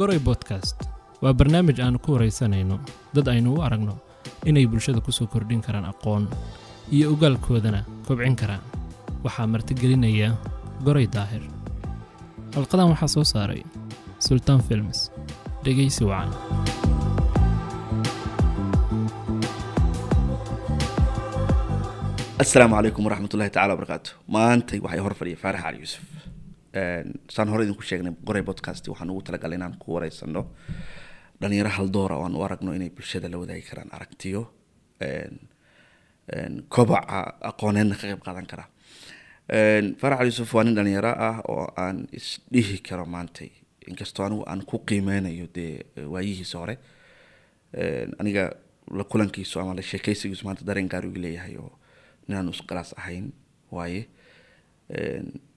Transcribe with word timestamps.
goray 0.00 0.18
bodkast 0.28 0.76
waa 1.22 1.32
barnaamij 1.38 1.78
aanu 1.84 1.98
ku 2.04 2.08
waraysanayno 2.16 2.76
dad 3.14 3.26
aynu 3.32 3.48
u 3.56 3.62
aragno 3.66 3.94
inay 4.48 4.66
bulshada 4.66 5.00
ku 5.04 5.12
soo 5.12 5.28
kordhin 5.32 5.60
karaan 5.66 5.84
aqoon 5.92 6.24
iyo 6.96 7.12
ogaalkoodana 7.12 7.80
kobcin 8.06 8.36
karaan. 8.36 8.62
Waxaa 9.24 9.46
martigelinaya 9.52 10.28
goray 10.84 11.06
daahir. 11.06 11.42
Halqadan 12.56 12.90
waxaa 12.92 13.14
soo 13.14 13.24
saaray 13.32 13.62
sultaan 14.18 14.60
films. 14.68 15.12
Dhegaysi 15.64 16.04
wacan. 16.08 16.32
Asalaamu 22.40 22.74
calaykum 22.76 23.04
waraxmat 23.04 23.30
tacala 23.52 23.76
wabarakaatu 23.76 24.10
maantay 24.36 24.80
waxay 24.80 25.00
hor 25.04 25.14
fadhiya 25.20 25.36
faarax 25.42 25.62
cali 25.62 25.78
yuusuf 25.82 26.02
saan 27.34 27.48
hore 27.52 27.64
idinku 27.64 27.82
sheegnay 27.82 28.12
qoray 28.26 28.42
podcast 28.42 28.86
waxaan 28.88 29.10
ugu 29.10 29.22
talagalay 29.28 29.56
inaan 29.58 29.76
ku 29.82 29.94
wareysano 29.94 30.42
dhalinyaro 31.40 31.70
haldoora 31.78 32.16
oo 32.16 32.24
aan 32.24 32.34
u 32.36 32.42
aragno 32.46 32.72
inay 32.74 32.90
bulshada 32.90 33.28
la 33.28 33.38
wadaagi 33.38 33.62
karaan 33.70 33.90
aragtiyo 33.96 34.42
kobaca 36.68 37.20
aqooneedna 37.50 37.94
ka 37.96 38.06
qeyb 38.06 38.22
qaadan 38.22 38.46
kara. 38.46 38.64
Faarax 40.00 40.18
cali 40.18 40.30
yuusuf 40.30 40.54
waa 40.54 40.64
nin 40.64 40.74
dhalinyaro 40.74 41.10
ah 41.28 41.36
oo 41.48 41.66
aan 41.76 42.06
isdhihi 42.12 42.78
karo 42.88 43.04
maantay. 43.06 43.50
Inkastoo 43.88 44.24
anigu 44.26 44.44
aan 44.46 44.62
ku 44.64 44.78
qiimeynayo 44.86 45.46
dee 45.54 45.82
waayihiisa 46.06 46.58
hore 46.58 46.78
aniga 48.20 48.50
la 48.98 49.04
kulankiisu 49.04 49.60
ama 49.60 49.74
la 49.74 49.82
sheekeysigiisu 49.82 50.44
maanta 50.46 50.64
dareen 50.64 50.88
gaar 50.88 51.06
ugu 51.06 51.18
leeyahay 51.18 51.56
oo 51.56 51.72
inaanu 52.28 52.50
isqalaas 52.54 52.94
ahayn 52.98 53.32
waaye 53.70 54.06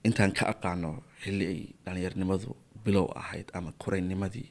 intaan 0.04 0.32
ka 0.38 0.44
aqaano 0.52 0.90
xilli 1.22 1.44
ay 1.52 1.60
dhalinyarnimadu 1.84 2.50
bilow 2.84 3.06
ahayd 3.20 3.48
ama 3.56 3.72
koraynimadii 3.82 4.48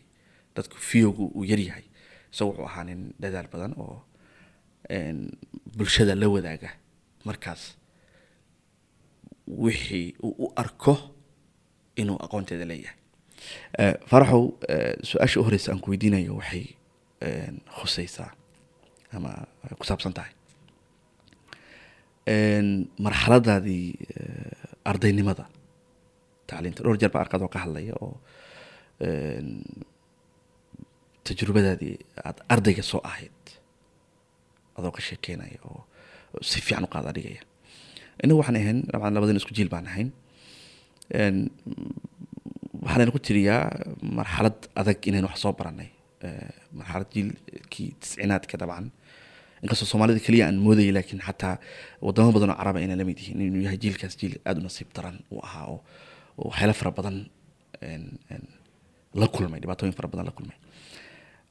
dadku 0.55 0.77
fiyowgu 0.89 1.25
uu 1.35 1.43
yaryahay 1.51 1.85
isaga 2.33 2.49
wuxuu 2.49 2.65
ahaa 2.69 2.83
nin 2.83 2.99
dadaal 3.21 3.47
badan 3.53 3.73
oo 3.77 3.97
bulshada 5.77 6.15
la 6.15 6.27
wadaaga. 6.29 6.69
Markaas 7.25 7.61
wixii 9.47 10.15
uu 10.23 10.35
u 10.45 10.53
arko 10.55 10.93
inuu 11.95 12.17
aqoonteeda 12.25 12.65
leeyahay. 12.71 12.97
Faraxow 14.09 14.43
su'aasha 15.09 15.39
u 15.39 15.43
horeysa 15.47 15.71
aan 15.71 15.79
ku 15.83 15.91
weydiinayo 15.91 16.35
waxay 16.39 16.65
khuseysaa 17.79 18.31
ama 19.15 19.31
ku 19.79 19.85
saabsan 19.87 20.13
tahay. 20.17 20.33
Marxaladaadii 23.05 23.87
ardaynimada 24.91 25.45
tacliinta 26.49 26.81
dhowr 26.83 26.97
jeer 27.01 27.11
baa 27.15 27.21
arkaad 27.25 27.41
oo 27.45 27.51
ka 27.55 27.59
hadlaya 27.65 27.93
oo 28.05 28.13
tajrubadaadii 31.27 31.95
aada 32.27 32.41
ardayga 32.53 32.83
soo 32.91 33.01
ahayd 33.09 33.41
adoo 34.77 34.91
ka 34.95 35.01
sheekeynaya 35.07 35.59
oo 35.69 35.79
si 36.49 36.57
fiican 36.65 36.85
u 36.87 36.91
qaada 36.95 37.11
dhigaya 37.15 37.41
inagu 38.23 38.39
waxaan 38.41 38.57
ahayn 38.61 38.79
dabcan 38.91 39.13
labadina 39.15 39.39
isku 39.41 39.53
jiil 39.57 39.69
baan 39.73 39.87
ahayn. 39.91 40.09
Waxaanayna 42.83 43.11
ku 43.15 43.19
tiriyaa 43.27 43.61
marxalad 44.17 44.57
adag 44.81 44.99
inaynu 45.09 45.27
wax 45.31 45.37
soo 45.43 45.53
baranay 45.59 45.89
marxalad 46.79 47.09
jiilkii 47.15 47.89
tiscinaadka 48.01 48.55
dabcan 48.61 48.85
inkastoo 49.63 49.87
soomaalida 49.91 50.19
keliya 50.25 50.43
aan 50.47 50.57
moodayay 50.65 50.91
laakiin 50.97 51.21
xataa 51.27 51.55
wadamo 52.05 52.29
badan 52.35 52.49
oo 52.53 52.57
caraba 52.61 52.79
ayna 52.79 52.95
la 52.99 53.05
mid 53.09 53.17
yihiin. 53.21 53.41
Inuu 53.49 53.63
yahay 53.67 53.77
jiilkaas 53.83 54.15
jiil 54.19 54.35
aada 54.47 54.59
u 54.61 54.63
nasiib 54.67 54.89
daran 54.95 55.17
uu 55.33 55.39
ahaa 55.47 55.65
oo 55.73 55.79
waxyaalo 56.49 56.73
fara 56.79 56.91
badan 56.97 57.15
la 59.21 59.27
kulmay 59.35 59.59
dhibaatooyin 59.63 59.95
fara 59.97 60.07
badan 60.13 60.25
la 60.29 60.33
kulmay. 60.37 60.57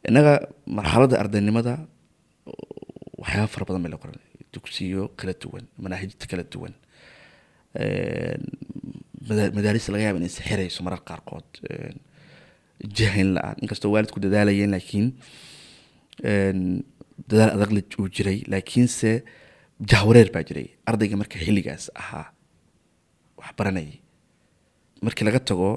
Innaga 0.09 0.33
marxaladda 0.79 1.17
ardaynimada 1.23 1.75
waxyaaba 3.23 3.49
fara 3.55 3.65
badan 3.69 3.83
bay 3.85 3.93
la 3.95 3.99
kulmay. 4.03 4.23
Dugsiyo 4.55 5.03
kala 5.19 5.33
duwan 5.43 5.65
manaahijta 5.83 6.27
kala 6.31 6.45
duwan 6.53 6.75
madaaris 9.57 9.87
laga 9.93 10.05
yaaba 10.07 10.19
inay 10.21 10.33
sixirayso 10.37 10.81
marar 10.87 11.01
qaarkood 11.09 11.49
jahayn 12.99 13.29
la'aan. 13.37 13.57
Inkastoo 13.65 13.91
waalidku 13.95 14.19
dadaalayeen 14.25 14.71
laakiin 14.77 15.07
dadaal 17.29 17.51
adag 17.57 17.71
la 17.77 17.81
uu 18.01 18.09
jiray 18.17 18.39
laakiinse 18.53 19.11
jahwareer 19.91 20.29
baa 20.35 20.45
jiray. 20.49 20.69
Ardayga 20.89 21.17
marka 21.21 21.37
xilligaas 21.45 21.85
ahaa 22.01 22.27
wax 23.39 23.51
baranayay 23.59 23.97
markii 25.05 25.25
laga 25.29 25.41
tago 25.51 25.69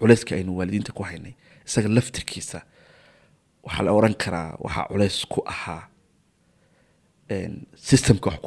culeyska 0.00 0.32
aynu 0.38 0.52
waalidiinta 0.58 0.92
ku 0.98 1.02
haynay 1.08 1.34
isaga 1.66 1.88
laftirkiisa 1.96 2.58
waxaa 3.66 3.84
la 3.86 3.92
oran 3.98 4.14
karaa 4.22 4.48
waxaa 4.64 4.86
culeys 4.90 5.16
ku 5.32 5.40
ahaa 5.52 5.82
systemka 7.88 8.30
wax 8.30 8.38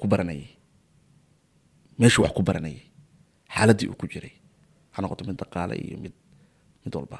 ku 0.00 0.06
baranayay 0.12 0.48
meeshuu 1.98 2.22
wax 2.24 2.32
ku 2.36 2.42
baranayay 2.48 2.82
xaaladdii 3.54 3.88
uu 3.90 3.98
ku 4.00 4.06
jiray. 4.12 4.32
Ha 4.94 5.02
noqoto 5.02 5.24
mid 5.28 5.36
dhaqaale 5.40 5.74
iyo 5.86 5.96
mid 6.04 6.14
mid 6.84 6.94
walba. 6.96 7.18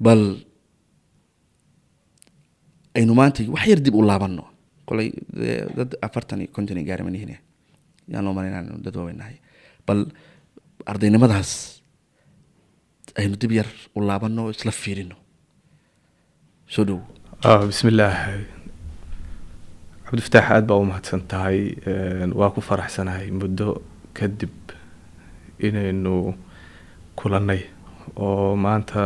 Bal 0.00 0.22
aynu 2.96 3.12
maanta 3.20 3.40
wax 3.54 3.64
yar 3.70 3.80
dib 3.86 3.94
u 3.94 4.02
laabano 4.10 4.44
kolay 4.88 5.08
dad 5.78 5.90
afartan 6.06 6.40
iyo 6.42 6.50
konton 6.56 6.78
gaari 6.88 7.02
manihin 7.08 7.32
yaan 8.12 8.24
loo 8.24 8.32
malan 8.36 8.50
inaan 8.52 8.82
dad 8.84 8.94
waaweynahay. 8.98 9.36
Bal 9.86 10.00
ardaynimadaas 10.90 11.50
aynu 13.20 13.36
dib 13.42 13.52
yar 13.58 13.68
u 13.96 14.00
laabano 14.08 14.42
isla 14.54 14.72
fiirino 14.82 15.16
soo 16.74 16.84
dhow. 16.88 16.98
Bismillaah. 17.70 18.18
Cabdifataax 20.06 20.46
aada 20.50 20.66
baa 20.70 20.78
u 20.82 20.84
mahadsan 20.90 21.20
tahay. 21.30 21.58
Waa 22.38 22.50
ku 22.54 22.60
faraxsanahay 22.68 23.30
muddo 23.40 23.82
kadib 24.18 24.54
inaynu 25.66 26.14
kulannay 27.18 27.62
oo 28.16 28.54
maanta 28.64 29.02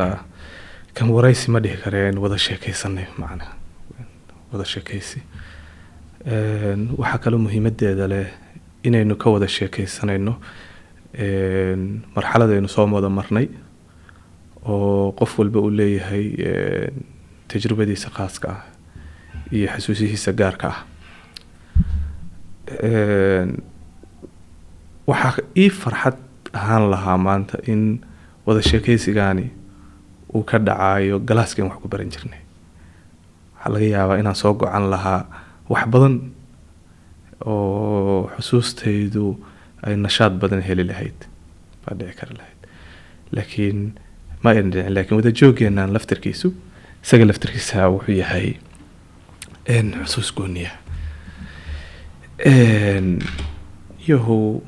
kan 0.97 1.09
waraysi 1.17 1.47
ma 1.55 1.59
dhihi 1.65 1.77
kareen 1.85 2.19
wada 2.23 2.37
sheekeysanay 2.47 3.07
macnaha 3.21 3.53
wada 4.53 4.65
sheekeysi 4.73 5.21
waxaa 7.01 7.19
kaloo 7.25 7.39
muhiimadeeda 7.47 8.07
leh 8.13 8.27
inaynu 8.89 9.15
ka 9.23 9.31
wada 9.35 9.49
sheekeysanayno 9.59 10.35
marxaladaynu 12.17 12.69
soo 12.69 12.87
wada 12.97 13.09
marnay 13.19 13.47
oo 14.73 15.13
qof 15.19 15.39
walba 15.39 15.59
uu 15.61 15.71
leeyahay 15.81 16.27
tajrubadiisa 17.49 18.11
khaaska 18.17 18.49
ah 18.55 18.63
iyo 19.57 19.67
xasuusihiisa 19.75 20.33
gaarka 20.41 20.69
ah. 20.73 20.79
Waxaa 25.11 25.43
ii 25.63 25.71
farxad 25.83 26.17
ahaan 26.59 26.85
lahaa 26.93 27.17
maanta 27.27 27.59
in 27.73 27.83
wada 28.47 28.63
sheekeysigaani 28.63 29.47
uu 30.35 30.43
ka 30.51 30.59
dhacayo 30.59 31.19
galaaskeen 31.29 31.67
wax 31.71 31.79
ku 31.83 31.89
baran 31.89 32.11
jirnay 32.15 32.40
waxaa 33.61 33.73
laga 33.75 33.87
yaabaa 33.95 34.19
inaan 34.23 34.35
soo 34.43 34.55
go-an 34.61 34.85
lahaa 34.93 35.21
wax 35.73 35.85
badan 35.93 36.15
oo 37.53 38.31
xusuustaydu 38.37 39.25
ay 39.87 39.95
nashaad 40.05 40.35
badan 40.43 40.63
heli 40.69 40.85
lahayd 40.91 41.19
baa 41.85 41.95
dhici 41.99 42.15
kari 42.19 42.35
lahayd. 42.41 42.61
Laakiin 43.37 43.79
ma 44.43 44.51
ayna 44.51 44.69
dhicin 44.73 44.95
lakiin 44.97 45.17
wada 45.21 45.31
joogeenaan 45.41 45.93
laftarkiisu 45.97 46.49
isaga 47.05 47.25
laftarkiisa 47.31 47.89
wuxuu 47.95 48.17
yahay 48.23 48.49
xusuus 50.05 50.31
gooniya. 50.37 50.73
Yahow 54.09 54.61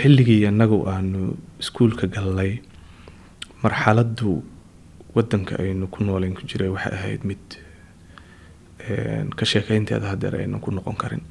xilligii 0.00 0.46
annagu 0.50 0.78
aanu 0.92 1.20
iskuulka 1.62 2.06
galnay 2.14 2.52
marxaladdu 3.62 4.42
wadanka 5.14 5.54
aynu 5.62 5.86
ku 5.94 6.04
nooleyn 6.04 6.34
ku 6.38 6.42
jiray 6.50 6.68
waxay 6.74 6.94
ahayd 6.98 7.22
mid 7.30 7.44
ka 9.38 9.44
sheekeynteeda 9.52 10.06
hadeer 10.12 10.34
aynan 10.40 10.60
ku 10.60 10.70
noqon 10.70 10.96
karin. 11.02 11.22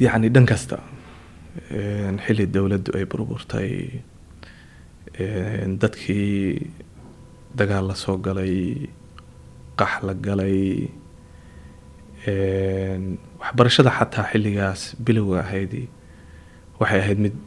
Yacni 0.00 0.28
dhan 0.34 0.46
kasta 0.46 0.78
xilli 2.24 2.46
dowladdu 2.54 2.90
ay 2.96 3.04
burburtay 3.10 3.70
dadkii 5.80 6.70
dagaal 7.58 7.86
la 7.88 7.94
soo 7.94 8.16
galay 8.26 8.88
qax 9.78 9.92
la 10.06 10.14
galay 10.26 10.88
waxbarashada 13.40 13.90
xataa 13.98 14.26
xilligaas 14.32 14.80
bilowga 15.04 15.40
ahaydii 15.44 15.86
waxay 16.80 17.00
ahayd 17.04 17.18
mid 17.24 17.38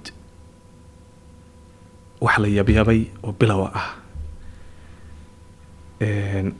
wax 2.26 2.36
la 2.44 2.48
yabyabay 2.58 3.02
oo 3.26 3.32
bilowa 3.40 3.70
ah 3.80 3.88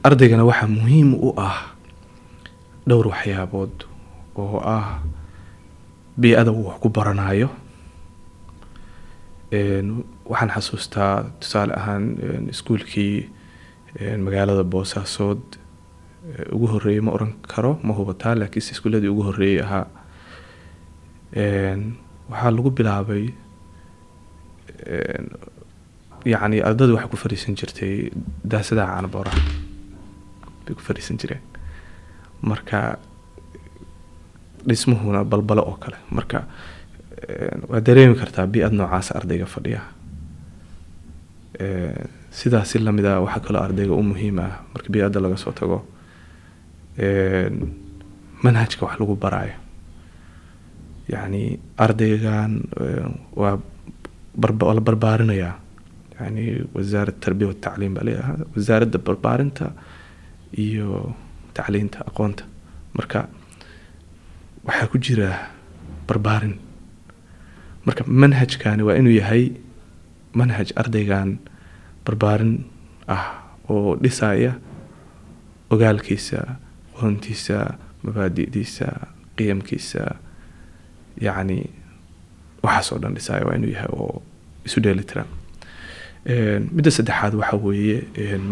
ardaygana 0.08 0.44
waxaa 0.50 0.68
muhiim 0.78 1.14
u 1.14 1.30
ah 1.48 1.58
dhowr 2.88 3.06
waxyaabood 3.12 3.74
oo 4.36 4.58
ah 4.76 4.86
bii-ada 6.20 6.50
uu 6.52 6.66
wax 6.68 6.78
ku 6.82 6.88
baranayo 6.88 7.48
Een, 9.52 10.04
waxaan 10.30 10.50
xasuustaa 10.56 11.14
tusaale 11.40 11.72
ahaan 11.80 12.04
iskuulkii 12.52 13.14
magaalada 14.26 14.64
boosaasood 14.64 15.42
ugu 16.54 16.66
horreeyey 16.72 17.00
ma 17.06 17.12
oran 17.16 17.32
karo 17.52 17.78
ma 17.86 17.92
hubataa 17.98 18.34
laakiinse 18.40 18.72
iskuuladii 18.74 19.08
ugu 19.14 19.22
horreeyey 19.28 19.60
ahaa. 19.66 19.86
Waxaa 22.30 22.50
lagu 22.56 22.70
bilaabay 22.76 23.24
een, 26.26 26.30
yacni 26.32 26.60
ardadu 26.62 26.92
waxay 26.94 27.08
ku 27.10 27.16
fadhiisan 27.16 27.54
jirtay 27.54 28.10
daasadaha 28.44 28.92
caanabooraha 28.92 29.40
bay 30.66 30.74
ku 30.74 30.80
fadhiisan 30.82 31.16
jireen. 31.20 31.40
Marka 32.42 32.98
dhismuhuna 34.66 35.24
balbalo 35.24 35.62
oo 35.62 35.76
kale. 35.80 35.96
Marka 36.10 36.44
een, 37.28 37.62
waa 37.68 37.80
dareemi 37.80 38.14
kartaa 38.18 38.46
bi-ad 38.46 38.72
noocaas 38.72 39.12
ardayga 39.14 39.46
fadhiya. 39.46 39.82
Een, 41.60 42.08
sidaas 42.30 42.68
si 42.70 42.78
la 42.78 42.92
mid 42.92 43.04
ah 43.06 43.20
waxaa 43.24 43.40
kaloo 43.46 43.62
ardayga 43.62 43.94
u 43.94 44.02
muhiim 44.02 44.38
ah. 44.38 44.60
Marka 44.74 44.88
bi-adda 44.92 45.20
laga 45.20 45.36
soo 45.36 45.52
tago 45.52 45.84
een, 46.98 47.54
manhajka 48.42 48.84
wax 48.86 48.98
lagu 49.00 49.16
baraayo. 49.16 49.54
Yacni 51.08 51.58
ardaygan 51.78 52.62
waa 53.34 53.58
barba- 54.36 54.66
waa 54.66 54.74
la 54.74 54.80
barbaarinayaa 54.80 55.54
yani 56.20 56.44
wasaaradda 56.74 57.20
tarbiya 57.24 57.48
watacliim 57.52 57.92
baa 57.96 58.04
leeyahay 58.08 58.36
wasaaradda 58.56 58.98
barbaarinta 59.06 59.66
iyo 60.64 60.88
tacliinta 61.56 61.98
aqoonta 62.10 62.44
marka 62.96 63.20
waxaa 64.66 64.88
ku 64.92 64.98
jira 65.06 65.30
barbaarin 66.08 66.54
marka 67.86 68.02
manhajkani 68.22 68.82
waa 68.88 68.96
inuu 69.00 69.14
yahay 69.20 69.44
manhaj 70.40 70.68
ardaygan 70.82 71.30
barbaarin 72.06 72.52
ah 73.16 73.24
oo 73.72 73.96
dhisaya 74.02 74.52
ogaalkiisa 75.74 76.38
aqoontiisa 76.94 77.56
mabaadi'diisa 78.04 78.86
qiyamkiisa 79.36 80.02
yacni 81.26 81.58
waxaas 82.64 82.88
oo 82.92 82.98
dhan 83.02 83.14
dhisaya 83.18 83.42
waa 83.48 83.56
inuu 83.58 83.72
yahay 83.76 83.90
oo 84.00 84.22
isu 84.66 84.78
dheelitiran 84.84 85.28
midda 86.26 86.90
saddexaad 86.90 87.34
waxaa 87.40 87.58
weeye 87.66 87.98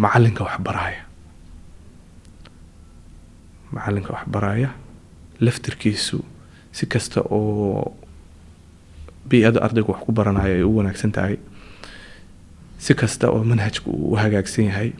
macalinka 0.02 0.44
waxbaraya 0.46 1.02
macalinka 3.72 4.10
waxbaraya 4.16 4.70
laftirkiisu 5.40 6.18
si 6.72 6.86
kasta 6.86 7.20
oo 7.30 7.94
bi-ada 9.28 9.58
ardaygu 9.66 9.90
wax 9.92 10.00
ku 10.06 10.12
baranayo 10.12 10.54
ay 10.54 10.62
u 10.62 10.76
wanaagsan 10.78 11.12
tahay 11.12 11.36
si 12.78 12.94
kasta 12.94 13.30
oo 13.30 13.42
manhajku 13.44 13.90
uu 13.90 14.12
u 14.14 14.16
hagaagsan 14.22 14.64
yahay 14.70 14.90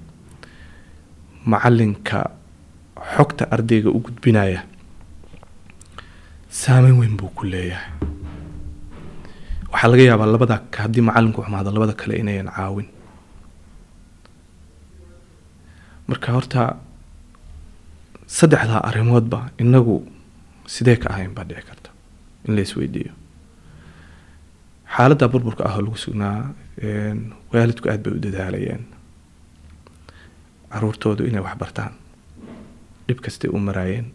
macalinka 1.47 2.31
xogta 3.15 3.45
ardayga 3.55 3.91
u 3.91 3.99
gudbinaya 4.03 4.63
saameyn 6.51 6.99
weyn 6.99 7.15
buu 7.17 7.31
ku 7.37 7.45
leeyahay 7.47 7.91
waxaa 9.75 9.91
laga 9.91 10.03
yaabaa 10.09 10.31
labada 10.35 10.57
haddii 10.83 11.03
macalinku 11.09 11.41
xumaado 11.45 11.71
labada 11.75 11.95
kale 12.01 12.15
inayan 12.23 12.49
caawin. 12.57 12.89
Marka 16.09 16.33
horta 16.37 16.63
saddexdaa 18.37 18.81
arrimoodba 18.89 19.41
inagu 19.63 19.97
sidee 20.75 20.97
ka 21.03 21.09
ahayn 21.13 21.33
baa 21.37 21.45
dhici 21.49 21.63
karta 21.69 21.91
in 22.47 22.55
la 22.57 22.63
isweydiiyo. 22.67 23.13
Xaaladda 24.95 25.27
burburka 25.33 25.63
ah 25.69 25.75
oo 25.77 25.83
lagu 25.85 25.97
sugnaa 26.05 26.55
waalidku 27.53 27.87
aad 27.89 28.03
bay 28.05 28.13
u 28.17 28.21
dadaalayeen. 28.27 28.83
Caruurtoodu 30.73 31.23
inay 31.29 31.43
wax 31.47 31.57
bartaan. 31.63 31.93
Dhib 33.07 33.19
kastay 33.25 33.51
u 33.51 33.59
maraayeen. 33.59 34.07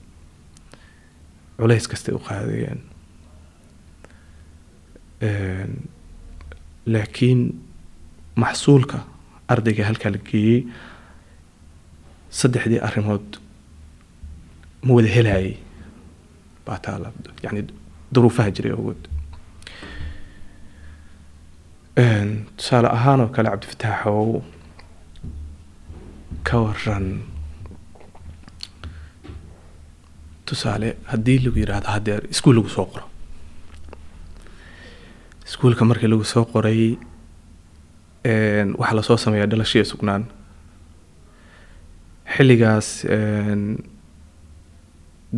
Culays 1.57 1.88
kastay 1.91 2.13
u 2.15 2.19
qaadayeen. 2.27 2.79
Een, 2.79 2.88
laakiin 6.94 7.42
maxsuulka 8.44 8.98
ardayga 9.54 9.86
halkaa 9.89 10.12
la 10.16 10.19
geeyey 10.30 10.60
saddexdii 12.39 12.80
arrimood 12.88 13.27
ma 14.86 14.94
wada 14.98 15.10
helayay 15.16 15.50
baa 16.66 16.77
taala 16.86 17.12
yani 17.44 17.62
duruufaha 18.13 18.51
jiray 18.57 18.71
awgood 18.77 19.04
Een, 22.04 22.30
tusaale 22.57 22.88
ahaan 22.98 23.21
oo 23.21 23.27
kale 23.36 23.50
cabdifataaxow 23.50 24.30
ka 26.48 26.57
waran 26.66 27.07
tusaale 30.45 30.89
haddii 31.12 31.39
lagu 31.45 31.60
yidhaahdo 31.63 31.88
haddeer 31.95 32.21
iskuul 32.33 32.56
lagu 32.60 32.69
soo 32.75 32.86
qoro 32.94 33.08
iskuulka 35.49 35.85
markii 35.85 36.07
lagu 36.11 36.23
soo 36.23 36.45
qoray 36.53 36.81
waxaa 38.79 38.95
la 38.97 39.01
soo 39.07 39.17
sameeyaa 39.17 39.49
dhalashiya 39.51 39.85
sugnaan. 39.91 40.23
Xilligaas 42.35 42.87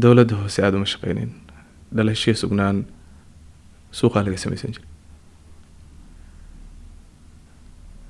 dowladda 0.01 0.35
hoose 0.41 0.59
aada 0.63 0.77
uma 0.77 0.85
shaqeynin 0.93 1.31
dhalashiya 1.95 2.35
sugnaan 2.43 2.77
suuqaa 3.99 4.23
laga 4.25 4.37
sameysan 4.43 4.71
jiray. 4.75 4.87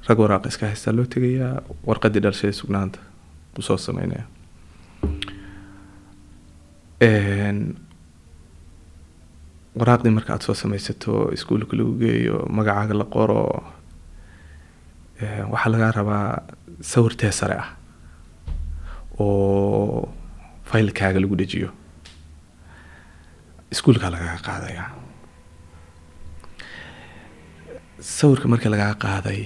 Rag 0.08 0.20
waraaq 0.20 0.46
iska 0.50 0.66
haystaa 0.72 0.96
loo 0.98 1.06
tegayaa 1.16 1.56
warqadii 1.88 2.22
dhalashada 2.24 2.54
sugnaanta 2.62 3.00
buu 3.54 3.62
soo 3.68 3.78
sameynaya 3.78 4.26
waraaqdii 9.80 10.14
marka 10.18 10.34
aada 10.34 10.44
soo 10.48 10.56
sameysato 10.62 11.14
iskuulka 11.36 11.74
lagu 11.80 11.94
geeyo 12.02 12.38
magacaaga 12.58 12.94
la 13.02 13.06
qoro 13.16 13.42
waxaa 15.54 15.72
lagaa 15.74 15.92
rabaa 16.00 16.26
sawir 16.92 17.14
tee 17.22 17.32
sare 17.40 17.56
ah 17.64 17.70
oo 19.24 20.10
faylkaaga 20.72 21.20
lagu 21.24 21.36
dhejiyo 21.42 21.70
iskuulkaa 23.74 24.12
lagaga 24.16 24.38
qaadaya 24.48 24.84
sawirka 28.18 28.48
markii 28.52 28.72
lagaa 28.76 28.94
qaaday 29.06 29.42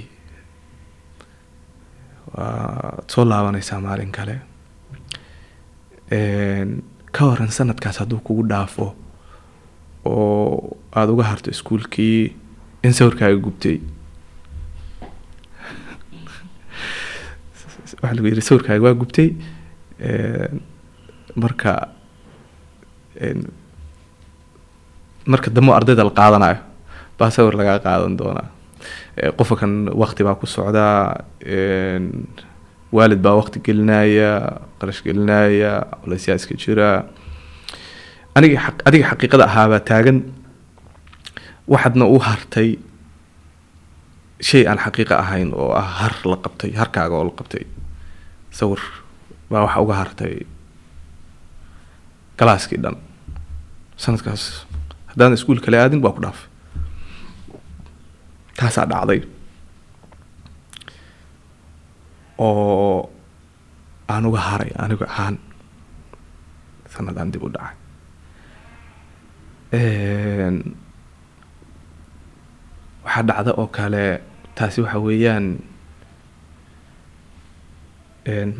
waad 2.35 3.05
soo 3.13 3.25
laabanaysaa 3.31 3.79
maalin 3.87 4.11
kale 4.17 4.35
ka 7.15 7.21
waran 7.29 7.51
sanadkaas 7.57 7.97
hadduu 8.01 8.19
kugu 8.27 8.43
dhaafo 8.51 8.87
oo 10.05 10.77
aada 10.93 11.11
uga 11.11 11.23
harto 11.31 11.51
iskuulkii 11.51 12.35
in 12.83 12.93
sawirkaaga 12.93 13.37
gubtay. 13.45 13.77
Waxaa 18.01 18.15
lagu 18.15 18.27
yidhi 18.29 18.41
sawirkaaga 18.49 18.83
waa 18.85 18.99
gubtay 19.01 19.29
marka 21.35 21.71
marka 25.25 25.49
dambe 25.49 25.71
oo 25.71 25.77
ardayda 25.77 26.03
la 26.03 26.13
qaadanayo 26.19 26.59
baa 27.19 27.31
sawir 27.31 27.55
lagaa 27.57 27.79
qaadan 27.79 28.17
doonaa. 28.17 28.49
Qofka 29.37 29.55
kan 29.63 29.73
waqti 30.01 30.23
baa 30.27 30.35
ku 30.35 30.45
socdaa 30.47 31.25
waalid 32.95 33.21
baa 33.21 33.35
waqti 33.39 33.59
gelinaya 33.59 34.61
qarash 34.79 35.01
gelinaya 35.03 35.83
culaysyaa 36.03 36.39
iska 36.39 36.55
jira 36.55 36.89
adiga 38.35 38.59
xaqiiqada 39.09 39.45
ahaabaa 39.49 39.79
taagan. 39.89 40.17
Waxaadna 41.71 42.05
u 42.05 42.17
hartay 42.19 42.69
shay 44.47 44.63
aan 44.67 44.77
xaqiiqa 44.85 45.15
ahayn 45.23 45.49
oo 45.53 45.71
ah 45.73 45.87
har 45.99 46.13
la 46.29 46.37
qabtay 46.45 46.71
harkaaga 46.79 47.15
oo 47.15 47.23
la 47.29 47.33
qabtay. 47.39 47.63
Sawir 48.51 48.81
baa 49.49 49.63
waxa 49.65 49.79
uga 49.81 49.95
hartay 50.01 50.35
galaaskii 52.39 52.79
dhan. 52.83 52.95
Sanadkaas 53.97 54.43
haddaan 55.09 55.33
iskuul 55.33 55.59
kale 55.63 55.77
aadin 55.79 56.01
waa 56.03 56.13
ku 56.15 56.21
dhaaf. 56.21 56.39
Taasaa 58.57 58.85
dhacday. 58.91 59.21
Oo 62.37 63.09
aan 64.11 64.25
uga 64.29 64.39
haray 64.49 64.71
aniga 64.77 65.07
ahaan 65.07 65.39
sanadaan 66.93 67.31
dib 67.31 67.41
u 67.43 67.49
dhacay 67.49 67.75
waxaa 73.05 73.23
dhacda 73.27 73.51
oo 73.61 73.67
kale 73.77 74.05
taasi 74.55 74.81
waxa 74.85 74.99
weeyaan 75.07 75.45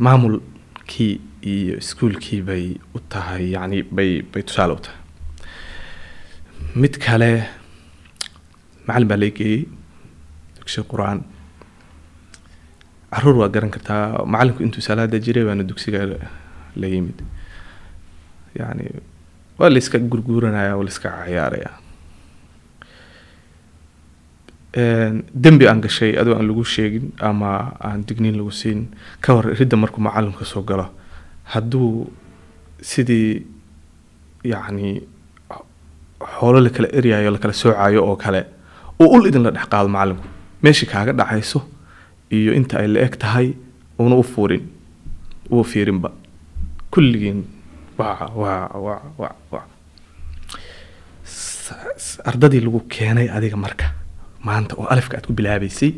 maamulkii 0.06 1.14
iyo 1.42 1.78
iskuulkii 1.78 2.42
bay 2.42 2.66
u 2.96 3.00
tahay 3.00 3.52
yacni 3.56 3.84
bay 3.84 4.22
bay 4.22 4.44
tusaale 4.44 4.74
u 4.74 4.80
tahay. 4.86 5.00
Mid 6.76 6.94
kale 7.06 7.32
macalin 8.88 9.08
baa 9.10 9.18
lay 9.22 9.32
geeyey 9.32 9.66
dugsi 10.58 10.82
qur'aan. 10.92 11.20
Caruur 13.16 13.36
waa 13.42 13.50
garan 13.50 13.72
kartaa 13.76 14.26
macalinku 14.34 14.64
intuu 14.64 14.82
salaada 14.88 15.20
jiray 15.26 15.46
baana 15.48 15.64
dugsiga 15.64 16.00
la 16.82 16.88
yimid. 16.94 17.18
Yani 18.60 18.86
waa 19.60 19.70
la 19.70 19.78
iska 19.78 19.98
gurguuranaya 20.00 20.76
waa 20.78 20.84
la 20.88 20.92
iska 20.96 21.10
cayaaraya 21.10 21.72
dembi 25.44 25.68
aan 25.68 25.82
gashay 25.82 26.18
adoo 26.20 26.36
aan 26.36 26.48
lagu 26.48 26.64
sheegin 26.66 27.12
ama 27.20 27.52
aan 27.80 28.04
digniin 28.08 28.36
lagu 28.40 28.52
siin 28.52 28.88
ka 29.22 29.34
hor 29.34 29.46
ridda 29.60 29.78
markuu 29.78 30.02
macalinku 30.04 30.44
soo 30.46 30.64
galo. 30.64 30.86
Hadduu 31.54 32.12
sidii 32.82 33.46
yacni 34.44 35.02
xoolo 36.40 36.60
la 36.60 36.70
kala 36.70 36.88
eryayo 36.92 37.32
la 37.32 37.38
kala 37.40 37.54
soocayo 37.54 38.04
oo 38.04 38.16
kale 38.16 38.42
uu 39.00 39.08
ul 39.16 39.28
idinla 39.30 39.52
dhex 39.56 39.68
qaado 39.72 39.88
macalinku 39.96 40.28
meeshii 40.64 40.90
kaaga 40.92 41.14
dhacayso 41.14 41.60
iyo 42.32 42.52
inta 42.54 42.80
ay 42.80 42.88
la 42.88 43.00
eg 43.08 43.16
tahay 43.18 43.54
una 44.00 44.16
u 44.16 44.24
fuurin 44.24 44.64
uu 45.52 45.64
fiirinba. 45.64 46.12
Kulligiin 46.92 47.40
ardadii 52.30 52.62
lagu 52.66 52.80
keenay 52.90 53.28
adiga 53.30 53.58
marka. 53.58 53.86
Maanta 54.46 54.76
oo 54.78 54.86
alifka 54.94 55.18
aad 55.18 55.26
ku 55.28 55.34
bilaabaysay. 55.34 55.92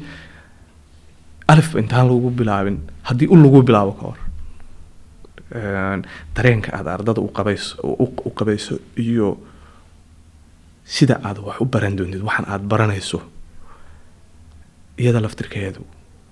Alif 1.48 1.76
intaan 1.76 2.08
lagu 2.08 2.30
bilaabin 2.40 2.78
haddii 3.08 3.28
ul 3.34 3.42
lagu 3.44 3.62
bilaabo 3.68 3.92
ka 4.00 4.04
hor 4.08 4.20
dareenka 6.36 6.70
aad 6.78 6.88
ardada 6.88 7.22
u 7.22 7.30
qabayso 7.38 7.76
u 7.84 8.08
iyo 8.98 9.38
sida 10.84 11.16
aad 11.24 11.38
wax 11.40 11.58
u 11.64 11.66
baran 11.66 11.96
doontid 11.98 12.22
waxaan 12.28 12.48
aad 12.52 12.64
baranayso 12.72 13.20
iyada 15.00 15.20
laftirkeedu 15.24 15.82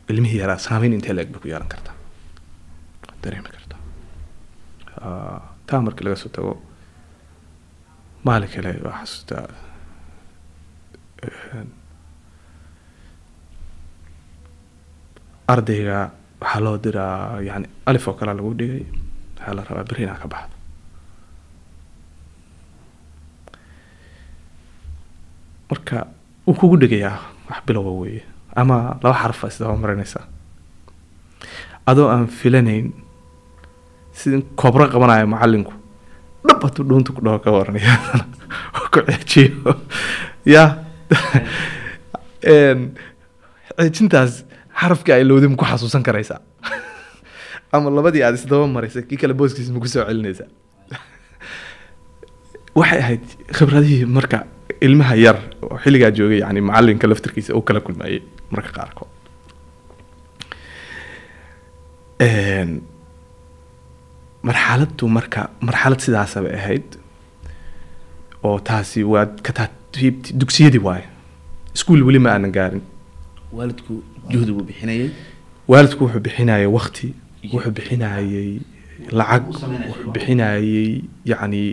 ilmihii 0.09 0.39
yaraa 0.43 0.57
saameyn 0.67 0.93
intee 0.93 1.13
la-eg 1.15 1.29
bay 1.31 1.39
ku 1.41 1.47
yeelan 1.47 1.67
kartaa. 1.73 1.95
Dareemi 3.23 3.49
kartaa 3.55 3.79
taa 5.67 5.81
markii 5.85 6.05
laga 6.05 6.17
soo 6.23 6.31
tago 6.37 6.53
maalin 8.25 8.49
kale 8.53 8.71
waa 8.85 8.97
xasuustaa 9.01 9.45
ardayga 15.53 15.97
waxaa 16.41 16.63
loo 16.65 16.77
diraa 16.85 17.41
yani 17.47 17.67
alif 17.89 18.05
oo 18.09 18.15
kale 18.19 18.31
lagu 18.37 18.51
dhigay 18.59 18.83
waxaa 19.35 19.55
la 19.57 19.61
rabaa 19.67 19.87
beri 19.89 20.01
inaa 20.05 20.21
ka 20.21 20.27
baxdo 20.33 20.55
marka 25.69 25.97
wuu 26.47 26.53
kugu 26.59 26.77
dhegayaa 26.81 27.19
wax 27.49 27.59
bilowa 27.67 27.91
weeye 28.01 28.23
ama 28.55 28.97
laba 29.03 29.15
xarfa 29.21 29.47
isdaba 29.51 29.75
marinaysaa 29.83 30.25
adoo 31.89 32.07
aan 32.13 32.27
filanayn 32.39 32.85
sidin 34.19 34.41
koobro 34.55 34.87
qabanayo 34.93 35.27
macalinku 35.27 35.73
dhab 36.47 36.61
hadduu 36.65 36.85
dhuunta 36.89 37.11
ku 37.15 37.21
dhaho 37.25 37.39
ka 37.45 37.51
waranaya 37.51 37.93
ku 38.93 38.99
ceejiyo. 39.07 39.75
Ya. 40.45 40.63
Ceejintaas 43.75 44.33
xarafkii 44.79 45.13
ay 45.15 45.23
lowdi 45.27 45.47
ma 45.51 45.57
ku 45.59 45.65
xasuusan 45.65 46.03
karaysaa? 46.07 46.39
Ama 47.75 47.89
labadii 47.91 48.23
aad 48.23 48.35
isdaba 48.39 48.67
maraysa 48.67 49.01
kii 49.09 49.17
kale 49.19 49.33
booskiisa 49.33 49.73
ma 49.73 49.79
ku 49.83 49.87
soo 49.87 50.05
celinaysaa? 50.07 50.47
Waxay 52.75 52.99
ahayd 53.03 53.25
khibradihii 53.57 54.05
marka 54.17 54.45
ilmaha 54.81 55.15
yar 55.15 55.37
oo 55.63 55.77
xilligaa 55.83 56.11
joogay 56.17 56.39
yani 56.43 56.61
macalinka 56.61 57.07
laftirkiisa 57.07 57.55
uu 57.55 57.63
kala 57.67 57.79
kulmayay 57.79 58.19
marka 58.51 58.71
qaarkood 58.77 59.11
marxaladdu 64.47 65.07
marka 65.17 65.41
marxalad 65.67 65.99
sidaasabay 66.05 66.53
ahayd 66.59 66.87
oo 68.47 68.57
taasi 68.69 69.03
waa 69.11 69.25
ka 69.45 69.51
taatiibti 69.59 70.33
dugsiyadii 70.39 70.83
waaye. 70.87 71.05
Iskuol 71.75 72.01
weli 72.07 72.19
ma 72.19 72.29
aanan 72.33 72.51
gaarin. 72.57 72.81
Waalidku 73.57 73.93
juhdi 74.31 74.51
buu 74.55 74.63
bixinayay 74.69 75.09
waalidku 75.71 76.01
wuxuu 76.05 76.19
bixinayay 76.25 76.67
wakti 76.77 77.07
wuxuu 77.53 77.71
bixinayay 77.77 78.49
lacag 79.19 79.43
wuxuu 79.89 80.11
bixinayay 80.15 81.01
yacni 81.31 81.63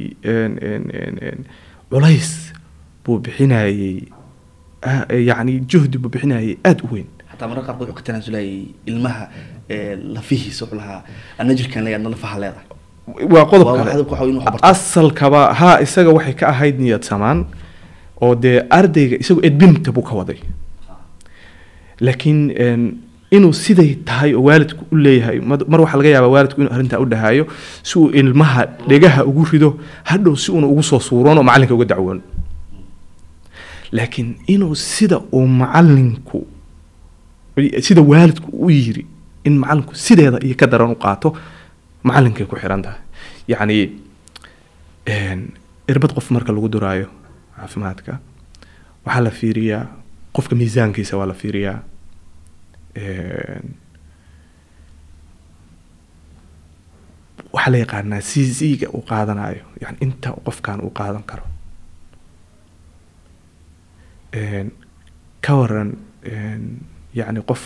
culays 1.91 2.31
buu 3.05 3.19
bixinayay 3.25 4.03
yacni 5.29 5.53
juhdi 5.71 5.99
buu 6.03 6.09
bixinayay 6.15 6.57
aada 6.69 6.83
u 6.85 6.89
weyn 6.95 7.09
xataa 7.43 7.49
mararka 7.51 7.67
qaarkood 7.73 7.89
wuxuu 7.91 8.05
ka 8.07 8.41
ilmaha 8.87 9.29
lafihiisa 10.17 10.65
wuxuu 10.65 10.77
lahaa. 10.79 11.03
Ana 11.39 11.55
jirkaan 11.55 11.85
leeyahay 11.85 12.01
adna 12.01 12.11
lafaha 12.15 12.39
leedahay. 12.43 12.67
Waa 13.35 13.45
qodob 13.51 13.67
Waa 13.67 13.77
kale. 13.79 13.91
hadalku 13.91 14.11
waxa 14.13 14.25
weeye 14.25 14.33
inuu 14.35 14.45
wax 14.45 14.53
barto. 14.53 14.67
asalkaba 14.73 15.41
ha 15.61 15.81
isaga 15.85 16.11
waxay 16.17 16.35
ka 16.35 16.49
ahayd 16.53 16.81
niyad 16.81 17.03
samaan 17.03 17.39
oo 18.21 18.35
dee 18.35 18.59
ardayga 18.71 19.17
isagu 19.23 19.41
edbinta 19.49 19.93
buu 19.93 20.03
ka 20.03 20.15
waday. 20.15 20.39
Laakiin 22.01 22.41
inuu 23.37 23.53
siday 23.53 23.95
tahay 24.09 24.35
oo 24.35 24.43
waalidku 24.49 24.83
u 24.93 24.97
leeyahay 24.97 25.41
mar 25.41 25.81
waxaa 25.85 25.99
laga 26.01 26.09
yaabaa 26.15 26.29
waalidku 26.37 26.61
inuu 26.63 26.73
arrintaa 26.75 27.01
u 27.05 27.07
dhahayo 27.13 27.45
si 27.83 27.99
uu 27.99 28.11
ilmaha 28.21 28.67
dhegaha 28.89 29.25
ugu 29.31 29.45
rido 29.53 29.71
hadhow 30.11 30.35
si 30.37 30.53
uuna 30.53 30.67
ugu 30.73 30.83
soo 30.83 31.01
suuroon 31.01 31.39
oo 31.39 31.43
macalinka 31.49 31.75
uga 31.75 31.85
dacwoon. 31.93 32.21
Laakiin 33.93 34.29
inuu 34.55 34.75
sida 34.75 35.19
uu 35.37 35.47
macalinku 35.47 36.47
sida 37.87 38.03
waalidku 38.03 38.49
u 38.53 38.71
yiri 38.71 39.07
in 39.45 39.59
macalinku 39.59 39.95
sideeda 39.95 40.39
iyo 40.47 40.55
ka 40.61 40.67
daran 40.67 40.91
u 40.95 40.97
qaato 41.05 41.29
macalinkay 42.05 42.47
ku 42.47 42.57
xiran 42.57 42.83
tahay. 42.83 43.01
Yacni 43.49 43.77
irbad 45.91 46.13
qof 46.15 46.31
marka 46.31 46.53
lagu 46.53 46.69
duraayo 46.69 47.09
caafimaadka 47.57 48.13
waxaa 49.05 49.23
la 49.27 49.31
fiiriyaa 49.31 49.85
qofka 50.35 50.55
miisaankiisa 50.57 51.17
waa 51.19 51.27
la 51.27 51.35
fiiriyaa. 51.35 51.79
Waxaa 57.53 57.71
la 57.73 57.79
yaqaanaa 57.83 58.21
cc-ga 58.31 58.89
uu 58.97 59.03
qaadanayo 59.11 59.65
yani 59.83 59.97
inta 60.05 60.31
qofkan 60.47 60.81
uu 60.81 60.91
qaadan 60.99 61.25
karo. 61.31 61.45
Ka 65.45 65.53
waran 65.61 65.91
yacni 67.15 67.41
qof 67.51 67.63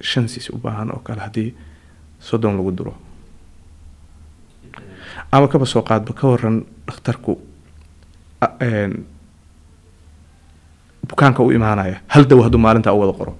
shan 0.00 0.26
cc 0.32 0.50
u 0.54 0.58
baahan 0.58 0.90
oo 0.94 1.00
kale 1.06 1.20
haddii 1.20 1.54
soddon 2.20 2.56
lagu 2.56 2.70
duro 2.78 2.94
ama 5.32 5.48
kaba 5.48 5.66
soo 5.66 5.82
qaadba 5.82 6.12
ka 6.18 6.24
waran 6.28 6.56
dhakhtarku 6.86 7.32
bukaanka 11.08 11.42
u 11.42 11.52
imaanaya 11.52 12.00
hal 12.08 12.24
dawo 12.26 12.42
hadduu 12.42 12.58
maalintaa 12.60 12.92
u 12.94 13.00
wada 13.00 13.12
qoro 13.18 13.32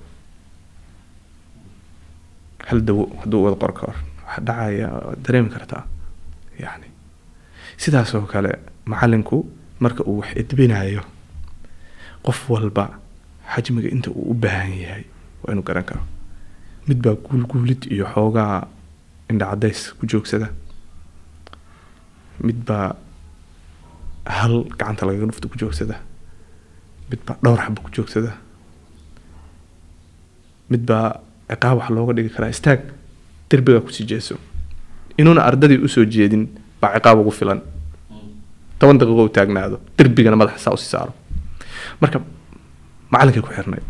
hal 2.69 2.81
dawo 2.87 3.03
hadduu 3.23 3.41
u 3.41 3.45
wada 3.45 3.57
qoro 3.61 3.73
ka 3.73 3.83
hor 3.87 3.97
waxaa 4.27 4.45
dhacaya 4.47 4.89
dareemi 5.25 5.51
kartaa 5.51 5.85
yani 6.59 6.87
sidaas 7.77 8.15
oo 8.15 8.27
kale 8.33 8.53
macalinku 8.85 9.37
marka 9.81 10.03
uu 10.05 10.19
wax 10.21 10.31
edbinayo 10.37 11.03
qof 12.27 12.51
walba 12.51 12.85
xajmiga 13.55 13.89
inta 13.95 14.11
uu 14.11 14.31
u 14.33 14.35
baahan 14.35 14.73
yahay 14.85 15.05
waa 15.43 15.53
inuu 15.53 15.63
garan 15.69 15.85
karo. 15.85 16.03
Mid 16.89 16.99
baa 17.05 17.15
guulguulid 17.25 17.83
iyo 17.95 18.07
xoogaa 18.15 18.67
indha 19.31 19.47
cadays 19.51 19.81
ku 19.99 20.07
joogsada. 20.07 20.49
Mid 22.47 22.59
baa 22.69 22.97
hal 24.27 24.55
gacanta 24.79 25.07
lagaga 25.07 25.27
dhufto 25.31 25.49
ku 25.49 25.57
joogsada. 25.59 25.97
Mid 27.11 27.21
baa 27.27 27.37
dhowr 27.43 27.61
xaba 27.65 27.81
ku 27.85 27.91
joogsada. 27.97 28.31
Mid 30.71 30.83
baa 30.89 31.21
ciqaab 31.51 31.77
wax 31.79 31.89
looga 31.97 32.13
dhigi 32.17 32.31
karaa 32.35 32.51
istaag 32.55 32.81
derbiga 33.51 33.81
ku 33.85 33.91
sii 33.93 34.07
jeeso. 34.11 34.37
Inuuna 35.19 35.43
ardadii 35.49 35.79
u 35.85 35.89
soo 35.89 36.05
jeedin 36.05 36.49
baa 36.81 36.95
ciqaab 36.97 37.19
ugu 37.21 37.31
filan. 37.31 37.61
Toban 38.79 38.99
daqiiqo 38.99 39.25
u 39.29 39.35
taagnaado 39.37 39.77
derbigana 39.99 40.37
madaxa 40.37 40.59
saa 40.65 40.75
u 40.77 40.79
sii 40.83 40.91
saaro. 40.95 41.13
Marka 42.01 42.19
macalinkay 43.13 43.43
ku 43.47 43.51
xirnayd. 43.57 43.85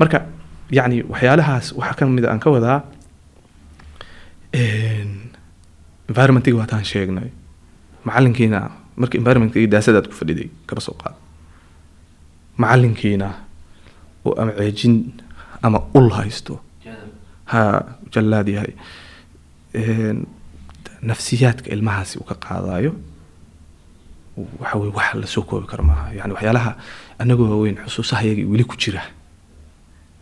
Marka 0.00 0.18
yacni 0.78 0.96
waxyaalahaas 1.12 1.66
waxaa 1.78 1.96
ka 1.98 2.02
mid 2.16 2.24
a 2.24 2.28
aan 2.32 2.40
ka 2.44 2.50
wadaa 2.54 2.78
environmentiga 6.08 6.56
waataan 6.60 6.84
sheegnay. 6.84 7.30
Macalinkiina 8.06 8.60
marka 9.00 9.14
environmentka 9.20 9.58
daasadaad 9.74 10.06
ku 10.10 10.14
fadhiday 10.20 10.48
kaba 10.68 10.80
soo 10.80 10.94
qaad. 11.02 11.14
Macalinkiina 12.62 13.28
oo 14.26 14.34
ama 14.40 14.52
ceejin 14.58 14.94
ama 15.62 15.78
ul 15.98 16.08
haysto 16.18 16.60
ha 17.52 17.60
jallaad 18.12 18.48
yahay 18.48 18.72
nafsiyaadka 21.10 21.68
ilmahaasi 21.74 22.18
uu 22.18 22.26
ka 22.30 22.34
qaadayo 22.46 22.92
waxa 24.60 24.76
wax 24.98 25.14
la 25.22 25.26
soo 25.34 25.42
koobi 25.48 25.66
karo 25.70 25.84
maaha. 25.84 26.12
Yani 26.18 26.32
waxyaalaha 26.36 26.70
anagoo 27.18 27.48
waaweyn 27.50 27.76
xusuusaha 27.84 28.22
yagii 28.28 28.44
weli 28.44 28.64
ku 28.64 28.76
jira. 28.76 29.02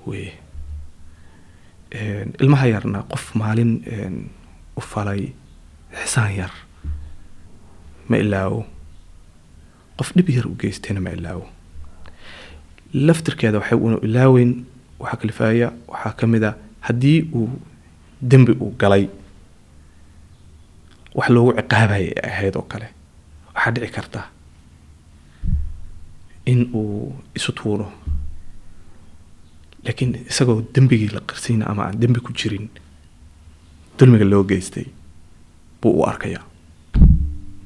Weye 0.06 0.32
ilmaha 2.40 2.66
yarna 2.68 3.02
qof 3.10 3.34
maalin 3.34 3.72
u 4.76 4.80
falay 4.80 5.32
xisaan 6.02 6.34
yar. 6.36 6.52
Ma 8.08 8.16
ilaawo. 8.18 8.64
Qof 9.98 10.12
dhib 10.16 10.28
yar 10.30 10.46
u 10.46 10.54
geystayna 10.60 11.00
ma 11.00 11.10
ilaawo. 11.10 11.46
Laftirkeeda 12.94 13.58
waxay 13.58 13.78
una 13.78 13.96
ilaaweyn 14.02 14.64
waxaa 14.98 15.16
kalifaaya 15.20 15.72
waxaa 15.88 16.12
ka 16.18 16.26
mid 16.26 16.44
a 16.44 16.54
haddii 16.80 17.20
uu 17.34 17.48
dembi 18.22 18.52
uu 18.60 18.74
galay 18.78 19.08
wax 21.14 21.28
loogu 21.30 21.52
ciqaabayay 21.58 22.12
ay 22.22 22.30
ahayd 22.30 22.56
oo 22.56 22.62
kale. 22.62 22.88
Waxaa 23.54 23.70
dhici 23.74 23.92
karta 23.92 24.20
in 26.46 26.70
uu 26.74 27.12
isu 27.36 27.52
tuuro. 27.52 27.86
Laakiin 29.84 30.14
isagoo 30.30 30.62
dembigii 30.74 31.08
la 31.14 31.20
qarsiina 31.20 31.66
ama 31.70 31.84
aan 31.86 32.00
dembi 32.00 32.20
ku 32.20 32.32
jirin 32.32 32.68
dulmiga 33.98 34.24
loo 34.24 34.44
geystay 34.44 34.86
buu 35.80 35.92
u 36.00 36.04
arkayaa. 36.06 36.44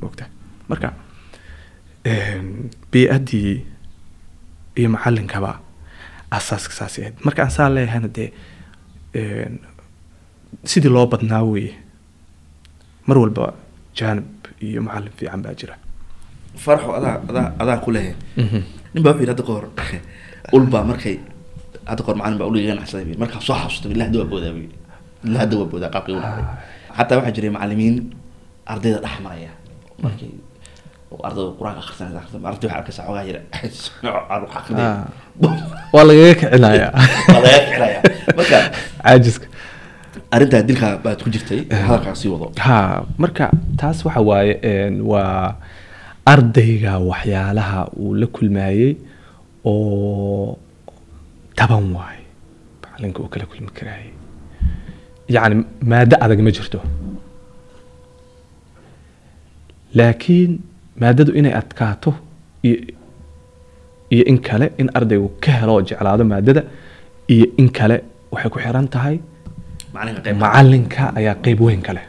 Mogta 0.03 0.25
marka 0.69 0.93
een, 2.05 2.71
bii-addii 2.93 3.65
iyo 4.77 4.89
macalinkaba 4.91 5.61
asaaska 6.31 6.75
saas 6.75 6.99
ahayd. 6.99 7.15
Marka 7.25 7.43
aan 7.43 7.51
saa 7.51 7.69
leeyahayna 7.75 8.09
dee 8.15 8.33
een, 9.15 9.59
sidii 10.65 10.91
loo 10.91 11.07
badnaa 11.07 11.43
weye 11.45 11.75
mar 13.07 13.19
walba 13.19 13.55
jaanib 13.95 14.47
iyo 14.61 14.83
macalin 14.83 15.13
fiican 15.17 15.43
baa 15.43 15.55
jira 15.55 15.77
farxo 16.65 16.91
adaa 16.99 17.15
adaa 17.31 17.47
adaa 17.63 17.79
ku 17.85 17.91
leeyahay 17.97 18.63
nin 18.95 19.01
baa 19.05 19.15
yidhi 19.21 19.31
hadda 19.33 19.45
ka 19.49 19.53
hor 19.57 19.65
ulbaa 20.57 20.85
markay 20.91 21.17
hadda 21.91 22.03
kahor 22.05 22.17
macalin 22.21 22.39
baa 22.41 22.49
uliga 22.51 22.67
ganacsaday 22.73 23.17
markaa 23.23 23.41
soo 23.47 23.57
xasuusta 23.63 23.89
ilaa 23.95 24.07
hadda 24.09 24.19
waa 24.23 24.31
boodaa 24.33 24.53
bu 24.57 24.63
ilaa 25.29 25.41
hadda 25.45 25.55
waa 25.61 25.69
boodaa 25.73 25.91
qaabkii 25.95 26.15
u 26.19 26.21
dhacday 26.25 26.47
xataa 26.97 27.17
waxaa 27.19 27.35
jiray 27.37 27.51
macalimiin 27.57 27.97
ardayda 28.73 28.99
dhex 29.05 29.17
maraya. 29.25 29.53
Markii 30.03 30.33
ardayda 31.29 31.51
qur'aanka 31.59 31.81
akhrisanaysa 31.85 32.19
akhrisan 32.23 32.41
arday 32.51 32.67
waxaa 32.69 32.79
arkaysa 32.81 33.03
xoogaa 33.07 33.25
xaqday 34.55 34.85
Ah. 34.85 35.05
waa 35.95 36.05
lagaga 36.09 36.35
kicinayaa 36.41 36.91
waa 37.33 37.41
laga 37.45 37.59
kicinayaa 37.67 38.03
marka 38.39 38.59
caajiska. 39.05 39.47
arrintaa 40.35 40.63
dilkaa 40.69 40.93
baad 41.05 41.19
ku 41.25 41.29
jirtay 41.35 41.61
hadalkaa 41.87 42.15
sii 42.21 42.29
wado. 42.33 42.47
Ha 42.67 42.79
marka 43.23 43.47
taas 43.81 44.05
waxa 44.07 44.21
waaye 44.21 44.55
waa 45.11 45.57
ardayga 46.33 46.93
waxyaalaha 47.11 47.81
uu 48.03 48.15
la 48.21 48.27
kulmayey 48.37 48.91
oo 49.71 50.59
taban 51.59 51.87
waaye 51.97 52.23
macalinka 52.83 53.19
uu 53.23 53.31
kala 53.33 53.45
kulmi 53.51 53.71
karaayay 53.79 54.13
yacni 55.35 55.57
maado 55.91 56.17
adag 56.25 56.41
ma 56.47 56.51
jirto. 56.57 56.79
Laakiin 59.99 60.53
maadadu 61.01 61.33
inay 61.39 61.55
adkaato 61.61 62.11
iyo 62.69 62.77
iyo 64.15 64.25
in 64.31 64.39
kale 64.47 64.67
in 64.81 64.89
ardaygu 64.99 65.29
ka 65.43 65.53
helo 65.59 65.73
oo 65.77 65.83
jeclaado 65.89 66.25
maadada 66.33 66.63
iyo 67.35 67.47
in 67.61 67.69
kale 67.79 67.97
waxay 68.33 68.51
ku 68.55 68.59
xiran 68.65 68.89
tahay 68.95 69.17
macalinka 69.95 70.35
macalinka 70.45 71.03
ayaa 71.19 71.35
qeyb 71.45 71.61
weyn 71.67 71.83
ka 71.87 71.93
leh 71.97 72.07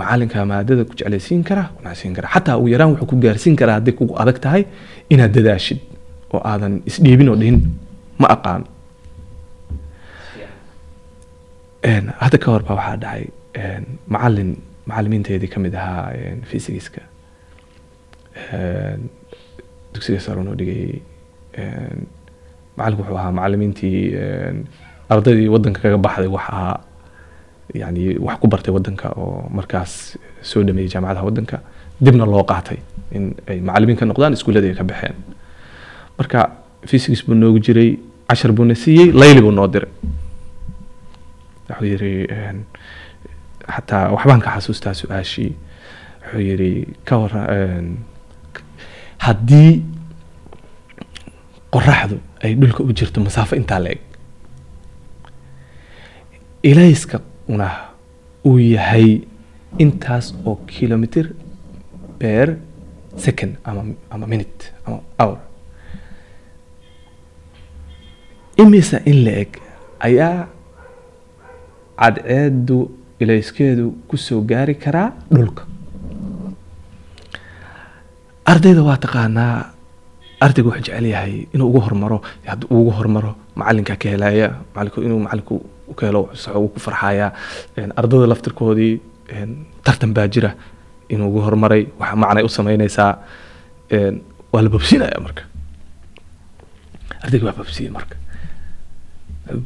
macalinka 0.00 0.44
maadada 0.50 0.82
ku 0.88 0.94
jeclaysiin 1.00 1.42
kara 1.48 1.62
kunacsiin 1.76 2.14
kara. 2.16 2.28
Xataa 2.34 2.56
ugu 2.58 2.68
yaraan 2.74 2.90
wuxuu 2.92 3.08
ku 3.10 3.16
gaarsiin 3.24 3.56
karaa 3.60 3.76
hadday 3.78 3.94
kugu 4.00 4.14
adag 4.22 4.38
tahay 4.44 4.62
inaad 5.12 5.32
dadaashid 5.36 5.78
oo 6.34 6.40
aadan 6.50 6.74
isdhiibin 6.90 7.28
oo 7.32 7.36
dhihin. 7.42 7.58
Ma 8.20 8.28
aqaan. 8.36 8.62
Hadda 12.22 12.38
ka 12.42 12.48
hor 12.52 12.62
baa 12.68 12.76
waxaa 12.80 12.96
dhacay 13.02 13.24
macalin 14.14 14.50
macalimiinteedii 14.88 15.48
ka 15.52 15.58
mid 15.60 15.74
ahaa 15.74 16.12
Een, 18.54 19.00
dugsiga 19.92 20.20
sare 20.24 20.42
noo 20.44 20.54
dhigayay 20.54 21.00
macalinku 22.76 23.02
wuxuu 23.02 23.18
ahaa 23.20 23.32
macalimiintii 23.38 23.98
ardaydii 25.12 25.48
wadanka 25.54 25.80
kaga 25.84 25.98
baxday 26.06 26.30
wax 26.36 26.44
ahaa 26.54 26.76
yani 27.74 28.18
wax 28.18 28.38
ku 28.40 28.46
bartay 28.48 28.72
wadanka 28.74 29.08
oo 29.16 29.48
markaas 29.50 30.18
soo 30.42 30.62
dhameeyey 30.66 30.88
jaamacadaha 30.92 31.24
wadanka 31.24 31.56
dibna 32.00 32.24
loo 32.26 32.44
qaatay 32.44 32.78
in 33.12 33.34
ay 33.48 33.60
macalimiin 33.60 33.98
ka 33.98 34.04
noqdaan 34.06 34.32
iskuullada 34.32 34.66
ay 34.68 34.74
ka 34.74 34.84
baxeen. 34.84 35.14
Marka 36.18 36.50
physics 36.86 37.22
buu 37.26 37.34
noogu 37.34 37.58
jiray 37.66 37.98
cashar 38.28 38.52
buuna 38.52 38.74
siiyey 38.74 39.12
layli 39.12 39.40
buu 39.42 39.50
noo 39.52 39.66
diray. 39.68 39.90
Wuxuu 41.70 42.26
een, 42.30 42.64
xataa 43.74 44.10
waxbaan 44.14 44.40
ka 44.40 44.50
xasuustaa 44.56 44.94
su'aashii. 44.94 45.52
Wuxuu 46.22 46.40
yidhi 46.48 46.70
ka 47.04 47.18
waran 47.18 47.46
een, 47.50 47.88
haddii 49.26 49.82
qoraxdu 51.70 52.16
ay 52.42 52.54
dhulka 52.60 52.82
u 52.82 52.92
jirto 52.92 53.20
masaafo 53.20 53.56
intaa 53.56 53.78
la 53.78 53.90
eg 53.94 54.00
ilayska 56.62 57.20
una 57.52 57.68
uu 58.48 58.58
yahay 58.58 59.08
intaas 59.84 60.26
oo 60.46 60.56
kilomitr 60.70 61.26
per 62.20 62.46
second 63.24 63.52
ama 63.64 63.82
ama 64.14 64.26
minute 64.32 64.62
ama 64.86 64.98
hour. 65.18 65.38
Imisa 68.62 68.98
in 69.10 69.24
la 69.24 69.32
eg 69.42 69.52
ayaa 70.06 70.48
cadceedu 72.00 72.78
ilayskeedu 73.20 73.86
ku 74.08 74.16
soo 74.16 74.40
gaari 74.50 74.74
karaa 74.74 75.12
dhulka. 75.32 75.62
Ardayda 78.50 78.82
waa 78.88 78.96
taqaanaa 79.04 79.54
ardayga 80.44 80.68
wuxuu 80.68 80.84
jecel 80.86 81.06
yahay 81.14 81.34
inuu 81.54 81.68
ugu 81.68 81.80
hormaro 81.86 82.18
ugu 82.70 82.90
hormaro 82.98 83.32
macalinka 83.56 83.96
ka 83.96 84.08
helaya 84.12 84.48
macalinku 84.74 85.00
inuu 85.06 85.20
macalinku 85.24 85.56
helo 86.06 86.30
uu 86.54 86.68
ku 86.68 86.80
farxayaa 86.80 87.32
Een, 87.76 87.92
ardayda 87.96 88.26
laftirkoodii 88.28 89.00
tartan 89.84 90.14
baa 90.14 90.28
jira 90.28 90.54
inuu 91.08 91.28
ugu 91.28 91.40
hormaray. 91.40 91.86
Waxa 91.98 92.16
macnay 92.16 92.44
u 92.44 92.48
sameynaysaa 92.48 93.12
waa 94.52 94.62
la 94.62 94.68
bobsinaya 94.70 95.20
marka. 95.20 95.42
Ardayga 97.22 97.46
waa 97.46 97.56
bobsiyey 97.58 97.90
marka. 97.90 98.16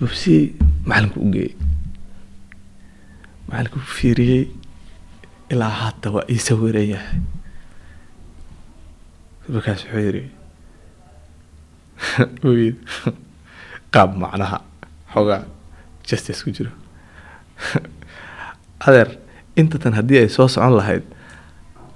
Bobsiyey 0.00 0.54
macalinku 0.86 1.20
u 1.20 1.30
geeyey. 1.32 1.54
Macalinku 3.48 3.78
u 3.78 3.82
fiiriyey 3.98 4.48
ilaa 5.50 5.70
hadda 5.82 6.10
waa 6.10 6.24
ii 6.30 6.38
sawiran 6.38 6.88
yahay. 6.88 7.18
Markaas 9.48 9.84
wuxuu 9.84 10.00
yidhi 10.00 10.24
qaab 13.94 14.16
macnaha 14.18 14.58
xoogaa 15.12 15.42
justice 16.08 16.42
ku 16.44 16.50
jiro. 16.50 16.70
Adeer 18.86 19.08
intatan 19.56 19.94
haddii 19.98 20.18
ay 20.24 20.28
soo 20.28 20.48
socon 20.48 20.76
lahayd 20.78 21.02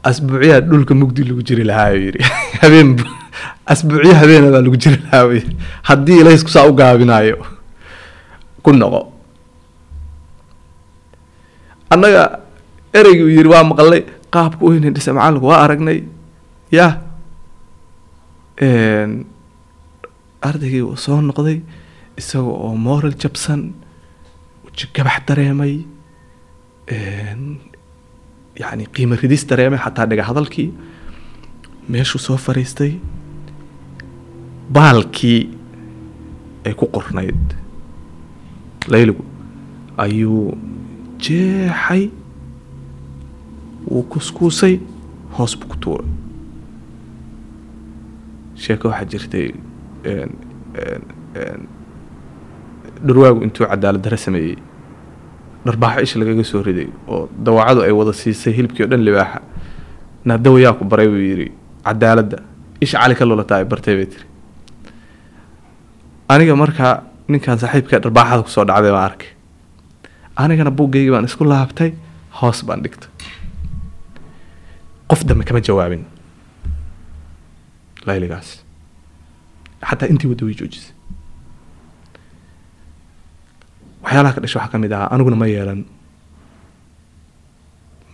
asbuucyaa 0.08 0.60
dhulka 0.60 0.94
mugdi 0.94 1.24
lagu 1.28 1.42
jiri 1.42 1.64
lahaa 1.70 1.90
yidhi. 1.94 2.22
Habeen 2.62 2.96
asbuucyo 3.66 4.14
habeena 4.20 4.50
baa 4.54 4.62
lagu 4.66 4.76
jiri 4.76 4.98
lahaa 5.04 5.40
haddii 5.90 6.20
ilaysku 6.22 6.50
saa 6.50 6.66
u 6.70 6.72
gaabinayo 6.80 7.36
ku 8.62 8.72
noqo. 8.72 9.00
Annaga 11.90 12.40
ereygii 12.94 13.24
uu 13.26 13.34
yidhi 13.36 13.50
waa 13.54 13.64
maqalnay 13.64 14.02
qaabka 14.30 14.64
u 14.64 14.70
hinin 14.76 14.94
dhisa 14.94 15.12
macalinku 15.16 15.46
waa 15.50 15.62
aragnay. 15.64 16.00
Een, 18.60 19.24
ardaygii 20.42 20.96
soo 20.96 21.20
noqday 21.22 21.60
isaga 22.18 22.50
oo 22.50 22.74
moral 22.74 23.14
jabsan 23.14 23.60
gabax 24.94 25.24
dareemay 25.26 25.74
Een, 26.88 27.58
yacni 28.56 28.86
qiimo 28.94 29.14
ridis 29.20 29.44
dareemay 29.46 29.78
xataa 29.78 30.06
dhiga 30.06 30.24
hadalkii. 30.24 30.70
Meeshuu 31.88 32.18
soo 32.20 32.36
fariistay. 32.36 32.94
Baalkii 34.72 35.40
ay 36.66 36.74
ku 36.74 36.86
qornayd. 36.94 37.54
Layligu 38.88 39.24
ayuu 39.96 40.56
jeexay. 41.20 42.10
Wuu 43.90 44.02
kuskuusay 44.12 44.80
hoos 45.36 45.56
buu 45.60 45.68
ku 45.68 45.76
tuuray. 45.76 46.08
Sheeko 48.56 48.88
waxaa 48.88 49.04
jirtay 49.12 49.48
dhurwaagu 53.06 53.42
intuu 53.46 53.66
cadaalad 53.70 54.02
dare 54.02 54.16
sameeyey 54.16 54.56
dharbaaxo 55.68 56.02
isha 56.06 56.16
lagaga 56.20 56.44
soo 56.50 56.62
riday 56.68 56.88
oo 57.12 57.28
dawacadu 57.46 57.80
ay 57.86 57.92
wada 58.00 58.12
siisay 58.20 58.52
hilibkii 58.56 58.84
oo 58.84 58.90
dhan 58.92 59.02
libaaxa. 59.08 59.40
Naadawa 60.28 60.58
yaa 60.64 60.74
ku 60.78 60.84
baray 60.84 61.08
buu 61.12 61.22
yidhi 61.30 61.46
cadaaladda 61.86 62.38
isha 62.84 62.96
cali 63.02 63.14
ka 63.18 63.24
lulataa 63.28 63.58
ay 63.60 63.66
bartay 63.72 63.94
bay 63.98 64.06
tiri. 64.12 64.24
Aniga 66.32 66.54
markaa 66.62 66.94
ninkan 67.28 67.58
saaxiibka 67.62 68.00
dharbaaxada 68.04 68.42
ku 68.46 68.50
soo 68.56 68.64
dhacday 68.68 68.92
baan 68.96 69.06
arkay. 69.10 69.30
Anigana 70.42 70.70
buuggeygii 70.78 71.12
baan 71.14 71.24
isku 71.30 71.44
laabtay 71.44 71.90
hoos 72.40 72.60
baan 72.68 72.82
dhigtay. 72.84 73.10
Qof 75.10 75.20
dambe 75.28 75.44
kama 75.48 75.60
jawaabin. 75.68 76.02
Layligaas 78.06 78.48
xataa 79.88 80.08
intii 80.12 80.28
wadda 80.30 80.44
joojisay 80.60 80.92
waxyaalaha 84.08 84.34
ka 84.34 84.40
dhashay 84.40 84.58
waxaa 84.60 84.72
ka 84.72 84.78
mid 84.80 84.92
ahaa 84.92 85.12
aniguna 85.12 85.36
ma 85.36 85.46
yeelan. 85.46 85.84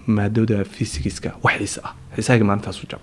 Maadooda 0.07 0.65
fysigiska 0.75 1.31
wax 1.45 1.55
xiise 1.63 1.81
ah 1.87 1.93
xiisahaygii 2.17 2.47
maalintaas 2.49 2.83
u 2.83 2.87
jab. 2.91 3.01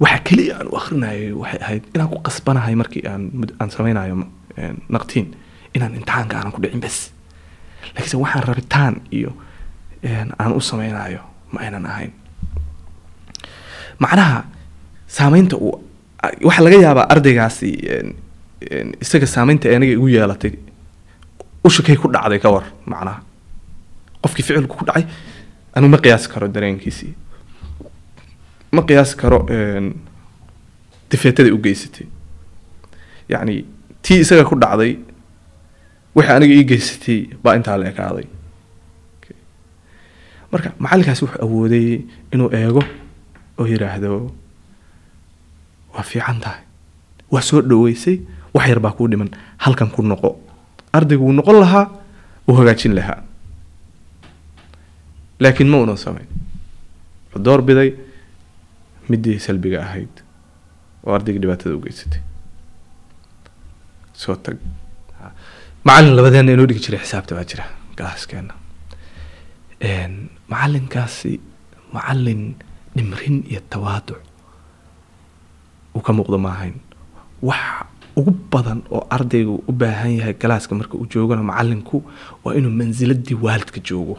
Waxa 0.00 0.18
keliya 0.24 0.54
aan 0.60 0.68
u 0.72 0.76
akrinayay 0.80 1.32
waxay 1.36 1.60
ahayd 1.64 1.82
inaan 1.94 2.08
ku 2.08 2.16
qasbanahay 2.26 2.74
markii 2.74 3.04
aan 3.10 3.22
aan 3.60 3.70
sameynayo 3.70 4.14
een, 4.56 4.76
naqtiin 4.88 5.26
inaan 5.76 5.94
imtixaanka 5.98 6.34
aanan 6.38 6.52
ku 6.56 6.60
dhicin 6.62 6.80
bes. 6.80 7.10
Laakiinse 7.94 8.16
waxaan 8.16 8.44
rabitaan 8.48 8.94
iyo 9.12 9.30
een, 10.02 10.32
aan 10.40 10.52
u 10.56 10.60
sameynayo 10.60 11.20
ma 11.52 11.60
aynan 11.60 11.84
ahayn. 11.86 12.12
Macnaha 14.00 14.44
saameynta 15.06 15.56
uu 15.56 15.76
waxaa 16.48 16.64
laga 16.64 16.76
yaabaa 16.86 17.06
ardaygaasi 17.12 17.70
een, 17.94 18.08
isaga 19.00 19.26
saameynta 19.26 19.68
aniga 19.76 19.92
igu 19.96 20.08
yeelatay 20.08 20.52
ushakay 21.64 21.96
ku 21.96 22.08
dhacday 22.12 22.38
ka 22.38 22.50
war 22.52 22.64
macnaha. 22.86 23.20
Qofkii 24.22 24.44
ficilku 24.44 24.76
ku 24.76 24.84
dhacay 24.84 25.04
anigu 25.74 25.90
ma 25.90 25.98
qiyaasi 25.98 26.28
karo 26.32 26.48
dareenkiisii. 26.48 27.14
Ma 28.72 28.82
qiyaasi 28.82 29.16
karo 29.16 29.38
difeetaday 31.10 31.52
u 31.52 31.58
geysatay. 31.58 32.06
Yacni 33.28 33.64
tii 34.02 34.20
isaga 34.24 34.44
ku 34.44 34.56
dhacday 34.60 34.98
wixii 36.16 36.34
aniga 36.36 36.54
ii 36.60 36.64
geysatay 36.72 37.18
baa 37.42 37.56
intaa 37.56 37.76
la 37.80 37.88
ekaaday. 37.92 38.26
Marka 40.52 40.72
macallinkaasi 40.78 41.24
wuxuu 41.24 41.42
awooday 41.44 42.02
inuu 42.34 42.50
eego 42.60 42.82
oo 43.58 43.66
yidhaahdo 43.66 44.10
waa 45.94 46.02
fiican 46.02 46.40
tahay. 46.40 46.62
Waa 47.30 47.40
soo 47.42 47.60
dhoweysay 47.62 48.16
wax 48.54 48.68
yar 48.68 48.80
baa 48.80 48.92
kuu 48.96 49.08
dhiman 49.08 49.30
halkan 49.58 49.90
ku 49.90 50.02
noqo. 50.02 50.30
Ardaygu 50.92 51.24
wuu 51.24 51.32
noqon 51.38 51.56
lahaa 51.60 51.86
wuu 52.46 52.56
hagaajin 52.58 52.94
lahaa. 52.98 53.22
Laakiin 55.40 55.68
ma 55.72 55.78
unan 55.84 55.96
samayn. 55.96 56.26
Wuxuu 57.30 57.42
door 57.44 57.62
biday 57.62 57.90
midii 59.08 59.38
salbiga 59.40 59.82
ahayd 59.86 60.14
oo 61.06 61.14
ardaygii 61.14 61.40
dhibaatada 61.42 61.74
u 61.76 61.80
geysatay. 61.84 62.20
Soo 64.12 64.34
tag. 64.36 64.58
Macallin 65.84 66.14
labadeena 66.16 66.52
inoo 66.52 66.66
dhigi 66.66 66.82
jiray 66.86 67.00
xisaabta 67.04 67.34
baa 67.38 67.44
jira 67.50 67.64
galaaskeena 67.96 68.54
Een, 69.80 70.28
macallinkaasi 70.48 71.40
macallin 71.94 72.42
dhimrin 72.96 73.44
iyo 73.50 73.60
tawaaduc. 73.70 74.20
Uu 75.94 76.00
ka 76.04 76.12
muuqdo 76.12 76.38
ma 76.38 76.50
ahayn 76.52 76.76
wax 77.42 77.86
ugu 78.20 78.32
badan 78.52 78.80
oo 78.94 79.02
ardaygu 79.16 79.54
u 79.70 79.72
baahan 79.80 80.12
yahay 80.18 80.34
galaaska 80.42 80.74
marka 80.80 80.94
uu 81.00 81.06
joogana 81.12 81.42
macallinku 81.50 81.96
waa 82.44 82.54
inuu 82.58 82.70
mansiladii 82.80 83.36
waalidka 83.44 83.80
joogo. 83.88 84.16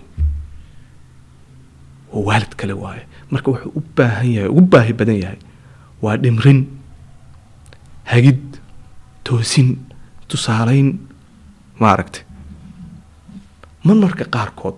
Oo 2.13 2.23
waalid 2.27 2.53
kale 2.59 2.73
waaye. 2.83 3.03
Marka 3.31 3.51
wuxuu 3.51 3.71
u 3.79 3.81
baahan 3.97 4.29
yahay 4.35 4.49
ugu 4.51 4.61
baahi 4.73 4.93
badan 4.99 5.17
yahay 5.23 5.39
waa 6.03 6.17
dhimrin 6.23 6.59
hagid 8.11 8.41
toosin 9.23 9.69
tusaaleyn 10.27 10.89
maaragtay. 11.79 12.23
Marmarka 13.85 14.25
qaarkood 14.35 14.77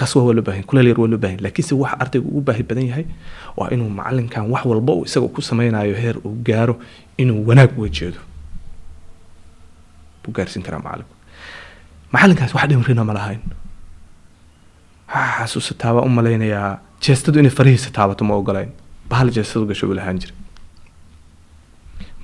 qaswa 0.00 0.20
waa 0.26 0.34
loo 0.36 0.44
baahan 0.48 0.64
kuleel 0.68 0.86
yar 0.90 1.00
waa 1.00 1.08
loo 1.12 1.18
baahan 1.24 1.40
laakiinse 1.44 1.74
waxa 1.82 1.96
ardaygu 2.04 2.28
ugu 2.28 2.40
baahi 2.48 2.62
badan 2.70 2.86
yahay 2.90 3.06
waa 3.58 3.68
inuu 3.74 3.90
macallinkan 3.98 4.44
wax 4.52 4.64
walba 4.70 4.92
uu 4.92 5.04
isaga 5.08 5.28
ku 5.28 5.40
sameynayo 5.42 5.94
heer 6.02 6.16
uu 6.24 6.34
gaaro 6.48 6.74
inuu 7.22 7.40
wanaag 7.48 7.70
uga 7.78 7.88
buu 10.22 10.32
gaarsiin 10.36 10.62
karaa 10.66 10.80
macallinku 10.86 11.14
macallinkaas 12.12 12.54
wax 12.54 12.68
dhimrina 12.70 13.04
ma 13.04 13.12
lahayn. 13.18 13.40
Waxaa 15.14 15.94
baa 15.94 16.02
u 16.08 16.08
malaynayaa. 16.08 16.78
Jeestadu 17.00 17.38
inay 17.38 17.50
farihiisa 17.58 17.90
taabato 17.90 18.24
ma 18.24 18.34
ogolayn. 18.34 18.70
Bahal 19.10 19.30
jeestadu 19.36 19.66
gasho 19.66 19.86
buu 19.86 19.94
lahaan 19.98 20.18
jiray. 20.18 20.34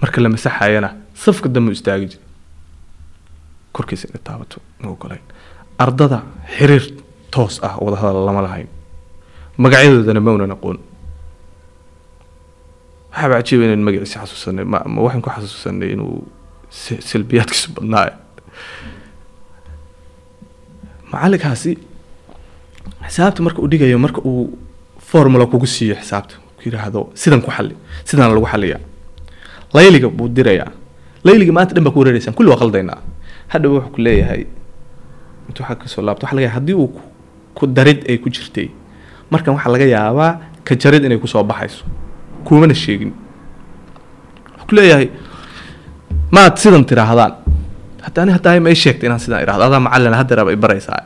Marka 0.00 0.20
la 0.20 0.28
masaxayana 0.28 0.90
safka 1.14 1.48
dambe 1.48 1.72
istaagi 1.72 2.06
jiray. 2.12 2.24
Korkiisa 3.72 4.08
inay 4.08 4.22
taabato 4.28 4.58
ma 4.82 4.88
ogolayn. 4.94 5.22
Ardada 5.78 6.18
xiriir 6.56 6.84
toos 7.34 7.54
ah 7.66 7.74
wada 7.84 7.96
hadal 8.00 8.24
lama 8.28 8.40
lahayn. 8.46 8.68
Magacyadoodana 9.62 10.20
ma 10.20 10.30
unan 10.36 10.52
aqoon 10.56 10.78
waxaaba 13.12 13.34
cajiiba 13.40 13.64
inaan 13.66 13.82
magaciisa 13.86 14.18
xasuusanay 14.24 14.64
ma 14.72 14.78
waxaan 15.04 15.22
ku 15.24 15.30
xasuusanay 15.36 15.88
inuu 15.94 16.14
silbiyaadkiisu 17.08 17.68
badnaayo. 17.76 18.14
Macallinkaasi 21.12 21.72
xisaabta 23.06 23.42
marka 23.42 23.58
uu 23.62 23.68
dhigayo 23.68 23.98
marka 23.98 24.20
uu 24.24 24.58
formula 25.10 25.46
kugu 25.46 25.66
siiyo 25.66 25.94
xisaabta 26.00 26.34
ku 26.56 26.60
yidhaahdo 26.66 27.00
sidan 27.14 27.40
ku 27.44 27.50
xalli 27.50 27.74
sidan 28.08 28.32
lagu 28.32 28.46
xalliyaa. 28.52 28.80
Layliga 29.74 30.08
buu 30.08 30.28
dirayaa. 30.28 30.70
Layliga 31.24 31.52
maanta 31.52 31.74
dhan 31.74 31.84
baa 31.84 31.92
ku 31.92 31.98
wareereysaan 32.00 32.34
kulli 32.36 32.50
waa 32.52 32.60
qaldaynaa. 32.62 33.00
Hadha 33.52 33.68
wuxuu 33.68 33.92
ku 33.94 34.00
leeyahay 34.00 34.42
intuu 35.48 35.64
xag 35.68 35.78
ka 35.82 35.86
soo 35.88 36.02
laabto 36.02 36.24
waxa 36.26 36.36
laga 36.36 36.48
haddii 36.56 36.74
uu 36.82 36.88
ku- 37.56 37.66
darid 37.76 38.00
ay 38.10 38.16
ku 38.22 38.28
jirtay. 38.30 38.68
Markan 39.30 39.54
waxaa 39.56 39.72
laga 39.74 39.86
yaabaa 39.96 40.32
ka 40.66 40.74
jarid 40.82 41.04
inay 41.04 41.18
ku 41.22 41.26
soo 41.26 41.44
baxayso. 41.44 41.84
Kuumana 42.44 42.74
sheegin. 42.74 43.12
Wuxuu 44.56 44.66
ku 44.68 44.72
leeyahay 44.76 45.08
maad 46.34 46.56
sidan 46.62 46.84
tidhaahdaan 46.90 47.32
hadda 48.04 48.18
ani 48.22 48.32
haddaa 48.36 48.60
ma 48.64 48.68
ii 48.74 48.78
sheegtay 48.84 49.06
inaan 49.08 49.20
sidan 49.24 49.42
idhahdo. 49.44 49.62
Adaa 49.68 49.80
macallin 49.86 50.14
hadda 50.20 50.32
raba 50.38 50.50
i 50.52 50.56
baraysaa. 50.64 51.02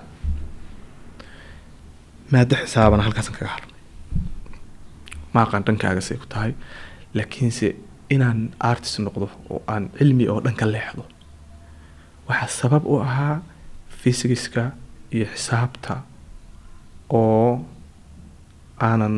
Maada 2.32 2.56
xisaabana 2.62 3.02
halkaasan 3.06 3.34
kaga 3.38 3.50
hadlay. 3.54 3.74
Ma 5.32 5.40
aqaan 5.46 5.62
dhankaagasay 5.66 6.16
ku 6.22 6.26
tahay 6.32 6.52
laakiinse 7.16 7.68
inaan 8.14 8.50
artist 8.70 8.98
noqdo 9.04 9.26
oo 9.50 9.62
aan 9.72 9.90
cilmi 9.98 10.24
oo 10.32 10.40
dhan 10.44 10.56
ka 10.60 10.66
leexdo 10.74 11.04
waxaa 12.28 12.48
sabab 12.60 12.82
u 12.92 12.98
ahaa 13.06 13.42
fysigiska 14.00 14.62
iyo 15.14 15.26
xisaabta 15.34 15.94
oo 17.10 17.64
aanan 18.80 19.16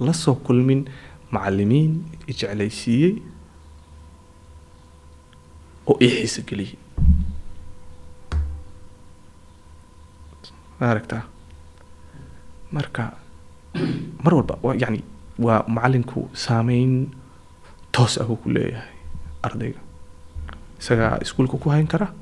la 0.00 0.12
soo 0.12 0.34
kulmin 0.46 0.84
macallimiin 1.30 1.92
i 2.26 2.32
jeclaysiiyey 2.32 3.12
oo 5.86 5.96
ii 6.02 6.10
xiiso 6.16 6.42
geliyey 6.48 6.74
ma 10.80 10.90
aragtaa? 10.92 11.22
Marka 12.72 13.04
mar 14.24 14.32
walba 14.34 14.58
waa 14.62 14.74
yani 14.76 15.00
waa 15.38 15.64
macallinku 15.68 16.28
saameyn 16.34 17.08
toos 17.92 18.18
ah 18.20 18.26
ku 18.28 18.48
leeyahay 18.50 18.92
ardayga. 19.42 19.80
Isagaa 20.80 21.16
iskuulka 21.24 21.56
ku 21.56 21.70
hayn 21.72 21.86
kara 21.88 22.12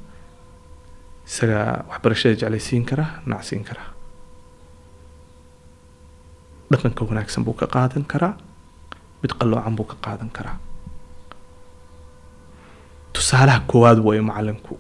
isagaa 1.27 1.83
waxbarashada 1.91 2.35
jeclaysiin 2.39 2.85
kara 2.87 3.07
nacsiin 3.27 3.65
kara 3.65 3.83
dhaqanka 6.71 7.03
wanaagsan 7.09 7.45
buu 7.45 7.55
ka 7.61 7.67
qaadan 7.67 8.05
karaa. 8.13 8.35
Mid 9.23 9.33
qalloocan 9.39 9.75
buu 9.77 9.87
ka 9.91 9.97
qaadan 10.05 10.31
karaa. 10.37 10.59
Tusaalaha 13.13 13.61
koowaad 13.71 13.99
waayo 14.07 14.23
macallinku 14.23 14.75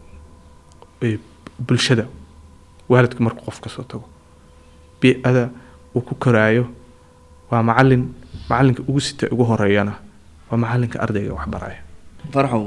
ee 1.02 1.18
bulshada 1.66 2.04
waalidka 2.88 3.20
markuu 3.24 3.44
qof 3.46 3.60
ka 3.60 3.68
soo 3.70 3.84
tago. 3.84 4.06
Bii-ada 5.00 5.50
uu 5.94 6.00
ku 6.02 6.14
koraayo 6.14 6.64
waa 7.50 7.62
macallin 7.62 8.02
macallinka 8.50 8.82
ugu 8.88 9.00
sita 9.00 9.26
ugu 9.30 9.44
horeeyana 9.50 9.94
waa 10.50 10.58
macallinka 10.58 10.98
ardayga 11.04 11.32
wax 11.34 11.46
baraya. 11.54 11.80
Faraxow 12.32 12.64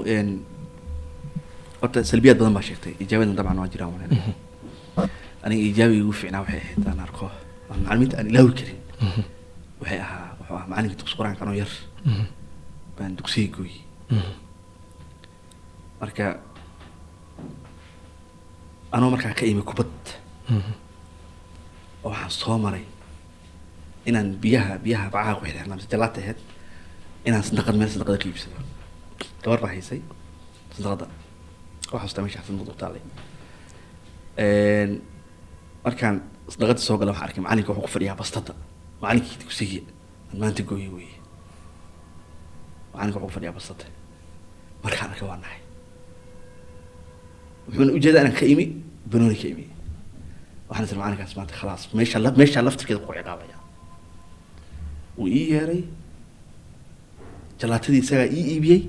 horta 1.81 2.03
salbiyaad 2.03 2.37
badan 2.39 2.53
baa 2.57 2.65
sheegtay. 2.67 2.93
Ijaabadan 3.03 3.35
dabcan 3.37 3.59
waa 3.59 3.67
jiraan 3.73 3.91
walaal 3.93 5.09
aniga 5.43 5.63
ijaabigii 5.71 6.03
ugu 6.07 6.13
fiicnaa 6.19 6.41
waxay 6.41 6.59
ahayd 6.63 6.87
aan 6.87 6.99
arko. 7.05 7.25
Aan 7.71 7.79
macalimiinta 7.83 8.15
aan 8.19 8.27
ilaawi 8.31 8.51
karin 8.57 8.77
waxay 9.81 9.99
ahaa 10.05 10.27
wuxuu 10.39 10.55
ahaa 10.57 10.67
macalinka 10.71 10.95
dugsi 10.99 11.15
qur'aanka 11.19 11.41
anoo 11.45 11.57
yar. 11.61 11.71
Baan 12.97 13.13
dugsiga 13.17 13.49
gooyey 13.55 13.81
marka 16.01 16.25
anoo 18.95 19.09
markaa 19.13 19.33
ka 19.39 19.45
imi 19.51 19.61
kubad 19.69 19.93
oo 22.03 22.09
waxaan 22.11 22.31
soo 22.41 22.57
maray 22.65 22.85
inaan 24.09 24.29
biyaha 24.43 24.73
biyaha 24.85 25.05
bacaha 25.13 25.35
ku 25.37 25.43
xidhxirnaa 25.45 25.77
mise 25.77 25.89
jalaata 25.93 26.19
ahayd 26.23 26.39
inaan 27.27 27.43
sadaqad 27.49 27.75
meel 27.79 27.89
sadaqada 27.93 28.17
ka 28.21 28.27
iibsado. 28.29 28.57
Gabar 29.43 29.59
baa 29.63 29.71
haysay 29.75 30.01
sandaqada 30.75 31.05
oo 31.91 31.97
xasuustaa 32.01 32.23
meesha 32.25 32.41
sandaqada 32.47 32.73
u 32.75 32.79
taalay. 32.81 33.03
Markaan 35.85 36.15
sandaqada 36.53 36.79
soo 36.87 36.97
gala 36.99 37.11
waxaan 37.11 37.27
arkay 37.29 37.41
macalinka 37.45 37.69
wuxuu 37.71 37.85
ku 37.85 37.91
fadhiyaa 37.95 38.17
bastada 38.21 38.53
macalinkii 39.01 39.37
dugsiga 39.41 39.81
aan 40.31 40.39
maanta 40.39 40.63
gooyey 40.63 40.89
weeye. 40.89 41.17
Macalinka 42.93 43.19
wuxuu 43.19 43.35
fadhiyaa 43.35 43.53
bastada 43.57 43.85
markaan 44.83 45.11
arkay 45.11 45.27
waa 45.27 45.37
nahay. 45.37 45.61
Wuxuuna 47.67 47.93
u 47.93 47.99
jeedaa 47.99 48.21
inaan 48.21 48.35
ka 48.39 48.45
imi 48.45 48.65
banooni 49.11 49.35
ka 49.35 49.47
imi. 49.53 49.65
Waxaan 50.69 50.85
isir 50.85 50.97
macalinkaas 50.97 51.35
maanta 51.37 51.53
khalaas. 51.59 51.93
Meesha 51.93 52.19
meeshaa 52.19 52.65
laftirkeeda 52.65 52.99
ku 53.05 53.13
ciqaabaya. 53.13 53.57
Wuu 55.17 55.27
ii 55.27 55.51
yeeray. 55.51 55.81
Jalaatadii 57.59 58.01
isagaa 58.01 58.27
ii 58.37 58.45
iibiyey. 58.53 58.81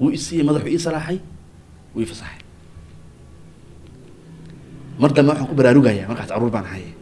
Wuu 0.00 0.10
isiiyey 0.10 0.44
madaxuu 0.44 0.72
ii 0.74 0.84
salaaxay. 0.86 1.18
Wuu 1.94 2.02
ii 2.02 2.46
mar 4.98 5.12
dambe 5.14 5.30
waxaan 5.30 5.48
ku 5.48 5.54
baraarugayaa. 5.54 6.08
Markaas 6.10 6.28
carruur 6.28 6.50
baan 6.50 6.66
haye 6.66 6.97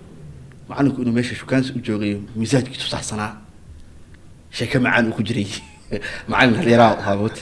macalinku 0.68 1.02
inuu 1.02 1.14
meesha 1.18 1.34
shukaansi 1.34 1.72
u 1.76 1.80
joogayo 1.86 2.18
misaajkiisu 2.36 2.88
saxsanaa. 2.94 3.32
Sheeke 4.50 4.78
macaan 4.78 5.08
uu 5.08 5.14
ku 5.16 5.22
jiray. 5.22 5.46
Macalin 6.30 6.56
halyaraa 6.60 6.96
haaboot 7.06 7.36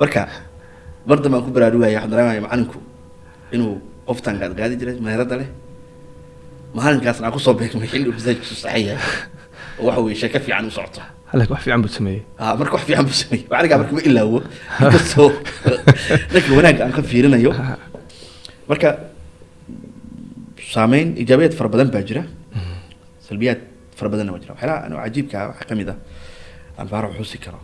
marka 0.00 0.28
mar 1.08 1.18
dambe 1.22 1.36
aan 1.38 1.44
ku 1.46 1.50
baraarugaya 1.56 1.96
waxaan 1.96 2.10
dareemaya 2.12 2.40
macalinku 2.46 2.78
inuu 3.54 3.80
qoftan 4.08 4.36
gaadgaadi 4.40 4.76
jiray 4.80 4.96
meherada 5.00 5.36
leh. 5.40 5.48
Maalinkaasna 6.76 7.26
aan 7.26 7.32
ku 7.32 7.40
soo 7.40 7.54
beegmay 7.56 7.88
xilli 7.88 8.08
uu 8.10 8.16
misaajkiisu 8.18 8.54
saxan 8.62 8.82
yahay. 8.86 9.00
Oo 9.80 9.86
waxa 9.88 10.00
weye 10.04 10.16
sheeke 10.20 10.38
fiican 10.44 10.66
u 10.68 10.70
socoto. 10.70 11.00
Halak 11.32 11.50
wax 11.50 11.60
fiican 11.64 11.80
buu 11.84 11.92
sameeyey. 11.98 12.22
Ah 12.38 12.52
marka 12.60 12.72
wax 12.76 12.84
fiican 12.88 13.04
buu 13.08 13.16
sameeyey. 13.22 13.46
Macaligaa 13.50 13.78
marka 13.80 13.92
ma 13.96 14.02
ilaawo. 14.08 14.38
Inkastoo 14.84 15.30
dhanka 16.32 16.50
wanaagga 16.58 16.82
aan 16.84 16.92
ka 16.92 17.02
fiirinayo. 17.02 17.52
Marka 18.68 18.88
saameyn 20.76 21.08
ijaabiyaad 21.22 21.54
fara 21.58 21.68
badan 21.74 21.88
baa 21.94 22.02
jira. 22.08 22.22
Salbiyaad 23.28 23.60
fara 23.98 24.08
badanna 24.12 24.32
waa 24.34 24.40
jira. 24.42 24.52
Waxyaalaha 24.54 24.84
anoo 24.86 24.98
cajiibka 25.04 25.36
ah 25.42 25.46
waxaa 25.50 25.68
ka 25.70 25.74
mid 25.80 25.88
ah 25.92 25.98
aan 26.78 26.88
baaro 26.92 27.08
xusi 27.18 27.38
karo. 27.44 27.60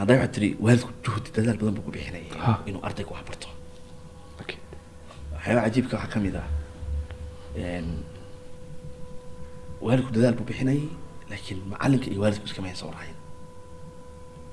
Hadday 0.00 0.16
waxaad 0.18 0.32
tiri 0.36 0.48
waalidku 0.64 0.90
juhdi 1.04 1.28
dadaal 1.36 1.56
badan 1.60 1.74
buu 1.76 1.84
ku 1.86 1.90
bixinayay 1.96 2.28
Ha. 2.44 2.52
inuu 2.68 2.82
ardayga 2.88 3.10
wax 3.16 3.22
barto 3.28 3.48
Okay. 4.42 4.58
waxyaalaha 5.34 5.64
cajiibka 5.66 5.94
waxaa 5.96 6.12
ka 6.14 6.18
mid 6.24 6.36
ah 6.42 6.46
waalidku 9.86 10.10
dadaal 10.16 10.34
buu 10.38 10.46
bixinayay 10.50 10.84
laakiin 11.30 11.58
macalinka 11.72 12.06
iyo 12.12 12.20
waalidku 12.24 12.44
iskama 12.48 12.66
aynan 12.68 12.80
soo 12.82 12.90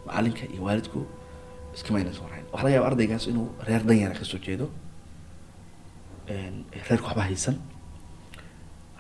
macalinka 0.07 0.43
iyo 0.53 0.61
waalidku 0.67 0.99
iskama 1.75 1.97
aynan 1.99 2.13
soo 2.17 2.25
waxaa 2.25 2.63
laga 2.63 2.69
yaaba 2.75 2.87
ardaygaas 2.91 3.25
inuu 3.31 3.47
reer 3.67 3.81
danyara 3.89 4.15
ka 4.19 4.25
soo 4.31 4.39
jeedo 4.45 4.65
reerku 6.29 7.05
waxba 7.07 7.23
haysan 7.29 7.55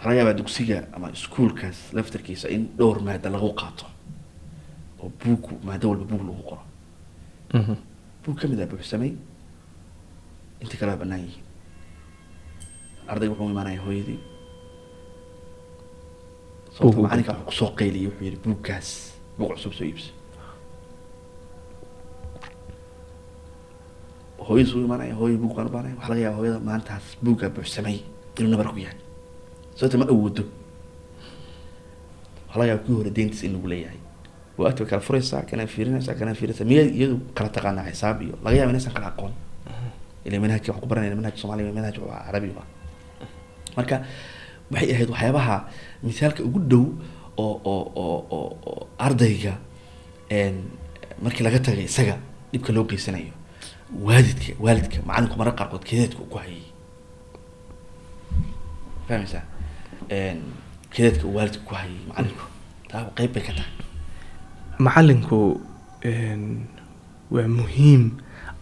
laga 0.03 0.15
yaabaa 0.19 0.37
dugsiga 0.39 0.77
ama 0.95 1.09
iskuolkaas 1.15 1.77
laftarkiisa 1.93 2.47
in 2.55 2.63
dhowr 2.77 2.99
maada 3.07 3.29
lagu 3.29 3.49
qaato. 3.61 3.85
Oo 4.99 5.11
buug 5.21 5.43
maado 5.67 5.89
walba 5.89 6.05
buug 6.11 6.23
lagu 6.29 6.43
qoro. 6.49 6.63
Mhm. 7.53 7.75
buug 8.23 8.37
ka 8.39 8.47
mid 8.47 8.59
ah 8.61 8.65
buuxsamay 8.71 9.11
inta 10.61 10.75
kale 10.77 10.91
waa 10.91 11.01
banaan 11.03 11.21
yihiin. 11.25 11.45
Ardayga 13.07 13.31
wuxuu 13.33 13.49
imaanaya 13.53 13.81
hooyadii. 13.85 14.19
Sababta 16.73 17.01
macalinka 17.01 17.31
wuxuu 17.33 17.45
ku 17.45 17.53
soo 17.59 17.71
qayliyay 17.79 18.07
wuxuu 18.09 18.25
yihi 18.25 18.37
buuggaas 18.45 18.89
buug 19.37 19.51
cusub 19.53 19.73
soo 19.73 19.85
iibso 19.85 20.11
hooyadiis 24.49 24.73
u 24.75 24.79
imaanaya 24.87 25.13
hooya 25.19 25.37
buug 25.41 25.53
baan 25.57 25.67
u 25.67 25.71
baanaya 25.75 25.95
waxaa 25.97 26.09
laga 26.13 26.21
yaaba 26.25 26.37
hooyada 26.39 26.59
maantaas 26.69 27.05
buuggaa 27.23 27.49
buuxsamay 27.55 27.97
inuu 28.39 28.51
nabar 28.53 28.67
ku 28.73 28.79
yahay. 28.85 28.97
Sababta 29.77 29.97
ma 30.01 30.05
awoodo. 30.13 30.43
Waxaa 32.47 32.59
laga 32.59 32.69
yaaba 32.71 32.83
kii 32.85 32.93
hore 32.97 33.11
deyntiis 33.17 33.43
in 33.45 33.53
lagu 33.55 33.67
leeyahay. 33.71 33.99
Waagti 34.57 34.81
way 34.83 34.89
kala 34.91 35.01
furaysaa 35.07 35.41
kana 35.49 35.63
fiirinaysaa 35.73 36.15
kana 36.19 36.33
fiirinaysaa 36.39 36.67
miya 36.71 36.83
iyadu 36.97 37.15
kala 37.37 37.49
taqaanaa 37.55 37.85
xisaab 37.91 38.17
iyo 38.25 38.35
laga 38.43 38.55
yaaba 38.59 38.71
inaysan 38.73 38.93
kala 38.97 39.07
aqoon? 39.13 39.33
Ila 40.25 40.35
manhajka 40.43 40.67
waxaan 40.71 40.81
ku 40.83 40.87
baranayna 40.91 41.15
manhaj 41.19 41.35
soomaaliya 41.41 41.73
manhaj 41.77 41.95
carabi 42.25 42.49
ah 42.61 42.67
marka 43.77 43.95
waxay 44.71 44.89
ahayd 44.95 45.09
waxyaabaha 45.13 45.55
misaalka 46.03 46.41
ugu 46.47 46.59
dhow 46.71 46.83
oo 47.43 47.55
oo 47.73 47.83
oo 48.03 48.17
oo 48.37 48.49
oo 48.71 48.81
ardayga 49.05 49.53
markii 51.23 51.43
laga 51.47 51.59
tagay 51.67 51.85
isaga 51.91 52.15
dhibka 52.51 52.71
loo 52.75 52.83
geysanayo 52.89 53.33
waalidka 53.93 54.53
waalidka 54.63 54.97
macalinku 55.07 55.35
marar 55.39 55.55
qaarkood 55.59 55.83
kedeedka 55.89 56.19
uu 56.21 56.29
ku 56.33 56.37
hayay. 56.37 56.63
Fahmaysaa? 59.07 59.43
Kedeedka 60.93 61.23
uu 61.27 61.35
waalidka 61.37 61.61
ku 61.67 61.73
hayay 61.75 61.99
macalinku 62.09 62.45
taa 62.89 63.09
qeyb 63.17 63.31
bay 63.33 63.43
ka 63.47 63.53
tahay. 63.57 63.73
Macalinku 64.85 65.39
waa 67.33 67.47
muhiim 67.59 68.03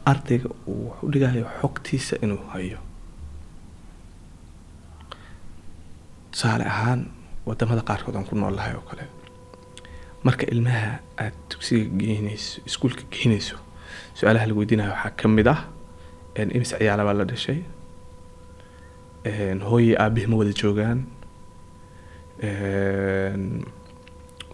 ardayga 0.06 0.50
uu 0.68 0.88
wax 0.90 1.04
u 1.04 1.12
dhigayo 1.12 1.46
xogtiisa 1.62 2.16
inuu 2.24 2.44
hayo. 2.54 2.80
Tusaale 6.32 6.64
ahaan 6.72 7.02
waddamada 7.46 7.82
qaarkood 7.90 8.16
aan 8.16 8.26
ku 8.30 8.36
noolahay 8.36 8.74
oo 8.80 8.86
kale 8.90 9.04
marka 10.24 10.46
ilmaha 10.54 11.00
aada 11.18 11.36
dugsiga 11.50 11.86
geynayso 12.00 12.62
iskuulka 12.68 13.04
geynayso 13.14 13.56
su'aalaha 14.18 14.46
la 14.50 14.54
weydiinayo 14.60 14.92
waxaa 14.96 15.14
ka 15.20 15.26
mid 15.38 15.48
ah 15.56 15.60
imis 16.56 16.72
ciyaala 16.78 17.04
baa 17.08 17.16
la 17.20 17.26
dhashay 17.32 17.60
een, 19.30 19.60
hooyay 19.70 19.96
aabbihi 20.04 20.28
ma 20.32 20.36
wada 20.42 20.54
joogaan 20.62 21.00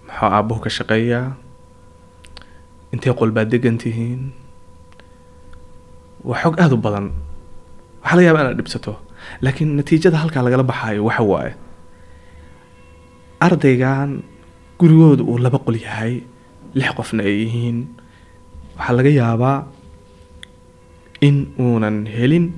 maxaa 0.08 0.30
aabbuhu 0.38 0.60
ka 0.66 0.70
shaqeeyaa 0.78 1.28
intee 2.94 3.14
qol 3.20 3.32
baad 3.36 3.50
degan 3.54 3.78
tihiin 3.84 4.22
waa 6.28 6.40
xog 6.44 6.56
aada 6.62 6.76
u 6.78 6.82
badan 6.86 7.08
waxaa 8.04 8.16
laga 8.18 8.26
yaaba 8.28 8.40
inaad 8.44 8.58
dhibsato 8.60 8.94
laakiin 9.44 9.70
natiijada 9.80 10.18
halkaa 10.24 10.44
lagala 10.46 10.64
baxaayo 10.72 11.02
waxa 11.10 11.24
waaye 11.32 11.54
ardaygan 13.46 14.10
gurigooda 14.80 15.24
uu 15.30 15.38
laba 15.46 15.60
qol 15.66 15.78
yahay 15.86 16.14
lix 16.80 16.90
qofna 16.98 17.22
ay 17.30 17.36
yihiin 17.44 17.78
waxaa 18.84 18.96
laga 18.98 19.10
yaabaa 19.10 19.64
in 21.22 21.48
uunan 21.60 22.06
helin 22.06 22.52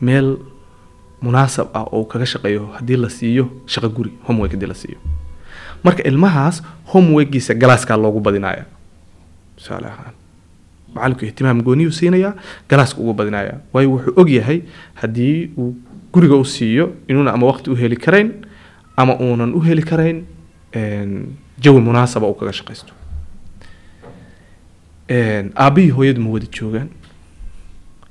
meel 0.00 0.38
munaasab 1.22 1.68
ah 1.74 1.86
oo 1.92 2.04
kaga 2.04 2.26
shaqeeyo 2.26 2.66
haddii 2.78 2.96
la 2.96 3.08
siiyo 3.10 3.44
shaqo 3.66 3.88
guri 3.96 4.12
homework 4.26 4.52
haddii 4.52 4.66
la 4.70 4.74
siiyo. 4.74 4.98
Marka 5.84 6.02
ilmahaas 6.10 6.62
homeworkiisa 6.92 7.54
galaaskaa 7.54 7.96
loogu 7.96 8.20
badinaya 8.20 8.64
tusaale 9.56 9.86
ahaan 9.86 10.14
macalinku 10.94 11.24
ihtimaam 11.24 11.62
gooniyuu 11.62 11.92
siinayaa 11.92 12.32
galaaska 12.70 13.00
ugu 13.00 13.12
badinaya 13.14 13.54
waayo 13.72 13.90
wuxuu 13.90 14.14
og 14.20 14.28
yahay 14.30 14.60
haddii 14.94 15.50
uu 15.58 15.74
guriga 16.12 16.36
u 16.36 16.44
siiyo 16.44 16.94
inuuna 17.08 17.32
ama 17.32 17.46
waqti 17.46 17.70
u 17.70 17.76
heli 17.76 17.96
karayn 17.96 18.30
ama 18.96 19.18
uunan 19.20 19.54
u 19.54 19.60
heli 19.60 19.82
karayn 19.82 20.22
jawi 21.64 21.80
munaasaba 21.80 22.26
uu 22.30 22.34
kaga 22.34 22.52
shaqaysto 22.52 22.92
Een, 25.10 25.50
aabbihii 25.54 25.90
hooyadu 25.96 26.20
ma 26.20 26.30
wada 26.30 26.46
joogaan? 26.52 26.88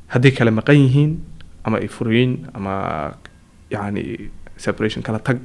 Hadday 0.08 0.32
kala 0.32 0.52
maqan 0.52 0.76
yihiin 0.82 1.12
ama 1.64 1.78
ay 1.78 1.88
furayin 1.88 2.48
ama 2.54 2.74
yani 3.70 4.32
separation 4.58 5.04
kala 5.04 5.20
tag 5.20 5.38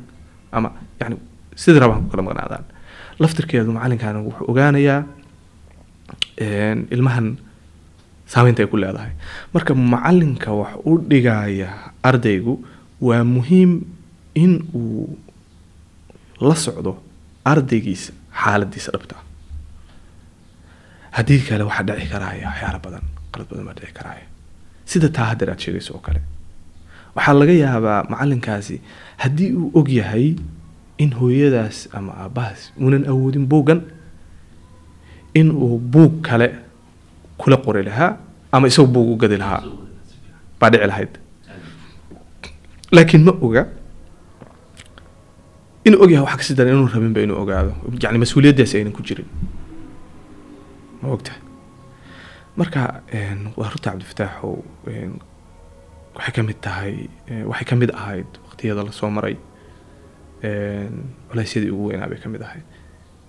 ama 0.53 0.73
yani 1.01 1.17
sidii 1.55 1.81
rabaan 1.81 2.05
ku 2.05 2.11
kala 2.15 2.23
maqnaadaan. 2.29 2.65
Laftirkeedu 3.21 3.73
macalinkaana 3.73 4.23
wuxuu 4.25 4.49
ogaanayaa 4.51 5.03
ilmahan 6.95 7.37
saameynta 8.27 8.63
ay 8.63 8.69
ku 8.73 8.77
leedahay. 8.81 9.13
Marka 9.53 9.75
macalinka 9.75 10.51
wax 10.61 10.73
u 10.87 10.99
dhigaya 10.99 11.69
ardaygu 12.03 12.55
waa 13.01 13.25
muhiim 13.25 13.81
in 14.35 14.53
uu 14.75 15.19
la 16.41 16.55
socdo 16.55 16.97
ardaygiisa 17.45 18.13
xaaladiisa 18.33 18.91
dhabta 18.95 19.17
haddii 21.17 21.41
kale 21.49 21.63
waxaa 21.69 21.85
dhici 21.89 22.07
karaya 22.13 22.47
waxyaala 22.51 22.79
badan 22.85 23.05
qalad 23.33 23.47
badan 23.51 23.65
baa 23.69 23.77
dhici 23.79 23.93
karaya. 23.99 24.25
Sida 24.91 25.09
taa 25.17 25.27
haddeer 25.31 25.51
aad 25.53 25.61
sheegayso 25.65 25.95
oo 25.97 26.03
kale. 26.07 26.21
Waxaa 27.17 27.35
laga 27.41 27.53
yaabaa 27.65 28.01
macalinkaasi 28.13 28.77
haddii 29.23 29.51
uu 29.61 29.71
og 29.79 29.89
yahay 29.99 30.27
in 30.99 31.11
hooyadaas 31.21 31.89
ama 31.97 32.13
aabbahaas 32.25 32.73
uunan 32.81 33.05
awoodin 33.13 33.47
buuggan 33.53 33.81
in 35.35 35.51
uu 35.51 35.79
buug 35.79 36.21
kale 36.29 36.49
kula 37.41 37.57
qori 37.65 37.83
lahaa 37.89 38.17
ama 38.53 38.67
isagu 38.69 38.89
buug 38.95 39.09
u 39.15 39.17
gadi 39.23 39.37
lahaa. 39.43 39.63
Baa 40.61 40.71
dhici 40.73 40.87
lahayd. 40.93 41.13
Laakiin 42.93 43.23
ma 43.29 43.33
oga 43.47 43.63
inuu 45.85 46.03
og 46.05 46.11
yahay 46.13 46.25
wax 46.27 46.37
kasi 46.41 46.55
daran 46.55 46.75
inuu 46.77 46.89
rabinba 46.95 47.21
inuu 47.21 47.39
ogaado. 47.43 47.73
Yani 48.03 48.19
mas'uuliyaddaasi 48.23 48.75
aynan 48.79 48.93
ku 48.97 49.03
jirin 49.03 49.27
ma 51.03 51.09
ogtahay. 51.17 51.41
Marka 52.57 53.03
een, 53.19 53.41
waa 53.57 53.69
runta 53.73 53.91
cabdifataaxow 53.91 54.55
een, 54.87 55.13
waxay 56.15 56.33
ka 56.37 56.43
mid 56.43 56.59
tahay 56.61 56.95
eh, 57.31 57.45
waxay 57.51 57.65
ka 57.71 57.77
mid 57.77 57.91
ahayd 57.95 58.31
waqtiyada 58.47 58.85
la 58.85 58.93
soo 58.93 59.11
maray. 59.11 59.37
Culeysyadii 61.31 61.71
ugu 61.71 61.89
weynaa 61.91 62.09
bay 62.11 62.19
ka 62.19 62.29
ahayd. 62.47 62.65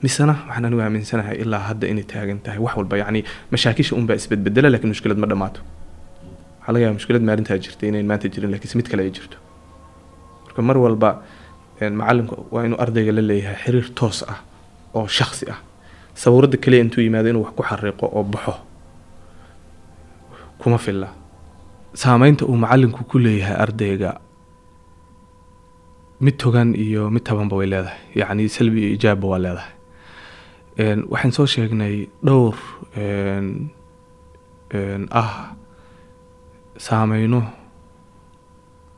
Misena 0.03 0.33
waxaan 0.47 0.65
anigu 0.65 0.81
aaminsanahay 0.81 1.35
ilaa 1.43 1.59
hadda 1.69 1.87
inay 1.87 2.03
taagan 2.03 2.39
tahay 2.45 2.59
wax 2.59 2.75
walba. 2.77 2.97
Yacni 2.97 3.23
mashaakisha 3.51 3.95
unbaa 3.95 4.15
isbedbedela 4.19 4.69
laakiin 4.73 4.91
mushkilad 4.93 5.17
ma 5.23 5.27
dhammaato 5.31 5.61
waxaa 6.59 6.73
laga 6.73 6.83
yaaba 6.85 6.95
mushkilad 6.99 7.23
maalintaa 7.29 7.57
jirtay 7.65 7.87
inayn 7.89 8.07
maanta 8.11 8.27
jirin 8.33 8.51
laakiinse 8.53 8.75
mid 8.79 8.87
kale 8.91 9.01
ay 9.07 9.11
jirto. 9.17 9.37
Marka 10.45 10.61
mar 10.69 10.77
walba 10.85 11.09
een, 11.81 11.93
macalinku 12.01 12.35
waa 12.53 12.63
inuu 12.67 12.79
ardayga 12.85 13.11
la 13.17 13.21
leeyahay 13.29 13.57
xiriir 13.63 13.87
toos 13.99 14.19
ah 14.33 14.39
oo 14.93 15.07
shaksi 15.07 15.45
ah 15.53 15.59
sawirada 16.21 16.57
kaliya 16.63 16.81
intuu 16.83 17.01
yimaado 17.05 17.29
inuu 17.29 17.43
wax 17.45 17.53
ku 17.57 17.63
xariiqo 17.63 18.05
oo 18.17 18.23
baxo 18.23 18.53
kuma 20.59 20.77
filla. 20.77 21.09
Saameynta 21.93 22.45
uu 22.45 22.57
macalinku 22.57 23.03
ku 23.09 23.17
leeyahay 23.19 23.55
ardayga 23.63 24.11
mid 26.23 26.35
togan 26.37 26.73
iyo 26.75 27.09
mid 27.13 27.23
tabanba 27.23 27.55
way 27.59 27.67
leedahay. 27.67 27.99
Yacni 28.15 28.49
salbi 28.49 28.79
iyo 28.81 28.89
ijaabba 28.95 29.27
waa 29.27 29.39
leedahay. 29.45 29.73
Waxaan 31.11 31.31
soo 31.35 31.45
sheegnay 31.45 32.07
dhowr 32.25 32.55
ah 35.21 35.33
saameyno 36.85 37.41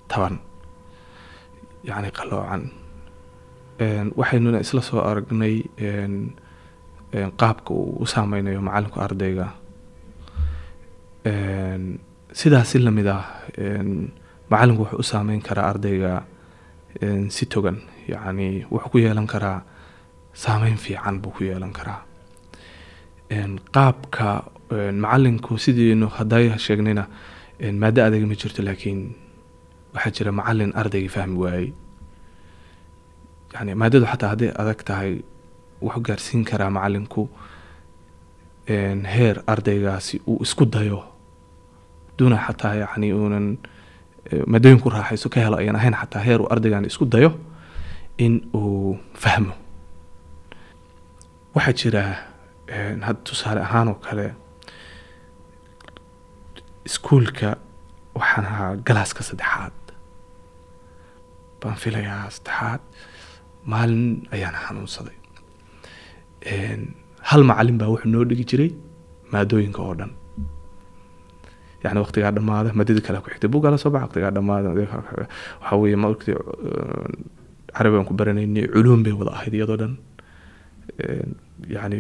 taban 0.08 0.36
yacni 1.84 2.10
qaloocan 2.18 2.64
waxaynuna 4.20 4.60
isla 4.64 4.82
soo 4.82 5.02
aragnay 5.10 5.56
qaabka 7.40 7.72
uu 7.74 7.98
u 8.04 8.06
saameynayo 8.14 8.62
macalinku 8.68 9.00
ardayga. 9.08 9.48
Sidaas 12.40 12.68
si 12.70 12.80
la 12.80 12.92
mid 12.92 13.08
ah 13.08 13.24
macalinku 14.52 14.82
wuxuu 14.84 15.00
u 15.00 15.04
saameyn 15.12 15.42
karaa 15.42 15.70
ardayga 15.74 16.24
si 17.30 17.46
togan. 17.46 17.78
Yacni 18.08 18.66
wuxuu 18.72 18.90
ku 18.92 18.98
yeelan 19.00 19.28
karaa 19.28 19.64
saameyn 20.34 20.78
fiican 20.78 21.20
buu 21.22 21.32
ku 21.32 21.44
yeelan 21.44 21.74
karaa. 21.74 22.02
Qaabka 23.76 24.28
macalinku 25.04 25.58
sidiinu 25.58 26.08
hadday 26.18 26.46
sheegnayna 26.66 27.08
maado 27.82 28.02
adag 28.08 28.24
ma 28.30 28.36
jirto 28.42 28.62
laakiin 28.68 29.00
waxaa 29.94 30.12
jira 30.16 30.32
macalin 30.40 30.72
ardaygii 30.76 31.14
fahmi 31.16 31.38
waayey. 31.44 31.70
Yani 33.54 33.72
maadadu 33.82 34.06
xataa 34.12 34.30
hadday 34.34 34.50
adag 34.62 34.80
tahay 34.88 35.12
wuxuu 35.86 36.04
gaarsiin 36.08 36.44
karaa 36.50 36.70
macalinku 36.78 37.24
heer 39.16 39.36
ardaygaasi 39.54 40.22
uu 40.28 40.38
isku 40.46 40.66
dayo. 40.66 41.00
Duna 42.18 42.38
xataa 42.48 42.74
yacni 42.82 43.14
uunan 43.14 43.48
eh, 44.32 44.44
maadooyinku 44.52 44.90
raaxayso 44.90 45.30
ka 45.30 45.40
helo 45.44 45.58
ayaan 45.58 45.76
ahayn 45.80 45.96
xataa 46.02 46.22
heer 46.28 46.40
uu 46.42 46.48
ardaygan 46.54 46.86
isku 46.86 47.06
dayo 47.06 47.32
in 48.18 48.34
uu 48.54 48.98
fahmo. 49.14 49.54
Waxaa 51.56 51.74
jira 51.80 52.04
een, 52.68 53.02
had 53.04 53.18
tusaale 53.24 53.62
ahaan 53.62 53.88
oo 53.88 53.98
kale 54.06 54.28
iskuulka 56.86 57.56
waxaan 58.16 58.46
ahaa 58.46 58.76
galaaska 58.88 59.24
saddexaad. 59.24 59.74
Baan 61.62 61.76
filayaa 61.84 62.30
saddexaad. 62.30 62.82
Maalin 63.72 64.28
ayaan 64.32 64.56
xanuunsaday 64.66 65.18
hal 67.30 67.42
macalin 67.50 67.78
baa 67.82 67.90
wuxuu 67.94 68.10
noo 68.14 68.24
dhigi 68.30 68.46
jiray 68.52 68.72
maadooyinka 69.34 69.82
oo 69.82 69.96
dhan. 70.00 70.12
Yani 71.84 72.00
waqtigaa 72.04 72.32
dhammaada 72.38 72.70
maadadii 72.78 73.02
kale 73.08 73.20
ku 73.24 73.30
xigtay 73.34 73.50
buuggaa 73.54 73.72
la 73.74 73.78
soo 73.78 73.90
baxa 73.94 74.06
waqtigaa 74.08 74.32
dhammaada 74.38 74.70
waxaa 74.74 75.98
markii 76.04 76.36
carabi 77.76 77.96
aan 77.98 78.06
ku 78.10 78.14
baranaynay 78.20 78.66
culuum 78.74 79.04
bay 79.06 79.14
wada 79.20 79.32
ahayd 79.38 79.54
iyadoo 79.54 79.78
dhan. 79.82 79.94
Yani 81.76 82.00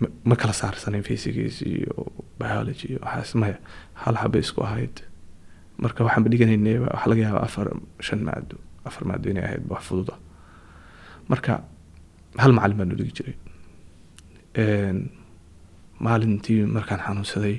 ma- 0.00 0.36
kala 0.40 0.52
saarsanayn 0.60 1.04
physics 1.08 1.62
iyo 1.62 1.94
biology 2.40 2.86
iyo 2.92 2.98
waxaas 3.04 3.34
maya 3.40 3.56
hal 4.02 4.16
xabay 4.22 4.40
isku 4.40 4.60
ahayd. 4.68 4.94
Marka 5.82 6.04
waxaan 6.04 6.22
ba 6.24 6.28
dhiganaynay 6.32 6.76
laga 7.10 7.20
yaabaa 7.26 7.44
afar 7.48 7.66
shan 8.06 8.20
maado 8.28 8.56
afar 8.88 9.02
maado 9.08 9.26
inay 9.32 9.44
ahayd 9.48 9.62
wax 9.72 9.82
fududa. 9.88 10.14
Marka 11.30 11.52
hal 12.42 12.52
macalin 12.56 12.76
baa 12.80 12.88
noo 12.88 12.96
dhigi 13.00 13.12
jiray 13.18 13.36
maalintii 16.04 16.66
markaan 16.74 17.00
xanuunsaday 17.06 17.56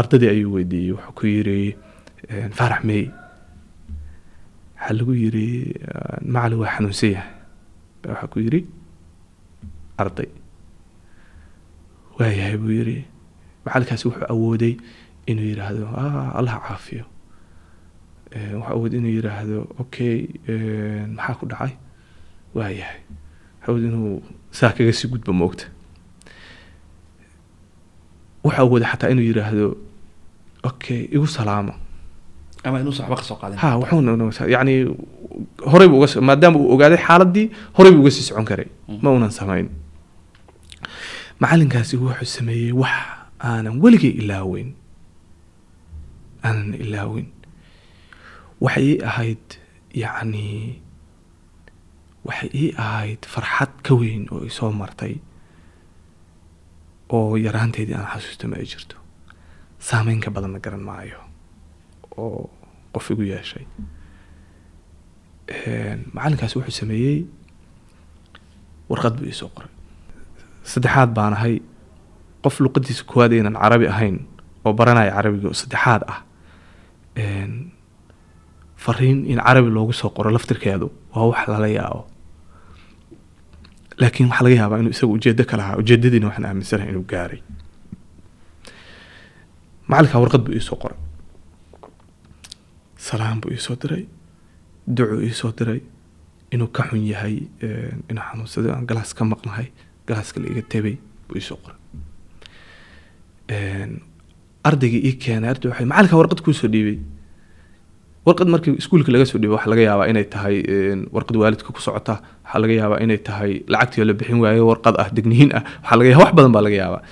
ardadii 0.00 0.28
ayuu 0.34 0.52
weydiiyey 0.56 0.92
wuxuu 0.96 1.12
ku 1.18 1.26
yiri 1.26 1.76
een, 2.30 2.50
faarax 2.58 2.82
mey 2.84 3.04
waxaa 4.76 4.94
lagu 4.98 5.12
yiri 5.22 5.46
"Ah, 5.94 6.18
macalin 6.34 6.58
waa 6.60 6.72
xanuunsan 6.76 7.10
yahay. 7.16 7.30
Waxaa 8.08 8.28
ku 8.32 8.38
yiri 8.44 8.60
arday. 10.02 10.28
Waayahay 12.18 12.56
buu 12.62 12.72
yiri 12.78 12.96
macalinkaasi 13.64 14.04
wuxuu 14.08 14.26
awooday 14.34 14.74
inuu 15.30 15.46
yiraahdo 15.50 15.84
"Ah, 16.02 16.30
allah 16.38 16.54
caafiyo. 16.68 17.04
Wuxuu 18.60 18.72
awooday 18.74 18.98
inuu 19.00 19.14
yiraahdo 19.18 19.58
okay 19.82 20.16
maxaa 21.16 21.38
ku 21.40 21.44
dhacay? 21.52 21.72
Waayahay 22.56 23.00
wuxuu 23.04 23.68
awooday 23.68 23.88
inuu 23.92 24.22
saa 24.56 24.72
kaga 24.76 24.92
sii 24.98 25.08
gudbo 25.12 25.32
moogta 25.40 25.66
wuxuu 28.44 28.60
awooday 28.62 28.88
xataa 28.92 29.10
inuu 29.12 29.26
yiraahdo 29.30 29.76
okay 30.68 31.00
igu 31.14 31.26
salaamo 31.26 31.74
yani 34.54 34.74
horey 35.70 35.88
buu 35.88 35.98
uga 36.02 36.20
maadaama 36.28 36.56
uu 36.58 36.70
ogaaday 36.74 36.98
xaaladii 37.06 37.46
horey 37.76 37.92
buu 37.92 38.00
uga 38.04 38.10
sii 38.10 38.22
socon 38.28 38.44
karay. 38.44 38.66
Ma 39.02 39.10
unan 39.10 39.30
samayn. 39.30 39.68
Macalinkaasi 41.40 41.96
wuxuu 41.96 42.24
sameeyey 42.36 42.72
wax 42.72 42.96
aanan 43.48 43.80
weligay 43.82 44.10
ilaaweyn 44.20 44.70
aanan 46.44 46.74
ilaawin. 46.84 47.26
Waxay 48.60 48.98
ahayd 49.10 49.44
yacni 50.02 50.80
waxay 52.24 52.50
ii 52.54 52.70
ahayd 52.78 53.22
farxad 53.34 53.72
ka 53.86 53.94
weyn 54.00 54.26
oo 54.32 54.44
isoo 54.50 54.72
martay 54.72 55.14
oo 57.16 57.36
yaraanteedii 57.36 57.94
aan 57.94 58.06
xasuusto 58.12 58.48
ma 58.48 58.56
ay 58.56 58.66
jirto. 58.66 58.96
Saameyn 59.78 60.20
ka 60.20 60.30
badanna 60.30 60.58
garan 60.64 60.80
maayo 60.80 61.20
oo 62.16 62.50
qof 62.92 63.10
igu 63.10 63.22
yeeshay. 63.32 63.66
Een, 65.48 66.08
macalinkaasi 66.14 66.58
wuxuu 66.58 66.72
sameeyey 66.80 67.26
warqad 68.88 69.16
buu 69.20 69.26
iisoo 69.28 69.48
qoray. 69.54 69.70
Saddexaad 70.64 71.10
baan 71.14 71.32
ahay. 71.36 71.60
Qof 72.42 72.60
luqadiisa 72.60 73.04
koowaad 73.04 73.32
aynan 73.32 73.56
carabi 73.60 73.86
ahayn 73.88 74.16
oo 74.64 74.72
baranaya 74.72 75.12
carabiga 75.12 75.48
oo 75.48 75.56
saddexaad 75.62 76.02
ah 76.08 76.20
fariin 78.76 79.24
in 79.26 79.38
carabi 79.38 79.70
loogu 79.70 79.92
soo 79.92 80.10
qoro 80.10 80.30
laftirkeedu 80.32 80.90
waa 81.14 81.26
wax 81.30 81.48
lala 81.48 81.68
yaabo 81.68 82.06
laakiin 84.00 84.28
waxaa 84.30 84.44
laga 84.46 84.56
yaabaa 84.60 84.78
inuu 84.82 84.90
isaga 84.96 85.12
ujeedo 85.16 85.44
ka 85.50 85.56
lahaa 85.60 85.76
ujeedadiina 85.82 86.26
waxaan 86.28 86.46
aaminsanahay 86.50 86.90
inuu 86.92 87.04
gaaray. 87.12 87.40
Macalinkaa 89.88 90.20
warqad 90.22 90.42
buu 90.46 90.54
iisoo 90.58 90.76
qoray. 90.82 90.98
Salaan 93.06 93.40
buu 93.40 93.50
iisoo 93.52 93.76
diray. 93.82 94.04
Ducuu 94.96 95.20
iisoo 95.28 95.52
diray. 95.58 95.80
Inuu 96.52 96.68
ka 96.76 96.82
xun 96.88 97.04
yahay 97.06 97.36
een, 97.62 98.02
inuu 98.10 98.24
xanuunsaday 98.30 98.72
aan 98.72 98.86
galaas 98.86 99.14
ka 99.14 99.24
maqnahay 99.24 99.68
galaaska 100.08 100.40
la 100.40 100.46
iga 100.52 100.62
tebay 100.72 100.96
buu 101.28 101.36
iisoo 101.40 101.56
qoray. 101.64 101.78
Een, 103.54 104.00
ardaygii 104.64 105.02
ii 105.08 105.16
keenay 105.24 105.50
arday 105.50 105.70
waxay 105.70 105.86
macalinkaa 105.86 106.18
warqad 106.22 106.40
kuusoo 106.44 106.68
dhiibay 106.74 106.98
warqad 108.26 108.48
markii 108.54 108.74
iskuulka 108.80 109.10
laga 109.12 109.26
soo 109.30 109.38
dhiibay 109.38 109.56
waxaa 109.56 109.70
laga 109.72 109.82
yaabaa 109.88 110.06
inay 110.12 110.24
tahay 110.34 110.56
warqad 111.14 111.36
waalidka 111.42 111.70
ku 111.76 111.80
socota. 111.86 112.14
Waxaa 112.44 112.60
laga 112.62 112.74
yaabaa 112.80 113.00
inay 113.04 113.18
tahay 113.28 113.52
lacagtii 113.72 114.04
la 114.08 114.12
bixin 114.18 114.38
waayo 114.44 114.64
warqad 114.70 114.94
ah 115.02 115.08
degniin 115.16 115.50
ah. 115.58 115.62
Waxaa 115.82 115.96
laga 115.98 116.08
yaabaa 116.10 116.24
wax 116.26 116.34
badan 116.36 116.52
baa 116.56 116.62
laga 116.66 116.76
yaabaa. 116.82 117.02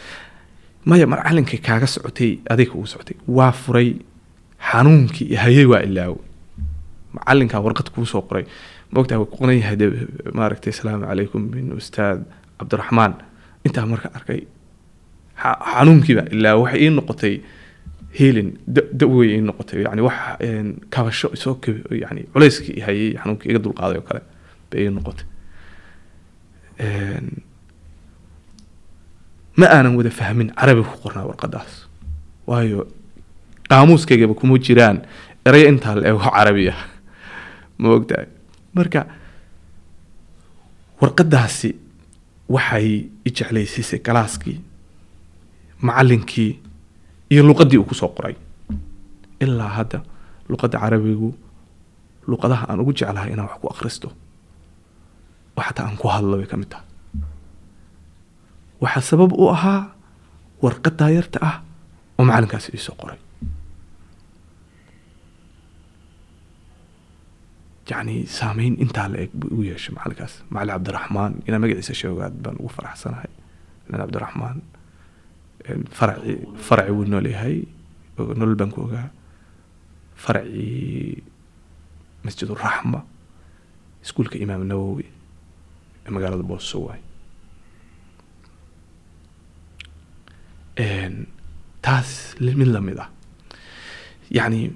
Maya 0.88 1.06
macalinkii 1.12 1.60
kaaga 1.66 1.86
socotay 1.94 2.30
adiga 2.52 2.72
ugu 2.78 2.86
socotay. 2.92 3.16
Waa 3.36 3.52
furay 3.52 3.88
xanuunkii 4.70 5.34
hayay 5.42 5.66
waa 5.72 5.82
ilaawo. 5.88 6.18
Macalinkaa 7.14 7.60
warqad 7.66 7.88
kuu 7.94 8.06
soo 8.06 8.22
qoray. 8.28 8.44
Maogtaa 8.92 9.18
waa 9.20 9.28
qoran 9.36 9.56
yahay 9.60 9.76
de 9.76 9.86
maaragtay 10.38 10.70
asalaamu 10.74 11.04
calaykum 11.10 11.42
min 11.54 11.72
ustaad 11.80 12.24
cabdiraxmaan 12.58 13.12
intaa 13.66 13.86
marka 13.92 14.08
arkay 14.18 14.40
xa- 15.42 15.60
xanuunkiiba 15.74 16.22
ilaa 16.34 16.56
waxay 16.62 16.80
ii 16.84 16.90
noqotay 16.98 17.34
heelin 18.18 18.48
dawey 19.00 19.40
noqotay. 19.40 19.82
Yani 19.86 20.02
wax 20.08 20.16
kabasho 20.90 21.28
isoo 21.36 21.58
yani 22.02 22.22
culayskii 22.32 22.80
hayay 22.86 23.14
xanuunkii 23.20 23.50
iga 23.50 23.60
dulqaaday 23.64 23.98
oo 23.98 24.06
kale 24.08 24.20
bay 24.70 24.88
noqotay. 24.90 25.26
Ma 29.56 29.66
aanan 29.68 29.96
wada 29.96 30.10
fahmin 30.10 30.48
carabiga 30.56 30.88
ku 30.90 30.96
qornaa 31.04 31.26
warqadaas 31.30 31.72
waayo 32.48 32.86
qaamuuskaygaba 33.70 34.34
kuma 34.34 34.56
jiraan 34.58 34.98
eraya 35.46 35.68
intaa 35.68 35.94
la 36.00 36.08
eego 36.08 36.20
carabi 36.36 36.68
ah. 36.72 36.80
Ma 37.78 37.88
ogtahay? 37.96 38.26
Marka 38.74 39.00
warqadaasi 41.00 41.70
waxay 42.48 42.88
i 43.28 43.30
jeclaysiisay 43.36 44.00
galaaskii 44.06 44.58
macallinkii 45.86 46.50
iyo 47.32 47.42
luqaddii 47.48 47.78
uu 47.80 47.88
ku 47.90 47.94
soo 48.00 48.10
qoray. 48.16 48.34
Ilaa 49.44 49.70
hadda 49.78 49.98
luqadda 50.50 50.76
carabigu 50.82 51.30
luqadaha 52.30 52.64
aan 52.70 52.78
ugu 52.82 52.92
jeclahay 52.98 53.30
inaan 53.34 53.48
wax 53.50 53.58
ku 53.62 53.66
akhristo 53.74 54.08
oo 55.56 55.62
xataa 55.66 55.84
aan 55.88 55.96
ku 56.00 56.06
hadlo 56.14 56.34
bay 56.40 56.48
ka 56.50 56.56
mid 56.60 56.68
tahay. 56.72 56.86
Waxaa 58.82 59.04
sabab 59.10 59.30
u 59.42 59.44
ahaa 59.54 59.80
warqaddaa 60.64 61.10
yarta 61.16 61.38
ah 61.50 61.56
oo 62.18 62.24
macallinkaasi 62.28 62.68
iisoo 62.76 62.96
qoray. 63.00 63.18
Yacni 67.92 68.16
saameyn 68.38 68.74
intaa 68.84 69.08
la 69.12 69.18
eg 69.24 69.30
buu 69.38 69.48
igu 69.52 69.62
yeeshay 69.70 69.92
macallinkaas 69.96 70.34
macallin 70.52 70.72
cabdiraxmaan 70.74 71.32
inaan 71.46 71.60
magaciisa 71.62 71.94
sheegaad 72.00 72.34
baan 72.44 72.56
ugu 72.62 72.70
faraxsanahay. 72.76 73.30
Macallin 73.84 74.00
cabdiraxmaan 74.04 74.56
faraci 75.98 76.32
faraci 76.66 76.90
wuu 76.96 77.04
nool 77.10 77.26
yahay 77.34 77.56
nolol 78.38 78.56
baan 78.60 78.70
ku 78.74 78.80
ogaa 78.86 79.08
faracii 80.24 81.22
masjid 82.24 82.48
uraxma 82.50 83.00
iskuulka 84.04 84.36
imaam 84.44 84.62
nawowi 84.70 85.06
ee 86.06 86.10
magaalada 86.14 86.42
booso 86.42 86.78
waay. 86.86 87.00
Taas 91.82 92.34
mid 92.40 92.68
la 92.74 92.80
mid 92.80 92.98
ah. 92.98 93.08
Yacni 94.30 94.70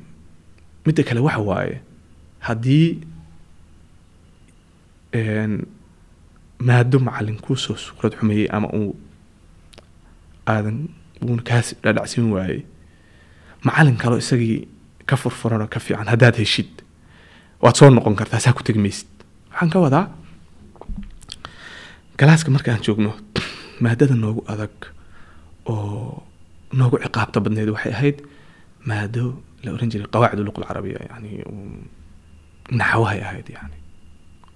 midda 0.87 1.03
kale 1.09 1.20
waxa 1.20 1.41
waaye 1.41 1.80
haddii 2.47 3.01
maado 6.59 6.99
macallin 7.07 7.39
kuusoo 7.45 7.76
sukrad 7.76 8.12
xumeeyey 8.18 8.49
ama 8.51 8.68
uu 8.74 8.95
aadan 10.53 10.78
uuna 11.26 11.42
kaas 11.49 11.74
dhadhacsin 11.82 12.26
waayey. 12.34 12.61
Macallin 13.66 13.97
kaleo 14.03 14.18
isagii 14.24 14.68
ka 15.09 15.16
furfuran 15.16 15.62
oo 15.64 15.68
ka 15.74 15.80
fiican 15.80 16.09
haddaad 16.12 16.36
heshid 16.42 16.70
waad 17.62 17.74
soo 17.78 17.90
noqon 17.90 18.14
kartaa 18.20 18.40
saa 18.44 18.53
ku 18.57 18.62
tegi 18.66 18.78
maysid 18.86 19.09
waxaan 19.51 19.70
ka 19.74 19.78
wadaa 19.84 20.05
galaaska 22.18 22.51
markaan 22.51 22.80
joogno 22.86 23.12
maadada 23.80 24.14
noogu 24.14 24.42
adag 24.53 24.74
oo 25.72 26.22
noogu 26.78 26.97
ciqaabta 27.05 27.40
badneed 27.44 27.68
waxay 27.74 27.92
ahayd 27.97 28.16
maado 28.88 29.24
la 29.64 29.68
oran 29.76 29.90
jiray 29.92 30.09
qawaacid 30.14 30.40
luqa 30.47 30.59
alcarabiya 30.62 31.01
yani 31.11 31.30
naxwahay 32.80 33.20
ahayd 33.26 33.49
yani 33.57 33.76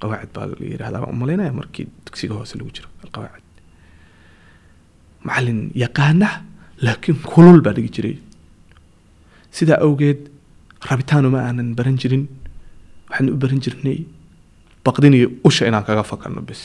qawaacid 0.01 0.31
baa 0.37 0.47
la 0.51 0.55
yirahdaa 0.73 1.01
baan 1.03 1.13
u 1.15 1.19
malaynaya 1.23 1.53
markii 1.61 1.87
dugsiga 2.07 2.35
hoose 2.39 2.55
lagu 2.59 2.71
jiro 2.77 2.89
alqawaacid 3.05 3.45
macallin 5.27 5.61
yaqaana 5.85 6.29
laakiin 6.85 7.17
kulul 7.33 7.61
baa 7.65 7.75
dhigi 7.77 7.91
jiray. 7.97 8.17
Sidaa 9.57 9.81
awgeed 9.87 10.21
rabitaanu 10.89 11.29
ma 11.35 11.41
aanan 11.47 11.75
baran 11.79 11.97
jirin 12.03 12.25
waxaan 13.09 13.29
u 13.35 13.37
baran 13.43 13.61
jirnay 13.65 13.99
baqdin 14.85 15.15
iyo 15.19 15.29
usha 15.49 15.67
inaan 15.69 15.85
kaga 15.89 16.03
fakarno 16.11 16.41
bes. 16.49 16.63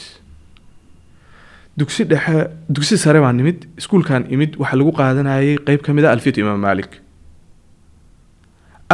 Dugsi 1.78 2.02
dhexe 2.12 2.38
dugsi 2.76 2.96
sare 3.04 3.20
baan 3.24 3.36
nimid 3.40 3.58
iskuulkan 3.80 4.24
imid 4.34 4.52
waxaa 4.62 4.78
lagu 4.80 4.92
qaadanayay 5.00 5.58
qeyb 5.68 5.82
ka 5.86 5.92
mid 5.94 6.06
a 6.06 6.12
alfiyatu 6.16 6.40
imaam 6.46 6.60
malik 6.68 6.92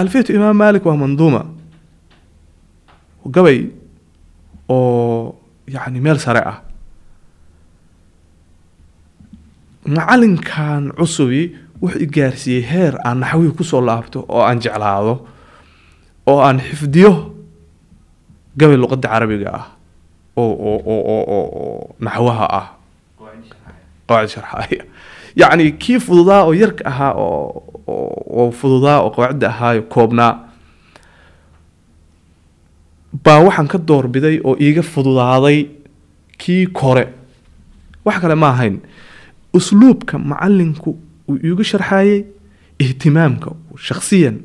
alfiyatu 0.02 0.32
imaam 0.38 0.58
malik 0.64 0.84
waa 0.86 0.98
manduuma. 1.04 1.42
Gabay 3.36 3.60
oo 4.70 5.36
yacni 5.68 6.00
meel 6.06 6.18
sare 6.26 6.42
ah 6.52 6.58
macallinkan 9.86 10.92
cusubi 10.98 11.56
wuxuu 11.82 12.08
gaarsiiyey 12.16 12.64
heer 12.72 12.94
aan 13.06 13.20
naxwihii 13.22 13.56
ku 13.58 13.64
soo 13.64 13.82
laabto 13.82 14.26
oo 14.30 14.42
aan 14.46 14.60
jeclaado 14.62 15.26
oo 16.28 16.40
aan 16.42 16.60
xifdiyo 16.62 17.34
gabay 18.58 18.78
luqadda 18.78 19.08
carabiga 19.10 19.50
ah 19.60 19.66
oo 20.38 21.96
naxwaha 22.00 22.46
ah. 22.60 22.68
Qawaacid 24.08 24.86
yacni 25.36 25.72
kii 25.82 26.00
fududaa 26.00 26.44
oo 26.46 26.54
yarka 26.54 26.84
ahaa 26.86 27.14
oo 27.18 28.52
fududaa 28.60 29.00
oo 29.02 29.10
qawaacidda 29.16 29.48
ahaayo 29.50 29.82
koobnaa 29.90 30.34
baa 33.24 33.40
waxaan 33.46 33.68
ka 33.68 33.78
doorbiday 33.78 34.38
oo 34.44 34.56
iiga 34.62 34.84
fududaaday 34.84 35.66
kii 36.38 36.68
kore. 36.68 37.06
Wax 38.06 38.18
kale 38.22 38.36
ma 38.36 38.50
ahayn 38.50 38.80
usluubka 39.54 40.16
macallinku 40.20 40.92
uu 41.30 41.38
iigu 41.46 41.64
sharxayey 41.64 42.26
ihtimaamka 42.84 43.50
shakhsiyan 43.88 44.38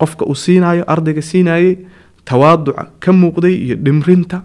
qofka 0.00 0.24
uu 0.30 0.34
siinayo 0.34 0.84
ardayga 0.92 1.22
siinayey 1.22 1.70
tawaaduca 2.24 2.82
ka 3.02 3.10
muuqday 3.12 3.54
iyo 3.64 3.76
dhimrinta. 3.84 4.38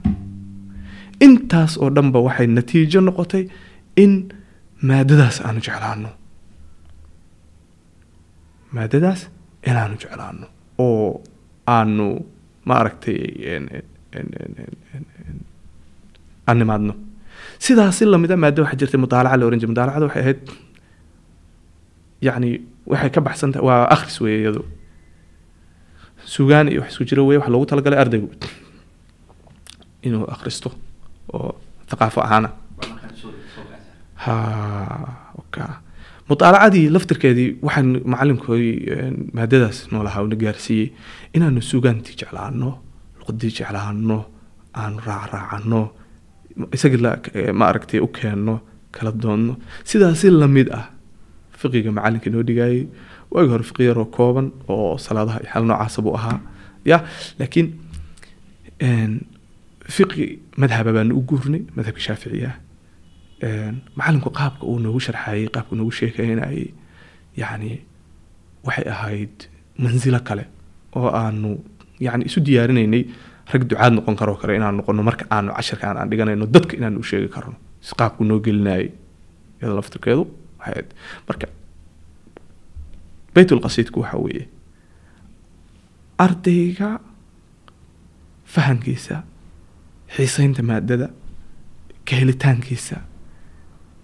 Intaas 1.26 1.78
oo 1.82 1.90
dhanba 1.96 2.20
waxay 2.26 2.48
natiijo 2.48 3.00
noqotay 3.02 3.44
in 4.04 4.14
maadadaas 4.88 5.38
aanu 5.46 5.60
jeclaano 5.66 6.10
maadadaas 8.76 9.22
inaanu 9.70 9.96
jeclaano 10.02 10.46
oo 10.86 11.22
aanu 11.76 12.06
ma 12.68 12.74
aragtay 12.82 13.20
aan 16.48 16.58
nimaadno 16.60 16.94
sidaasi 17.66 18.04
lamida 18.12 18.36
maado 18.44 18.62
waxaa 18.64 18.80
jirtay 18.82 19.00
mudaalaca 19.04 19.38
la 19.40 19.46
oran 19.48 19.60
jiray 19.62 19.72
mudaalacada 19.74 20.06
waxay 20.08 20.22
ahayd 20.24 20.40
yacni 22.26 22.50
waxay 22.92 23.10
ka 23.16 23.22
baxsan 23.28 23.52
tahay 23.54 23.66
waa 23.68 23.88
akhris 23.96 24.18
weeye 24.24 24.40
iyadu. 24.44 24.62
Sugaan 26.34 26.68
iyo 26.72 26.82
wax 26.82 26.92
isku 26.94 27.04
jiro 27.10 27.24
weye 27.28 27.40
wax 27.42 27.50
loogu 27.54 27.66
talagalay 27.70 28.00
ardaygu. 28.04 28.30
Inuu 30.08 30.26
akhristo 30.36 30.70
oo 31.34 31.52
thaqaafo 31.90 32.20
ahaana. 32.28 32.50
Mutaalacadii 36.30 36.88
laftirkeedii 36.96 37.50
waxaan 37.66 37.90
macalinkooy 38.12 38.66
maadadaas 39.36 39.78
noolahaa 39.92 40.24
una 40.28 40.36
gaarsiiyey 40.44 40.88
inaanu 41.36 41.62
sugaantii 41.72 42.16
jeclaano 42.22 42.70
luqadii 43.20 43.52
jeclaano 43.58 44.18
aanu 44.82 44.98
raacraacano 45.08 45.82
isagii 46.76 47.02
ma 47.60 47.66
aragtay 47.72 48.00
u 48.06 48.08
keenno 48.18 48.56
kala 48.96 49.12
doonno 49.24 49.54
sidaasi 49.90 50.28
la 50.42 50.48
mid 50.56 50.68
ah 50.80 50.86
fiqiga 51.60 51.92
macalinka 51.98 52.30
noo 52.34 52.44
dhigayay 52.48 52.82
waagi 53.34 53.50
hore 53.54 53.64
fiqi 53.70 53.84
yaroo 53.90 54.06
kooban 54.18 54.48
oo 54.74 54.98
salaadaha 55.06 55.40
xal 55.52 55.64
noocaasa 55.70 56.00
buu 56.06 56.16
ahaa 56.20 56.40
ya. 56.92 56.98
Laakiin 57.40 57.68
fiqi 59.96 60.26
madhaba 60.62 60.92
baanu 60.96 61.14
u 61.20 61.22
guurnay 61.30 61.62
madhabka 61.76 62.02
shaaficiga 62.08 62.52
macalinku 63.98 64.30
qaabka 64.40 64.64
uu 64.72 64.80
noogu 64.84 65.00
sharxayay 65.08 65.48
qaabka 65.56 65.74
noogu 65.78 65.92
sheekeynayay 66.00 66.62
yacni 67.42 67.72
waxay 68.68 68.86
ahayd 68.94 69.36
mansilo 69.84 70.20
kale 70.28 70.44
oo 71.00 71.10
aanu 71.22 71.50
yani 72.06 72.24
isu 72.30 72.40
diyaarinaynay 72.48 73.04
rag 73.54 73.64
ducaad 73.70 73.94
noqon 73.94 74.16
karoo 74.20 74.36
kale 74.42 74.56
inaan 74.56 74.76
noqono 74.78 75.04
marka 75.04 75.26
aanu 75.36 75.52
casharkaan 75.58 75.98
aan 75.98 76.10
dhiganayno 76.10 76.46
dadka 76.56 76.74
inaanu 76.78 77.00
u 77.00 77.04
sheegi 77.04 77.30
karno. 77.36 77.56
Si 77.82 77.94
qaabku 78.00 78.24
noo 78.24 78.40
gelinayay 78.46 78.86
iyada 79.62 79.74
laftirkeedu 79.80 80.24
waxay 80.60 80.84
marka 81.28 81.48
baytulqasiidku 83.36 84.00
waxa 84.04 84.18
weeye 84.24 84.46
ardayga 86.26 86.90
fahamkiisa 88.54 89.16
xiiseynta 90.16 90.64
maadada 90.70 91.08
ka 92.08 92.16
helitaankiisa 92.20 92.98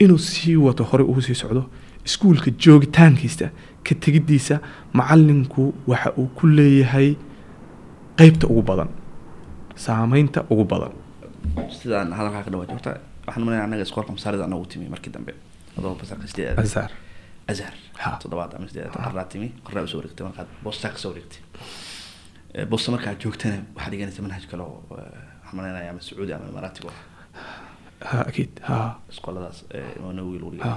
inuu 0.04 0.18
sii 0.18 0.56
wato 0.66 0.84
horey 0.84 1.08
uu 1.08 1.22
sii 1.22 1.36
socdo 1.42 1.64
iskuulka 2.06 2.52
joogitaankiisa 2.66 3.48
ka 3.86 3.94
tegiddiisa 4.04 4.56
macalinku 4.94 5.74
waxa 5.88 6.10
uu 6.18 6.28
ku 6.38 6.48
leeyahay 6.48 7.10
qeybta 8.20 8.48
ugu 8.48 8.62
badan 8.70 8.90
saameynta 9.86 10.40
ugu 10.52 10.66
badan. 10.72 10.94
Sidaan 11.80 12.10
hadalkaa 12.18 12.44
ka 12.46 12.52
dhawaa 12.54 12.68
horta 12.74 12.92
waxaan 13.28 13.44
malaya 13.46 13.64
anaga 13.68 13.84
iskoolka 13.88 14.12
masaarida 14.18 14.44
anagu 14.50 14.66
timi 14.72 14.90
markii 14.94 15.14
dambe. 15.16 15.34
Azhar 16.64 16.92
azhar 17.52 17.74
Ha. 18.04 18.10
toddobaad 18.22 18.52
ama 18.56 18.68
sideed 18.70 18.92
qarraa 18.96 19.26
timi 19.34 19.48
qarraa 19.66 19.84
u 19.88 19.88
soo 19.92 19.98
wareegtay 20.00 20.26
markaad 20.30 20.48
boostaa 20.64 20.92
ka 20.96 20.98
soo 21.04 21.10
wareegtay. 21.12 21.42
Eh, 22.56 22.66
boosta 22.72 22.92
markaad 22.96 23.18
joogtana 23.24 23.58
waxaad 23.76 23.92
dhiganaysa 23.94 24.22
manhaj 24.26 24.46
kale 24.52 24.64
oo 24.64 24.84
eh, 24.92 25.04
waxaan 25.42 25.56
malaynayaa 25.58 25.92
ama 25.94 26.02
sacuudi 26.08 26.34
ama 26.34 26.46
imaaraatiga 26.52 26.90
ah 26.90 28.08
ha 28.12 28.18
akiid 28.30 28.54
ha. 28.68 28.78
Iskooladaas 29.12 29.60
eh, 29.78 29.92
nawowi 30.18 30.38
lagu 30.42 30.52
ha. 30.68 30.74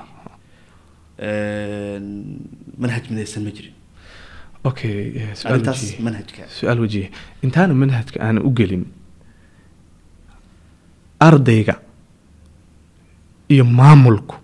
Dhigay 1.18 2.00
manhaj 2.82 3.04
midaysan 3.10 3.42
ma 3.46 3.50
jirin 3.56 3.74
okay 4.64 4.96
su'aal 6.58 6.80
wajihi 6.84 7.08
intaana 7.46 7.74
manhajka 7.82 8.18
aanan 8.26 8.42
u 8.48 8.50
gelin 8.58 8.84
ardayga 11.28 11.74
iyo 13.54 13.64
maamulku 13.64 14.36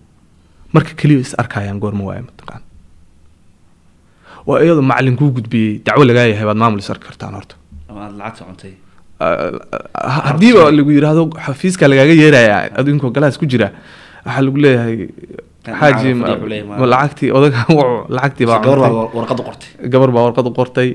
marka 0.73 0.91
keliya 0.99 1.19
is 1.25 1.33
arkayaan 1.41 1.79
goorma 1.83 2.03
waaye 2.09 2.21
mataqaan 2.29 2.61
waa 4.47 4.59
iyadoo 4.63 4.81
macalin 4.91 5.15
kuu 5.19 5.31
gudbiyey 5.37 5.79
dacwo 5.85 6.03
lagaa 6.09 6.27
yahay 6.31 6.45
baad 6.49 6.57
maamul 6.63 6.79
is 6.83 6.89
arki 6.93 7.05
kartaan 7.09 7.33
horta 7.39 7.55
haddiiba 10.27 10.71
lagu 10.77 10.91
yidhaahdo 10.97 11.23
xafiiska 11.45 11.87
lagaaga 11.91 12.13
yeeraya 12.21 12.55
adinkoo 12.79 13.11
galaas 13.15 13.37
ku 13.41 13.45
jira 13.51 13.67
waxaa 14.25 14.41
lagu 14.47 14.57
leeyahay 14.65 14.95
xaaji 15.79 16.09
lacagtii 16.93 17.31
odaga 17.37 17.59
wuxuu- 17.77 18.05
lacagtii 18.15 18.45
baa 18.49 18.59
gabar 19.93 20.09
baa 20.15 20.23
warqad 20.27 20.47
u 20.49 20.53
qortay. 20.59 20.89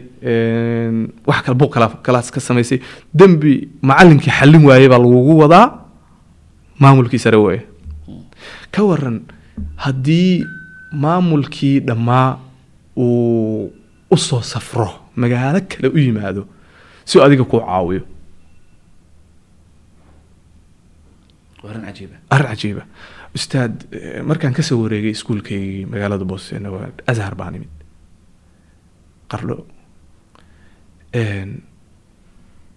Wax 1.26 1.38
kale 1.44 1.56
buu 1.60 1.68
kala 1.74 1.86
kalaas 2.06 2.30
ka 2.34 2.40
samaysay. 2.40 2.78
Dembi 3.18 3.68
macalinkii 3.82 4.32
xallin 4.38 4.64
waayey 4.68 4.88
baa 4.92 4.98
lagugu 5.04 5.34
wadaa 5.42 5.66
maamulkii 6.82 7.18
sare 7.24 7.36
weeye 7.36 7.62
ka 8.74 8.82
waran 8.82 9.20
haddii 9.84 10.44
maamulkii 10.92 11.80
dhammaa 11.88 12.38
uu 12.96 13.70
u 14.14 14.16
soo 14.16 14.42
safro 14.42 14.88
magaalo 15.16 15.60
kale 15.70 15.88
u 15.96 15.98
yimaado 15.98 16.42
si 17.04 17.20
adiga 17.20 17.44
kuu 17.44 17.60
caawiyo. 17.60 18.02
Waa 21.62 21.70
arrin 21.70 21.84
cajiiba 21.86 22.16
arrin 22.30 22.48
cajiiba 22.50 22.82
ustaad 23.34 23.74
markaan 24.30 24.54
ka 24.54 24.62
soo 24.62 24.78
wareegay 24.82 25.10
iskuulkaygii 25.16 25.86
magaalada 25.92 26.24
boosena 26.24 26.70
waa 26.74 26.88
azhar 27.06 27.34
baan 27.34 27.54
imid. 27.58 27.72
Qardho 29.30 29.56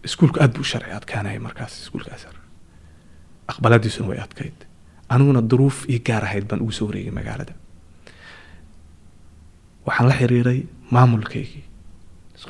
iskuulku 0.07 0.39
aad 0.41 0.53
buu 0.55 0.63
sharci 0.63 0.91
adkaanaya 0.99 1.39
markaas 1.39 1.73
iskuulka 1.83 2.11
azhar. 2.15 2.35
Aqbaladiisuna 3.51 4.07
way 4.09 4.19
adkayd. 4.25 4.65
Aniguna 5.09 5.41
duruuf 5.41 5.85
ii 5.89 5.99
gaar 6.07 6.23
ahayd 6.23 6.47
baan 6.49 6.61
ugu 6.61 6.71
soo 6.71 6.87
wareegay 6.89 7.11
magaalada. 7.19 7.53
Waxaan 9.85 10.09
la 10.09 10.15
xiriiray 10.19 10.59
maamulkaygii. 10.91 11.63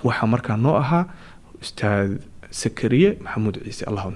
Waxaa 0.03 0.27
markaa 0.33 0.57
noo 0.57 0.75
ahaa 0.83 1.05
ustaad 1.61 2.19
sakariye 2.51 3.17
maxamuud 3.23 3.55
ciise 3.65 3.83
allah 3.89 4.07
u 4.07 4.11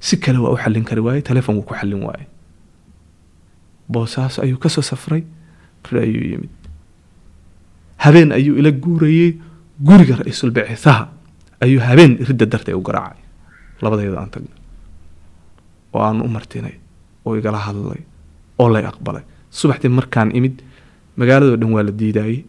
si 0.00 0.16
kale 0.18 0.38
waa 0.38 0.52
u 0.54 0.56
xallin 0.56 0.84
kari 0.84 1.00
waaye 1.00 1.22
telefon 1.22 1.54
wuu 1.56 1.66
ku 1.68 1.74
xallin 1.74 2.02
waaye. 2.08 2.26
Boosaaso 3.90 4.42
ayuu 4.42 4.58
ka 4.58 4.68
soo 4.68 4.82
safray 4.82 5.24
ri 5.92 5.98
ayuu 6.00 6.24
yimid. 6.32 6.52
Habeen 7.98 8.32
ayuu 8.32 8.56
ila 8.58 8.70
guurayey 8.70 9.36
guriga 9.82 10.16
ra'iisul 10.22 10.50
bicisaha 10.54 11.08
ayuu 11.60 11.80
habeen 11.82 12.16
ridda 12.22 12.46
dartay 12.46 12.74
u 12.74 12.80
garaacay. 12.82 13.18
Labadayada 13.82 14.18
aan 14.20 14.30
tagnay 14.30 14.56
oo 15.92 16.00
aan 16.06 16.22
u 16.22 16.28
martinay 16.28 16.78
oo 17.26 17.34
igala 17.36 17.58
hadlay 17.58 18.00
oo 18.58 18.68
lay 18.70 18.84
aqbalay. 18.86 19.22
Subaxdii 19.50 19.90
markaan 19.90 20.30
imid 20.36 20.62
magaaladoo 21.18 21.56
dhan 21.58 21.72
waa 21.74 21.82
la 21.82 21.90
diidayey 21.92 22.44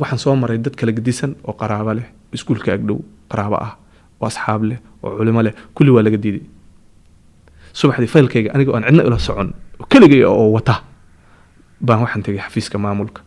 waxaan 0.00 0.18
soo 0.18 0.34
maray 0.36 0.58
dad 0.58 0.74
kala 0.74 0.92
gedisan 0.96 1.36
oo 1.44 1.52
qaraabo 1.52 1.92
leh 1.94 2.08
iskuulka 2.32 2.72
agdhow 2.72 2.98
qaraabo 3.28 3.56
ah 3.60 3.76
oo 4.20 4.26
asxaab 4.26 4.62
leh 4.64 4.78
oo 5.02 5.16
culimo 5.18 5.42
leh 5.46 5.54
kulli 5.74 5.90
waa 5.96 6.02
laga 6.06 6.16
diiday 6.24 6.42
subaxdii 7.78 8.10
faylkayga 8.14 8.50
aniga 8.54 8.70
aan 8.76 8.84
cidna 8.88 9.02
ila 9.08 9.18
socon 9.28 9.48
oo 9.80 9.86
keligay 9.92 10.22
oo 10.24 10.46
wata 10.56 10.74
baan 11.86 12.00
waxaan 12.04 12.22
tegay 12.26 12.40
xafiiska 12.46 12.78
maamulka. 12.84 13.20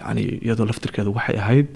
Yani 0.00 0.22
iyadoo 0.44 0.66
laftirkeedu 0.70 1.10
waxay 1.16 1.36
ahayd 1.42 1.68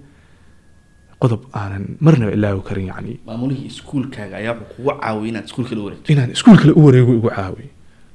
qodob 1.22 1.42
aanan 1.61 1.84
marnaba 2.05 2.32
ilaawi 2.36 2.62
karin 2.68 2.86
yani 2.92 3.12
maamulihii 3.28 3.66
iskuulkaaga 3.72 4.36
ayaa 4.40 4.55
wuxuu 4.61 4.74
kugu 4.76 4.90
caawiyay 5.01 5.28
inaad 5.30 5.44
iskuulka 5.49 5.74
la 5.76 5.82
wareegto. 5.84 6.12
Inaan 6.12 6.30
iskuul 6.36 6.57
kale 6.61 6.72
u 6.78 6.84
wareego 6.86 7.12
igu 7.18 7.28
caawiyay 7.36 7.70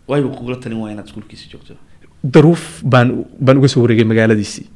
waayu 0.08 0.30
kugula 0.36 0.56
talin 0.64 0.78
waaya 0.82 0.94
inaad 0.96 1.08
iskuulkiisa 1.10 1.46
joogto. 1.52 1.74
Daruuf 2.34 2.64
baan 2.84 3.26
baan 3.46 3.58
uga 3.58 3.68
soo 3.68 3.82
wareegay 3.86 4.06
magaaladiisii. 4.12 4.68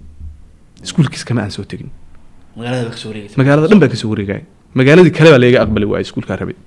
Iskuulkiis 0.84 1.24
kama 1.26 1.42
aan 1.44 1.52
soo 1.52 1.64
tegin 1.72 1.90
magaalada 3.40 3.62
baa 3.68 3.72
dhan 3.72 3.80
baan 3.82 3.92
ka 3.94 3.98
soo 4.02 4.10
wareegaya 4.14 4.44
magaaladii 4.80 5.14
kale 5.18 5.30
baa 5.34 5.42
laga 5.46 5.60
aqbali 5.66 5.86
waayay 5.92 6.06
iskuulkaa 6.08 6.38
rabay 6.42 6.58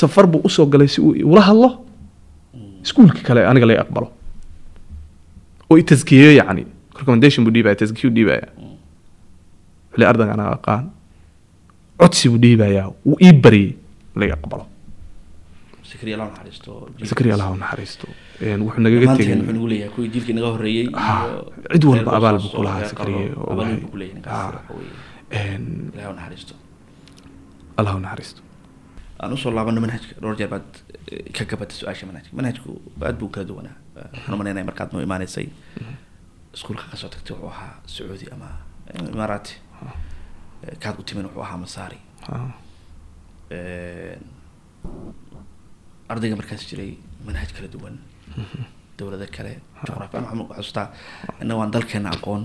safar 0.00 0.26
buu 0.32 0.40
u 0.44 0.50
soo 0.56 0.66
galay 0.72 0.88
si 0.88 1.00
uu 1.00 1.14
ula 1.32 1.42
hadlo. 1.48 1.68
Iskuulkii 2.84 3.22
kale 3.28 3.40
aniga 3.50 3.66
laga 3.66 3.80
aqbalo. 3.84 4.08
Oo 5.70 5.76
i 5.78 5.82
taskiyeeyo 5.90 6.32
yacni. 6.40 6.64
Recommendation 6.98 7.44
buu 7.44 7.52
dhiibaya 7.54 7.76
taskiyu 7.82 8.10
dhiibaya. 8.16 8.46
Wali 9.92 10.04
ardayga 10.10 10.32
anaga 10.36 10.52
aqaan. 10.58 10.84
Codsi 12.00 12.28
buu 12.32 12.38
dhiibayaa 12.44 12.88
wuu 13.06 13.18
ii 13.26 13.32
baryay 13.44 13.70
laga 14.16 14.34
aqbalo. 14.38 14.64
Sakriya 17.10 17.34
allah 17.34 17.50
u 17.52 17.56
naxariisto 17.62 18.06
Ah, 20.94 21.26
cid 21.72 21.84
walba 21.84 22.10
abaal 22.18 22.36
buu 22.42 22.50
ku 22.56 22.62
lahaa 22.66 22.78
reer 22.80 22.90
Sakariye, 22.92 23.26
Ah. 24.26 24.50
allah 27.78 27.94
u 27.96 28.00
naxariisto. 28.00 28.40
Aan 29.22 29.32
u 29.34 29.36
soo 29.36 29.50
laabano 29.56 29.80
manhajka 29.84 30.14
dhowr 30.22 30.36
jeer 30.38 30.48
baad 30.54 30.66
eh, 31.12 31.24
ka 31.36 31.44
gabatay 31.50 31.76
su'aasha 31.80 32.04
manhajka. 32.10 32.30
Manhajku 32.38 32.70
aad 33.06 33.16
buu 33.20 33.28
kala 33.34 33.44
duwanaa. 33.50 33.76
Eh, 33.96 34.04
waxaan 34.12 34.34
umaleynaya 34.36 34.64
markaad 34.70 34.88
noo 34.92 35.02
imaaneysay 35.08 35.46
iskuulka 36.54 36.84
ka 36.90 36.96
soo 37.00 37.08
tagtay 37.12 37.32
wuxuu 37.36 37.48
ahaa 37.54 37.72
sacuudi 37.92 38.26
ama 38.34 38.48
eh, 38.88 39.12
imaaraati. 39.14 39.52
Eh, 40.64 40.76
kaad 40.82 40.96
u 41.00 41.02
timin 41.08 41.24
wuxuu 41.28 41.42
ahaa 41.46 41.58
masaari. 41.64 41.98
Ah, 42.32 42.50
ardayga 46.10 46.36
markaas 46.40 46.62
jiray 46.70 46.92
manhaj 47.26 47.50
kala 47.56 47.68
duwan. 47.74 47.94
Dowlado 48.98 49.26
kale 49.36 49.52
juqraafi 49.86 50.16
ama 50.16 50.26
waxaan 50.28 50.48
xasuustaa 50.56 50.86
inna 51.42 51.54
waan 51.58 51.70
dalkeena 51.74 52.10
aqoon. 52.16 52.42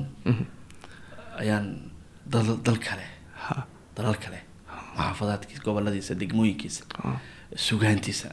Ayaan 1.42 1.66
dal 2.32 2.78
kale 2.88 3.06
dalal 3.98 4.18
kale 4.24 4.40
maxaafadaadkiisa 4.98 5.64
goboladiisa 5.66 6.14
degmooyinkiisa 6.22 6.84
sugaantiisa 7.56 8.30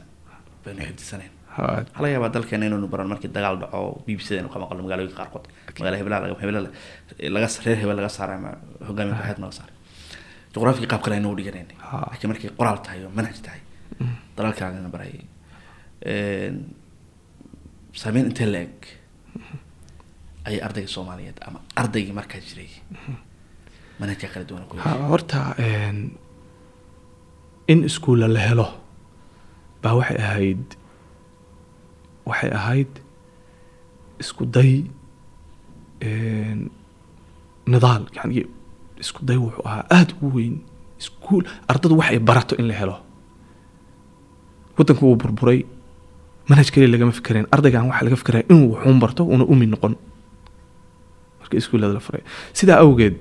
baynu 0.65 0.81
xifdisanayn. 0.87 1.31
Waxaa 1.57 2.01
laga 2.01 2.07
yaabaa 2.15 2.31
dalkeena 2.35 2.65
inaynu 2.69 2.87
baran 2.93 3.07
markii 3.11 3.31
dagaal 3.37 3.55
dhaco 3.61 4.03
b 4.05 4.15
b 4.17 4.19
c 4.25 4.27
da 4.29 4.35
aynu 4.41 4.49
ka 4.53 4.59
maqlo 4.59 4.81
magaalooyinka 4.85 5.17
qaarkood. 5.19 5.45
Magaala 5.79 5.97
laga 7.35 7.47
reer 7.65 7.77
hebel 7.81 7.95
laga 7.99 8.09
saaray 8.17 8.35
ama 8.39 8.51
hogaamiya 8.87 9.15
kooxeed 9.19 9.39
laga 9.43 9.53
saaray. 9.59 9.75
Juqraafiga 10.53 10.87
qaab 10.93 11.01
kale 11.05 11.15
aynu 11.19 11.27
u 11.33 11.35
dhiganaynay 11.39 11.77
Ha. 11.89 11.97
laakiin 12.11 12.29
markay 12.31 12.49
qoraal 12.59 12.79
tahay 12.85 12.99
oo 13.05 13.11
manhaj 13.19 13.37
tahay 13.45 13.61
dalal 14.37 14.53
kale 14.57 14.75
aynu 14.79 14.89
barayay 14.95 15.19
saameyn 18.01 18.25
intee 18.29 18.47
la 18.51 18.59
eg 18.67 18.77
ayay 20.47 20.61
ardayga 20.67 20.89
soomaaliyeed 20.95 21.37
ama 21.47 21.59
ardaygii 21.81 22.13
markaa 22.19 22.41
jiray? 22.47 22.69
Manhajka 23.99 24.27
kala 24.33 24.45
duwan 24.45 24.63
horta 25.11 25.39
in 27.71 27.83
iskuulla 27.89 28.27
la 28.27 28.39
helo 28.47 28.67
baa 29.83 29.93
waxay 29.99 30.17
ahayd 30.27 30.65
waxay 32.25 32.51
ahayd 32.59 32.91
isku 34.19 34.45
day 34.45 34.73
nidaal. 37.65 38.03
Yani 38.15 38.43
isku 38.99 39.25
day 39.25 39.37
wuxuu 39.37 39.63
ahaa 39.65 39.85
aada 39.89 40.13
u 40.21 40.27
weyn. 40.35 40.55
Iskuul 40.99 41.43
ardadu 41.67 41.95
wax 41.99 42.09
ay 42.11 42.19
barato 42.19 42.55
in 42.59 42.67
la 42.67 42.73
helo. 42.73 42.97
Waddanku 44.77 45.05
wuu 45.05 45.15
burburay 45.15 45.65
manhaj 46.49 46.67
keliya 46.73 46.89
lagama 46.93 47.11
fikerayn 47.19 47.45
ardaygan 47.55 47.85
waxaa 47.89 48.05
laga 48.07 48.17
fikeraya 48.21 48.45
inuu 48.51 48.67
wuxuun 48.73 48.99
barto 49.03 49.23
una 49.35 49.43
umi 49.53 49.65
noqon. 49.73 49.93
Marka 51.39 51.55
iskuullada 51.61 51.93
la 51.93 51.99
furay. 52.05 52.21
Sidaa 52.59 52.79
awgeed 52.85 53.17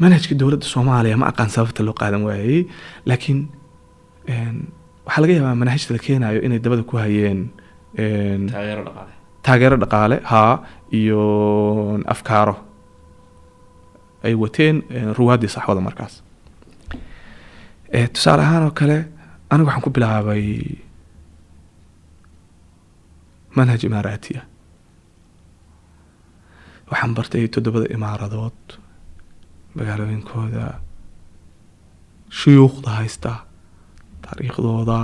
manhajka 0.00 0.34
dowladda 0.40 0.66
soomaaliya 0.74 1.16
ma 1.20 1.26
aqaan 1.30 1.50
sababta 1.56 1.82
loo 1.86 1.94
qaadan 2.00 2.22
waayey 2.28 2.66
laakiin 3.08 3.38
waxaa 5.06 5.20
laga 5.22 5.32
yaabaa 5.38 5.54
manhajta 5.62 5.90
la 5.94 6.00
keenayo 6.06 6.40
inay 6.46 6.58
dabada 6.64 6.82
ku 6.82 6.96
hayeen 6.96 7.40
een, 7.98 8.42
taageero 9.42 9.76
dhaqaale. 9.82 10.16
haa 10.30 10.54
iyo 11.00 11.20
afkaaro. 12.14 12.54
Ay 14.24 14.34
wateen 14.34 14.76
ruwaaddii 15.18 15.48
saxwada 15.54 15.80
markaas. 15.80 16.22
Eh, 17.92 18.06
tusaale 18.12 18.42
ahaan 18.42 18.62
oo 18.68 18.70
kale 18.80 18.98
aniga 19.50 19.66
waxaan 19.68 19.82
ku 19.86 19.90
bilaabay 19.96 20.44
manhaj 23.56 23.84
imaaraatiya. 23.88 24.42
Waxaan 26.90 27.14
bartay 27.14 27.48
toddobada 27.48 27.86
imaaradood 27.96 28.60
magaalooyinkooda 29.76 30.64
shuyuukhda 32.38 32.90
haysta 32.98 33.32
taariikhdooda 34.24 34.98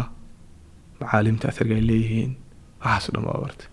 macaalimta 1.00 1.48
athariga 1.48 1.74
ay 1.78 1.84
leeyihiin 1.88 2.32
waxaas 2.84 3.08
o 3.08 3.12
dhan 3.14 3.24
waa 3.28 3.40
bartay. 3.44 3.68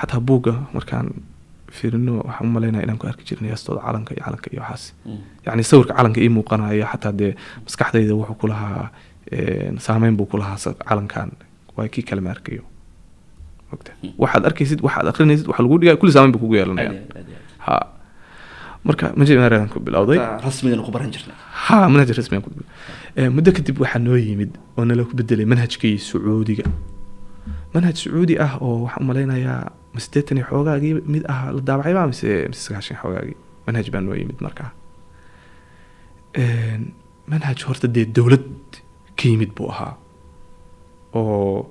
Xataa 0.00 0.20
buugga 0.28 0.54
markaan 0.74 1.08
fiirino 1.76 2.12
waxaan 2.26 2.46
u 2.48 2.52
malaynaya 2.56 2.84
inaan 2.84 2.98
ku 2.98 3.06
arki 3.06 3.24
jirnay 3.28 3.50
heestooda 3.50 3.80
calanka 3.86 4.14
iyo 4.14 4.24
calanka 4.24 4.48
iyo 4.52 4.60
waxaas. 4.62 4.84
Yacni 5.46 5.62
sawirka 5.70 5.94
calanka 5.94 6.20
ii 6.20 6.28
muuqanaya 6.36 6.86
xataa 6.92 7.12
dee 7.18 7.32
maskaxdayda 7.66 8.14
wuxuu 8.18 8.34
ku 8.40 8.46
lahaa 8.52 8.90
saameyn 9.86 10.16
buu 10.16 10.26
ku 10.26 10.36
lahaa 10.42 10.74
calankan 10.88 11.30
waa 11.76 11.88
kii 11.94 12.04
kale 12.08 12.20
ma 12.26 12.30
arkayo 12.36 12.62
ogta 13.74 13.92
waxaad 14.22 14.44
arkaysid 14.50 14.80
waxaad 14.86 15.06
akrinaysid 15.12 15.46
waxa 15.50 15.62
lagu 15.64 15.74
dhigaya 15.80 15.96
kulli 16.00 16.12
saameyn 16.14 16.32
buu 16.34 16.42
kugu 16.44 16.54
yeelanaya. 16.60 16.92
Ha. 17.66 17.74
Marka 18.86 19.06
manhajkan 19.18 19.68
ku 19.72 19.78
bilowday. 19.86 20.18
Rasmigan 20.46 20.80
ku 20.86 20.90
baran 20.94 21.10
jirnay 21.14 21.36
ha 21.64 21.76
manhaj 21.92 22.10
rasmigan 22.18 22.42
ku 22.46 22.50
muddo 23.36 23.50
kadib 23.56 23.76
waxaa 23.82 24.02
noo 24.06 24.16
yimid 24.28 24.52
oo 24.78 24.84
nala 24.88 25.02
ku 25.08 25.14
bedelay 25.18 25.46
manhajkii 25.52 25.96
sacuudiga 26.08 26.66
manhaj 27.74 27.96
sacuudi 28.04 28.34
ah 28.46 28.52
oo 28.64 28.76
waxaan 28.84 29.02
umalaynayaa 29.06 29.62
ma 29.94 29.98
sideetan 30.04 30.36
iyo 30.38 30.46
xoogaagii 30.50 30.94
mid 31.14 31.22
ah 31.32 31.40
la 31.56 31.60
daabacayba 31.68 32.02
mise 32.10 32.28
mise 32.50 32.62
sagaashan 32.66 32.96
xoogaagii 33.02 33.36
manhaj 33.66 33.86
baa 33.94 34.00
noo 34.06 34.14
yimid 34.20 34.38
markaa. 34.46 34.70
Manhaj 37.30 37.58
horta 37.68 37.86
dee 37.94 38.06
dowlad 38.16 38.44
ka 39.18 39.24
yimid 39.30 39.52
buu 39.56 39.68
ahaa 39.72 39.94
oo 41.14 41.66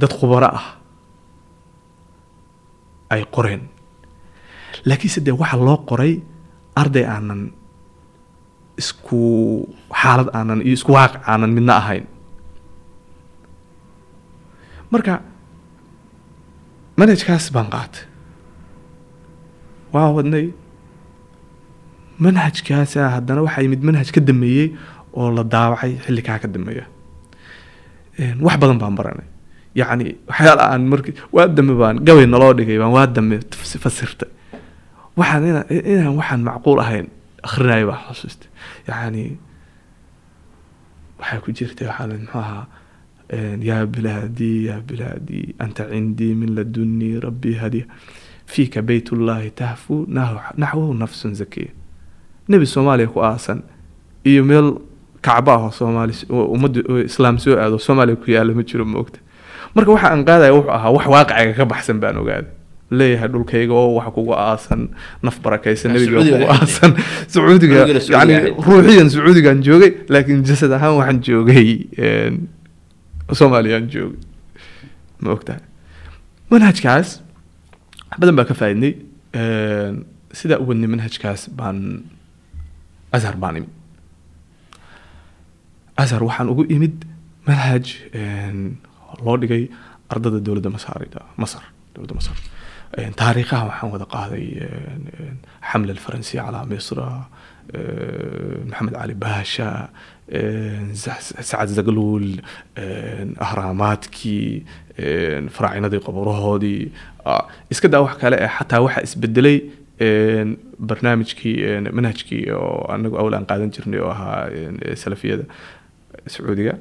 dad 0.00 0.12
khubaro 0.18 0.48
ah 0.60 0.66
ay 3.14 3.22
qoreen. 3.34 3.62
Laakiinse 4.88 5.20
dee 5.26 5.34
waxaa 5.40 5.60
loo 5.66 5.78
qoray? 5.90 6.12
Arday 6.80 7.04
aanan 7.14 7.42
isku 8.80 9.20
xaalad 10.00 10.28
aanan 10.38 10.60
iyo 10.66 10.74
isku 10.78 10.92
waaqic 10.96 11.20
aanan 11.30 11.50
midna 11.56 11.72
ahayn. 11.80 12.04
Marka 14.92 15.14
manhajkaas 16.98 17.46
baan 17.54 17.68
qaatay. 17.74 18.04
Waa 19.92 20.08
wadnay. 20.16 20.46
Manhajkaasa 22.24 23.00
haddana 23.14 23.40
waxaa 23.46 23.62
yimid 23.66 23.82
manhaj 23.88 24.08
ka 24.14 24.20
dameeyey 24.28 24.66
oo 25.18 25.28
la 25.36 25.42
daawacay 25.54 25.92
xilli 26.04 26.22
kaa 26.28 26.38
ka 26.42 26.48
dameeya 26.54 26.84
wax 28.46 28.56
badan 28.60 28.78
baan 28.82 28.94
baranay. 28.98 29.26
Yacni 29.74 30.16
waxyaala 30.28 30.62
aan 30.72 30.82
marki 30.90 31.12
waa 31.32 31.46
dame 31.46 31.74
baan 31.80 31.96
gabay 32.06 32.26
naloo 32.26 32.52
dhigay 32.58 32.78
baan 32.82 32.92
waa 32.96 33.06
dame 33.06 33.36
fasirtay 33.84 34.30
waxaan 35.18 35.42
ina 35.50 35.60
inaan 35.70 36.14
waxaan 36.20 36.40
macquul 36.48 36.80
ahayn 36.84 37.06
akhrinayo 37.46 37.86
baa 37.90 38.00
xusuustay. 38.10 38.48
Yacni 38.88 39.24
waxaa 41.18 41.40
ku 41.44 41.48
jirtay 41.52 41.86
waxaa 41.88 42.06
muxuu 42.06 42.38
ahaa? 42.40 42.66
Yaa 43.68 43.84
bilaadii 43.86 44.58
yaa 44.68 44.80
bilaadii 44.88 45.54
anta 45.58 45.84
cindii 45.90 46.34
min 46.34 46.54
ladunii 46.56 47.20
rabbii 47.20 47.54
hadiya. 47.62 47.86
Fiika 48.46 48.80
bayt 48.82 49.12
ullaahi 49.12 49.50
tahfu 49.50 50.06
naxwahu 50.08 50.94
nafsun 50.94 51.34
zakiya. 51.34 51.68
Nebi 52.48 52.66
soomaaliya 52.66 53.08
ku 53.12 53.20
aasan 53.20 53.60
iyo 54.24 54.44
meel 54.44 54.68
kacba 55.22 55.52
ah 55.54 55.62
oo 55.66 55.72
soomaali 55.78 56.14
ummadda 56.28 56.80
islaam 57.10 57.38
soo 57.38 57.56
aado 57.56 57.78
soomaaliya 57.86 58.16
ku 58.22 58.30
yaalla 58.36 58.54
ma 58.58 58.62
jiro 58.62 58.84
ma 58.84 58.98
ogta 59.04 59.18
marka 59.74 59.90
waxa 59.96 60.12
aan 60.12 60.22
qaadaya 60.28 60.52
wuxuu 60.58 60.74
ahaa 60.78 60.94
wax 60.96 61.06
waaqiciga 61.14 61.54
ka 61.58 61.64
baxsan 61.72 62.00
baan 62.02 62.16
ogaaday 62.22 62.52
leeyahay 62.90 63.28
dhulkayga 63.28 63.74
oo 63.74 63.94
waxa 63.98 64.10
kugu 64.16 64.32
aasan 64.32 64.88
naf 65.22 65.40
barakaysan 65.44 65.92
nebiga 65.92 66.24
kugu 66.24 66.48
aasan. 66.48 66.96
Sacuudiga 67.34 67.84
yani 67.84 68.56
ruuxiyan 68.56 69.08
sacuudigaan 69.12 69.60
joogay 69.68 69.92
laakiin 70.08 70.44
jasad 70.50 70.72
ahaan 70.72 70.96
waxaan 71.00 71.20
joogay 71.28 71.68
soomaaliyaan 73.32 73.88
joogay 73.92 74.20
ma 75.20 75.36
ogtahay 75.36 75.60
manhajkaas 76.50 77.20
wax 78.08 78.18
badan 78.20 78.36
baa 78.40 78.48
ka 78.48 78.56
faaidnay 78.56 78.94
sidaa 80.40 80.62
u 80.62 80.68
wadnay 80.70 80.88
manhajkaas 80.94 81.48
baan 81.60 82.08
azhar 83.12 83.36
baan 83.36 83.60
imid 83.60 83.77
azhar 86.02 86.22
waxaan 86.28 86.48
ugu 86.52 86.64
imid 86.76 86.96
manhaj 87.48 87.86
loo 89.26 89.36
dhigay 89.42 89.64
ardada 90.12 90.38
dowladda 90.46 90.70
masaarida 90.76 91.20
masar 91.42 91.64
dowladda 91.94 92.14
masar. 92.20 92.36
Taariikhaha 93.20 93.64
waxaan 93.70 93.90
wada 93.94 94.06
qaaday 94.14 94.46
xamle 95.70 95.90
alfaransi 95.96 96.34
calaa 96.44 96.64
misra 96.72 97.08
maxamed 98.70 98.94
cali 99.00 99.14
baasha 99.24 99.68
sacad 101.50 101.68
zagluul 101.78 102.28
ahraamaadkii 103.46 104.46
faraacinadii 105.56 106.00
qaburahoodii 106.06 106.82
iska 107.72 107.88
daa 107.92 108.02
wax 108.06 108.14
kale 108.22 108.36
eh 108.46 108.50
xataa 108.58 108.80
waxaa 108.86 109.04
isbedelay 109.08 109.58
barnaamijkii 110.88 111.56
manhajkii 111.98 112.42
oo 112.58 112.86
anagu 112.94 113.16
awl 113.22 113.32
aan 113.38 113.46
qaadan 113.50 113.70
jirnay 113.76 114.00
oo 114.04 114.10
ahaa 114.16 114.42
salafiyada 115.02 115.44
sacuudiga. 116.28 116.78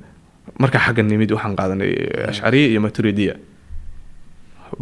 Markaa 0.60 0.82
xagga 0.88 1.04
nimid 1.04 1.32
waxaan 1.32 1.56
qaadanay 1.60 1.94
ashcariya 2.32 2.68
iyo 2.74 2.82
maturidiya 2.82 3.36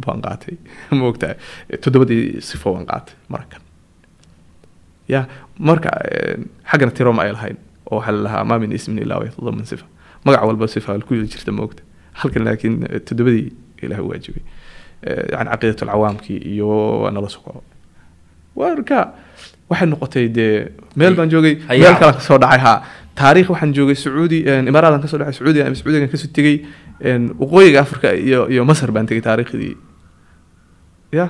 baan 0.06 0.22
qaatay 0.22 0.58
ma 0.98 1.10
ogtahay. 1.12 1.38
Toddobadii 1.82 2.42
sifo 2.42 2.74
baan 2.74 2.86
qaatay 2.86 3.16
marakan 3.30 3.62
ya 5.08 5.28
marka 5.60 5.90
xaggana 6.72 6.92
tiroma 6.92 7.24
ay 7.24 7.32
lahayn 7.38 7.58
oo 7.92 8.00
waxaa 8.00 8.16
lalahaa 8.18 8.44
ma 8.44 8.60
min 8.60 8.72
ismin 8.72 9.04
ilaa 9.06 9.22
yatadaman 9.26 9.66
sifa. 9.66 9.86
Magac 10.26 10.44
walba 10.44 10.68
sifa 10.68 10.98
ku 11.08 11.16
jirta 11.16 11.52
ma 11.52 11.64
ogta 11.64 11.84
halkan 12.22 12.46
laakiin 12.48 12.82
toddobadii 13.06 13.54
ilaah 13.84 14.02
waajibay. 14.02 14.44
Yani 15.06 15.50
caqiidat 15.50 15.84
alcawaamkii 15.84 16.40
iyo 16.54 17.10
nala 17.14 17.30
soco 17.30 17.64
marka 18.56 19.14
waxay 19.70 19.88
noqotay 19.92 20.26
dee 20.30 20.72
meel 20.96 21.16
baan 21.16 21.30
joogay 21.30 21.56
meel 21.70 21.96
kale 22.00 22.14
ka 22.18 22.22
soo 22.28 22.38
dhacay 22.38 22.60
ha 22.66 22.74
taariikh 23.16 23.50
waxaan 23.50 23.74
joogay 23.74 23.96
sacuudi 23.96 24.40
imaaradan 24.70 25.02
ka 25.02 25.08
soo 25.08 25.18
dhacay 25.20 25.34
sacuudiga 25.38 25.66
ama 25.68 25.76
sacuudigan 25.80 26.10
ka 26.12 26.18
soo 26.18 26.30
tegey 26.36 26.56
waqooyiga 27.42 27.80
africa 27.86 28.10
iyo 28.16 28.48
iyo 28.52 28.66
masar 28.66 28.92
baan 28.92 29.08
tegay 29.08 29.22
taariikhdii. 29.22 29.76
Ya 31.12 31.26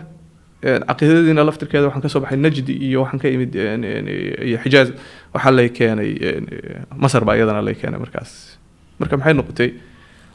caqiidadiina 0.66 1.44
laftirkeeda 1.46 1.86
waxaan 1.88 2.02
ka 2.06 2.10
soo 2.10 2.22
baxay 2.24 2.38
najdi 2.42 2.74
iyo 2.90 3.04
waxaan 3.06 3.20
ka 3.22 3.28
imid 3.30 3.52
iyo 3.56 4.58
xijaaz. 4.64 4.90
Waxaa 5.34 5.52
lay 5.58 5.70
keenay 5.70 6.12
masar 6.98 7.22
baa 7.26 7.36
iyadana 7.38 7.62
lay 7.62 7.76
keenay 7.76 8.00
markaas. 8.00 8.58
Marka 9.00 9.18
maxay 9.18 9.34
noqotay? 9.34 9.70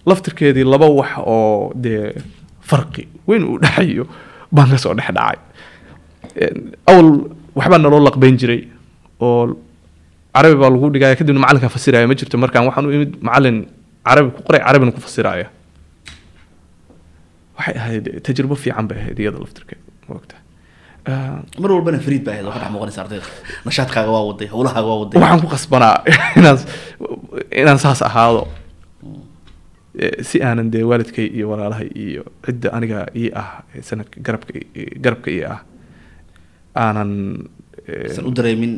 Laftirkeedii 0.07 0.65
laba 0.65 0.87
wax 0.87 1.11
oo 1.19 1.73
dee 1.75 2.15
farqi 2.63 3.09
weyn 3.27 3.43
uu 3.45 3.59
dhexayo 3.59 4.07
baan 4.53 4.71
ka 4.71 4.79
soo 4.79 4.95
dhex 4.95 5.11
dhacay. 5.19 5.39
Awal 6.87 7.09
waxbaa 7.59 7.79
naloo 7.83 8.01
laqbeyn 8.07 8.39
jiray 8.39 8.63
oo 9.21 9.57
carabi 10.35 10.57
baa 10.63 10.71
lagu 10.75 10.87
dhigaya 10.95 11.15
kadibna 11.21 11.41
macalinka 11.45 11.69
fasiraya 11.77 12.07
ma 12.11 12.15
jirto 12.21 12.37
markaan 12.45 12.65
waxaan 12.69 12.87
u 12.89 12.93
imid 12.97 13.13
macalin 13.29 13.57
carabi 14.09 14.29
ku 14.37 14.41
qoray 14.47 14.61
carabina 14.67 14.93
ku 14.97 15.01
fasiraya. 15.07 15.47
Waxay 17.59 17.75
ahayd 17.81 18.05
tajribo 18.25 18.55
fiican 18.63 18.87
bay 18.91 18.99
ahayd 19.03 19.19
iyada 19.23 19.39
laftirkeeda 19.43 19.83
maogta 20.09 20.37
mar 21.63 21.71
walbana 21.75 21.99
fariid 22.07 22.23
baa 22.27 22.33
ahayd 22.35 22.47
oo 22.49 22.53
ka 22.55 22.59
dhex 22.63 22.71
muuqanaysa 22.75 23.01
ardayda 23.05 23.27
nashaadkaaga 23.67 24.11
waa 24.17 24.25
waday 24.31 24.49
howlahaaga 24.55 24.89
waa 24.93 24.99
waday. 25.03 25.17
Waxaan 25.23 25.41
ku 25.45 25.49
qasbanaa 25.55 25.95
inaan 26.39 26.59
inaan 27.61 27.79
saas 27.85 28.01
ahaado. 28.09 28.43
Si 30.29 30.37
aanan 30.47 30.69
dee 30.73 30.85
waalidkay 30.91 31.27
iyo 31.37 31.47
walaalahay 31.53 31.89
iyo 32.05 32.23
cidda 32.47 32.69
aniga 32.77 32.99
ii 33.23 33.29
ah 33.41 33.49
sanadka 33.89 34.17
garabka 34.27 34.53
garabka 35.05 35.29
ii 35.37 35.43
ah 35.53 35.59
aanan 36.85 37.11
san 38.15 38.25
u 38.29 38.31
dareemin 38.39 38.73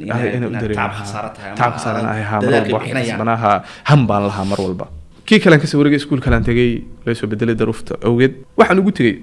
taab 1.59 1.73
khasaaranaahay 1.77 2.25
ha 2.31 2.37
mar 2.41 2.53
walba 2.53 2.79
waxbanaha 2.79 3.51
ham 3.91 4.01
baan 4.11 4.23
lahaa 4.31 4.45
mar 4.53 4.59
walba. 4.65 4.87
Kii 5.27 5.39
kalean 5.45 5.61
ka 5.63 5.67
soo 5.71 5.79
wareegay 5.81 6.01
iskuul 6.03 6.21
kalean 6.25 6.45
tegay 6.49 6.71
laga 7.07 7.15
soo 7.21 7.29
bedelay 7.33 7.55
daruufta 7.61 7.95
awgeed. 8.07 8.33
Waxaan 8.59 8.79
ugu 8.83 8.91
tegey 8.99 9.15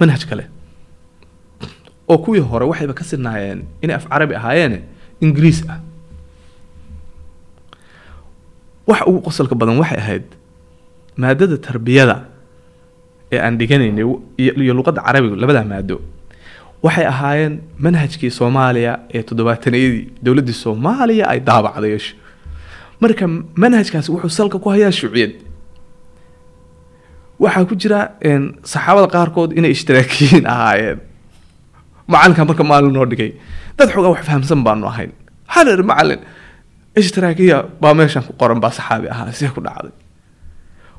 manhaj 0.00 0.24
kale. 0.30 0.44
Oo 2.10 2.18
kuwii 2.24 2.42
hore 2.50 2.64
waxayba 2.70 2.94
ka 2.98 3.04
sinaayeen 3.10 3.60
inay 3.82 3.96
af 4.00 4.04
carabi 4.10 4.34
ahaayeene 4.40 4.78
ingiriis 5.24 5.60
ah. 5.72 5.78
Waxa 8.86 9.04
ugu 9.08 9.20
qosolka 9.26 9.54
badan 9.54 9.78
waxay 9.82 9.98
ahayd 10.02 10.24
maadada 11.16 11.56
tarbiyada 11.66 12.16
ee 13.32 13.38
aan 13.38 13.54
dhiganaynay 13.60 14.04
iyo 14.38 14.72
luqadda 14.78 15.00
carabiga 15.06 15.36
labadaa 15.42 15.64
maado 15.72 15.96
waxay 16.84 17.06
ahaayeen 17.12 17.54
manhajkii 17.84 18.30
soomaaliya 18.38 18.92
ee 19.14 19.22
toddobaatanayadii 19.28 20.04
dowladdii 20.24 20.56
soomaaliya 20.64 21.24
ay 21.32 21.40
daabacday 21.48 21.90
yeesho 21.94 22.14
marka 23.02 23.24
manhajkaasi 23.64 24.08
wuxuu 24.14 24.32
salka 24.38 24.58
ku 24.58 24.68
hayaa 24.74 24.92
shuuciyad 25.00 25.32
waxaa 27.42 27.64
ku 27.70 27.74
jira 27.82 28.00
saxaabada 28.72 29.08
qaarkood 29.14 29.50
inay 29.58 29.72
ishtiraakiyiin 29.76 30.46
ahaayeen. 30.54 30.98
Macalinka 32.12 32.44
marka 32.50 32.64
maalin 32.70 32.92
noo 32.96 33.06
dhigay. 33.10 33.30
Dad 33.78 33.88
xoogaa 33.94 34.12
wax 34.14 34.22
fahamsan 34.28 34.60
baanu 34.66 34.86
ahayn. 34.92 35.10
Ihi 35.56 35.82
macalin 35.90 36.20
ishtiraakiya 37.00 37.58
baa 37.82 37.94
meeshan 37.98 38.22
ku 38.26 38.32
qoran 38.40 38.60
baa 38.62 38.70
saxaabi 38.78 39.06
ahaa 39.14 39.32
see 39.32 39.48
ku 39.54 39.60
dhacday. 39.66 39.92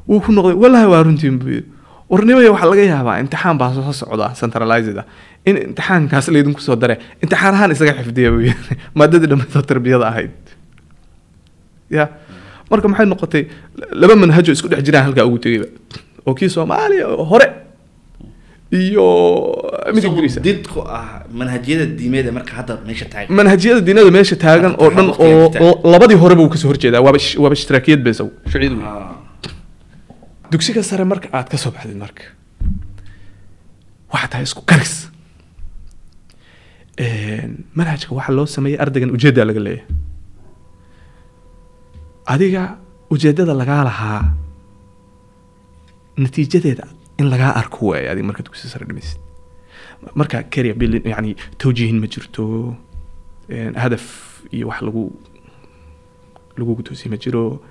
Wuu 0.08 0.20
ku 0.26 0.32
noqday 0.36 0.56
wallahi 0.64 0.88
waa 0.94 1.04
runtiin 1.08 1.40
buu 1.40 1.50
yidhi. 1.56 1.68
Warnimaya 2.12 2.52
waxaa 2.52 2.70
laga 2.72 2.84
yaabaa 2.92 3.20
imtixaan 3.24 3.58
baa 3.62 3.72
soo 3.76 3.94
socda 4.02 4.28
centralized 4.40 5.00
in 5.46 5.58
imtixaankaas 5.68 6.28
laydinku 6.36 6.62
soo 6.62 6.76
dare 6.76 6.98
imtixaan 7.24 7.56
ahaan 7.58 7.72
isaga 7.76 7.94
xifdiya 8.00 8.32
buu 8.34 8.44
yidhi. 8.48 8.78
Maadadii 9.00 9.30
dhammaydoo 9.32 9.64
tarbiyada 9.72 10.08
ahayd. 10.12 10.54
Ya? 11.90 12.08
Marka 12.72 12.88
maxay 12.88 13.08
noqotay? 13.12 13.44
Laba 13.92 14.16
manhajo 14.16 14.52
isku 14.56 14.72
dhex 14.72 14.84
jiraan 14.88 15.10
halkaa 15.10 15.26
ugu 15.30 15.40
tegayba 15.46 15.68
oo 16.26 16.34
kii 16.34 16.50
soomaaliya 16.50 17.08
oo 17.08 17.26
hore. 17.32 17.48
Iyo 18.74 19.08
mid 19.94 20.04
ingiriisa 20.10 20.42
didku 20.42 20.82
ah 20.82 21.22
manhajyada 21.30 21.86
diimeed 22.00 22.26
ee 22.28 22.36
marka 22.38 22.54
hadda 22.60 22.80
meesha 22.88 23.06
taagan. 23.06 23.36
Manhajyada 23.40 23.82
diinada 23.88 24.12
meesha 24.18 24.36
taagan 24.46 24.74
oo 24.82 24.90
dhan 24.96 25.12
oo 25.66 25.74
labadii 25.94 26.18
horeba 26.24 26.42
uu 26.46 26.50
ka 26.56 26.58
soo 26.58 26.72
horjeedaa. 26.72 27.04
Waaba 27.06 27.20
waaba 27.44 27.56
ishtirakiyad 27.60 28.02
shuciid 28.14 28.74
Ah. 28.82 29.24
dugsiga 30.54 30.84
sare 30.84 31.06
marka 31.06 31.28
aad 31.34 31.48
ka 31.50 31.58
soo 31.58 31.72
baxdid 31.76 31.98
marka 31.98 32.24
waxaa 34.14 34.30
tahay 34.32 34.46
isku 34.50 34.62
karis 34.72 35.10
manhajka 37.78 38.12
waxaa 38.16 38.36
loo 38.38 38.46
sameeyay 38.46 38.80
ardaygan 38.84 39.12
ujeeddaa 39.18 39.46
laga 39.50 39.60
leeyahay. 39.60 39.86
Adiga 42.34 42.78
ujeedada 43.10 43.54
lagaa 43.54 43.84
lahaa 43.84 44.22
natiijadeeda 46.18 46.86
in 47.20 47.30
lagaa 47.30 47.54
arko 47.62 47.88
waaye 47.92 48.10
adiga 48.10 48.28
marka 48.28 48.44
dugsiga 48.44 48.70
sare 48.74 48.86
dhimaysid. 48.86 49.20
Marka 50.16 50.44
career 50.54 50.76
building 50.76 51.06
yani 51.14 51.36
tawjihin 51.58 52.00
ma 52.00 52.08
jirto 52.08 52.76
hadaf 53.84 54.06
iyo 54.52 54.68
wax 54.68 54.82
lagu 54.82 55.04
lagugu 56.58 56.84
toosiye 56.84 57.10
ma 57.12 57.18
jiro 57.18 57.62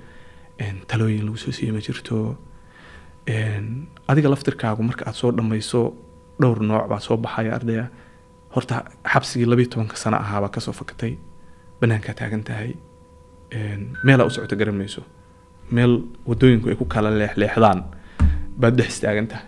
talooyin 0.90 1.24
lagu 1.26 1.36
soo 1.38 1.52
siiye 1.52 1.72
ma 1.72 1.80
jirto. 1.80 2.36
Adiga 4.10 4.28
laftirkaagu 4.28 4.82
marka 4.82 5.06
aad 5.08 5.14
soo 5.14 5.30
dhammayso 5.32 5.94
dhowr 6.40 6.58
nooc 6.60 6.88
baa 6.90 7.00
soo 7.00 7.16
baxaya 7.16 7.54
ardaya 7.58 7.84
horta 8.55 8.76
xabsigii 9.12 9.46
labiyo 9.53 9.68
tobanka 9.72 9.96
sano 9.96 10.16
ahaabaa 10.24 10.48
ka 10.55 10.61
soo 10.61 10.72
fakatay 10.80 11.12
banaankaa 11.80 12.14
taagan 12.20 12.42
tahay. 12.48 12.70
Meelaa 14.05 14.26
u 14.26 14.30
socota 14.30 14.57
garan 14.57 14.76
mayso. 14.80 15.03
Meel 15.70 15.92
wadooyinku 16.28 16.68
ay 16.70 16.76
ku 16.80 16.84
kala 16.84 17.11
leexleexdaan 17.20 17.80
baad 18.61 18.74
dhex 18.78 18.88
istaagan 18.94 19.26
tahay. 19.32 19.46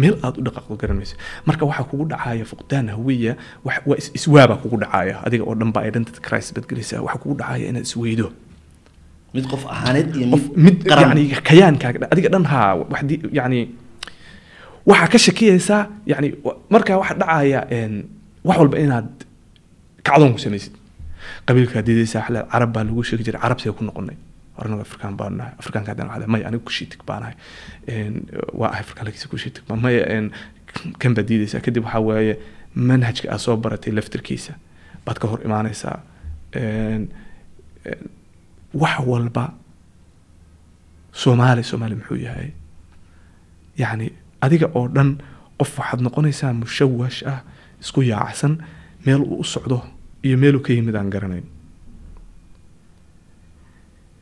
Meel 0.00 0.16
aad 0.24 0.34
u 0.38 0.42
dhaqaaqdo 0.46 0.76
garan 0.82 0.96
mayso. 1.00 1.16
Marka 1.46 1.64
waxaa 1.70 1.86
kugu 1.90 2.04
dhacaya 2.12 2.44
fuqdaan 2.52 2.86
hawiya 2.94 3.32
waa 3.64 3.96
is- 4.00 4.12
iswaabaa 4.18 4.56
kugu 4.62 4.76
dhacaya 4.82 5.14
adiga 5.26 5.44
oo 5.48 5.54
dhan 5.60 5.70
baa 5.74 5.84
identity 5.90 6.20
crisis 6.26 6.52
baad 6.56 6.66
gelaysaa 6.70 7.00
waxaa 7.06 7.22
kugu 7.22 7.34
dhacaya 7.40 7.64
inaad 7.70 7.86
isweydo 7.88 8.28
mid 9.34 9.44
qof 9.52 9.62
ahaaneed 9.74 10.08
iyo 10.16 10.26
mid 10.64 10.76
yani 10.90 11.22
kayaankaaga 11.48 12.06
adiga 12.12 12.28
dhan 12.34 12.44
haa 12.52 12.74
wax 12.92 13.02
yani 13.38 13.58
waxaa 14.86 15.08
ka 15.12 15.18
shakiyaysaa 15.18 15.82
yani 16.06 16.28
markaa 16.70 16.96
waxa 17.02 17.14
dhacaya 17.20 17.60
wax 18.44 18.56
walba 18.58 18.78
inaad 18.78 19.08
kacdoon 20.06 20.32
ku 20.32 20.38
samaysid. 20.38 20.72
Qabiilkaa 21.46 21.82
didaysaa 21.88 22.22
xale 22.26 22.40
carab 22.52 22.72
baa 22.74 22.84
lagu 22.84 23.02
sheegi 23.04 23.24
jiray 23.26 23.40
carab 23.40 23.58
see 23.60 23.72
ku 23.72 23.84
noqonay. 23.84 24.16
Oranaga 24.58 24.82
afrikaan 24.88 25.16
baan 25.16 25.36
nahay 25.38 25.52
afrikaanka 25.60 25.90
haddana 25.92 26.10
waxaa 26.12 26.28
maya 26.32 26.46
aniga 26.48 26.64
kushiitig 26.68 27.00
baan 27.08 27.22
ahay 27.22 27.34
Een, 27.88 28.14
waa 28.60 28.68
ahay 28.72 28.80
afrikaan 28.84 29.06
lakiisa 29.08 29.28
kushiitig 29.32 29.62
baan 29.68 29.80
maya 29.84 30.02
kan 31.00 31.14
baad 31.16 31.26
diidaysaa 31.30 31.60
kadib 31.66 31.84
waxaa 31.84 32.00
waaye 32.08 32.34
manhajka 32.74 33.26
aad 33.32 33.40
soo 33.46 33.56
baratay 33.56 33.92
laftirkiisa 33.98 34.52
baad 35.06 35.18
ka 35.20 35.26
hor 35.28 35.40
imaanaysaa. 35.44 35.98
Wax 38.74 38.98
walba 39.06 39.44
soomaali 41.12 41.62
soomaali 41.64 41.94
muxuu 41.94 42.16
yahay? 42.26 42.50
Yacni 43.78 44.12
adiga 44.44 44.66
oo 44.78 44.86
dhan 44.96 45.10
qof 45.60 45.72
waxaad 45.78 46.00
noqonaysaa 46.06 46.52
mushawash 46.62 47.20
ah 47.32 47.40
isku 47.82 48.00
yaacsan 48.12 48.52
meel 49.06 49.22
uu 49.22 49.40
u 49.40 49.44
socdo 49.44 49.78
iyo 50.26 50.36
meeluu 50.42 50.60
ka 50.66 50.72
yimid 50.72 50.94
aan 50.96 51.10
garanayn. 51.14 51.46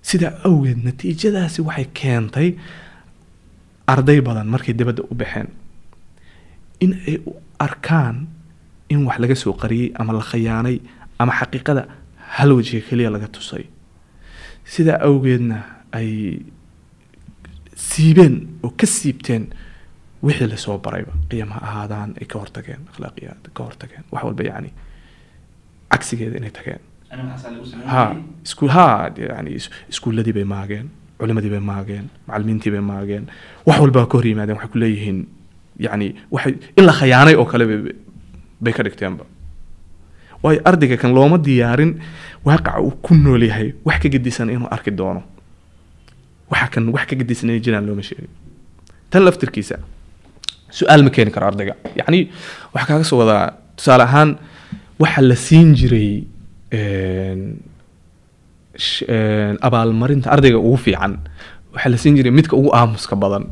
Sidaa 0.08 0.32
awgeed 0.48 0.78
natiijadaasi 0.86 1.60
waxay 1.68 1.86
keentay 1.98 2.48
arday 3.92 4.20
badan 4.26 4.48
markay 4.54 4.74
dibadda 4.78 5.02
u 5.10 5.14
baxeen. 5.14 5.48
In 6.80 6.92
ay 7.08 7.16
u 7.26 7.32
arkaan 7.58 8.26
in 8.88 9.04
wax 9.06 9.18
laga 9.18 9.34
soo 9.36 9.52
qariyey 9.52 9.92
ama 10.00 10.12
la 10.12 10.22
khayaanay 10.30 10.76
ama 11.18 11.32
xaqiiqada 11.40 11.82
hal 12.36 12.50
wajiga 12.56 12.86
keliya 12.88 13.10
laga 13.10 13.28
tusay. 13.28 13.64
Sidaa 14.64 14.98
awgeedna 15.08 15.58
ay 15.92 16.40
siibeen 17.74 18.36
oo 18.64 18.70
ka 18.78 18.86
siibteen 18.86 19.44
wixii 20.22 20.48
la 20.52 20.56
soo 20.56 20.78
barayba 20.78 21.12
qiyam 21.30 21.50
ha 21.54 21.60
ahaadaan 21.68 22.10
ay 22.20 22.26
ka 22.26 22.38
hortageen 22.42 22.80
akhlaaqiyaad 22.92 23.42
ka 23.56 23.60
hortageen 23.64 24.04
wax 24.12 24.22
walba 24.24 24.42
yacni 24.50 24.70
cagsigeeda 25.92 26.36
inay 26.38 26.50
tageen. 26.50 26.80
Ha 27.86 28.02
isku 28.44 28.66
ha 28.68 29.10
yani 29.16 29.50
is- 29.58 29.70
iskuuladii 29.92 30.32
bay 30.38 30.44
maageen 30.44 30.86
culimadii 31.18 31.50
bay 31.54 31.60
maageen 31.70 32.04
macalimiintii 32.26 32.70
bay 32.74 32.80
maageen 32.90 33.24
wax 33.66 33.78
walbaa 33.80 34.06
ka 34.06 34.18
hor 34.18 34.26
yimaadeen 34.26 34.56
waxay 34.58 34.70
ku 34.72 34.78
leeyihiin 34.78 35.18
yani 35.86 36.06
waxay 36.30 36.54
in 36.78 36.84
la 36.86 36.92
khayaanay 36.92 37.34
oo 37.40 37.44
kale 37.44 37.64
bay- 37.70 37.96
bay 38.60 38.72
ka 38.72 38.82
dhigteenba 38.82 39.24
waayo 40.42 40.60
ardayga 40.64 40.96
kan 40.96 41.14
looma 41.14 41.38
diyaarin 41.38 41.92
waaqaca 42.44 42.80
uu 42.82 42.90
ku 43.06 43.14
nool 43.14 43.42
yahay 43.42 43.72
wax 43.84 43.98
ka 44.02 44.08
gedisan 44.08 44.50
inuu 44.50 44.68
arki 44.70 44.90
doono. 44.90 45.22
Waxa 46.50 46.68
kan 46.74 46.84
wax 46.94 47.06
ka 47.10 47.16
gedisan 47.16 47.50
inay 47.50 47.60
jiraan 47.60 47.86
looma 47.86 48.02
sheegin. 48.02 48.28
Tan 49.10 49.24
laftirkiisa 49.24 49.78
su'aal 50.78 51.00
ma 51.06 51.10
keeni 51.16 51.30
karo 51.34 51.46
ardayga 51.50 51.74
yacni 52.00 52.20
waxaa 52.74 52.88
kaaga 52.90 53.04
soo 53.10 53.18
wadaa 53.22 53.44
tusaale 53.76 54.04
ahaan 54.08 54.30
waxa 55.02 55.20
la 55.30 55.36
siin 55.46 55.68
jiray 55.80 56.10
abaalmarinta 59.66 60.28
ardayga 60.34 60.58
ugu 60.66 60.76
fiican 60.86 61.12
waxaa 61.74 61.90
la 61.94 61.98
siin 62.02 62.14
jiray 62.18 62.32
midka 62.38 62.54
ugu 62.60 62.70
aamuska 62.80 63.16
badan 63.24 63.44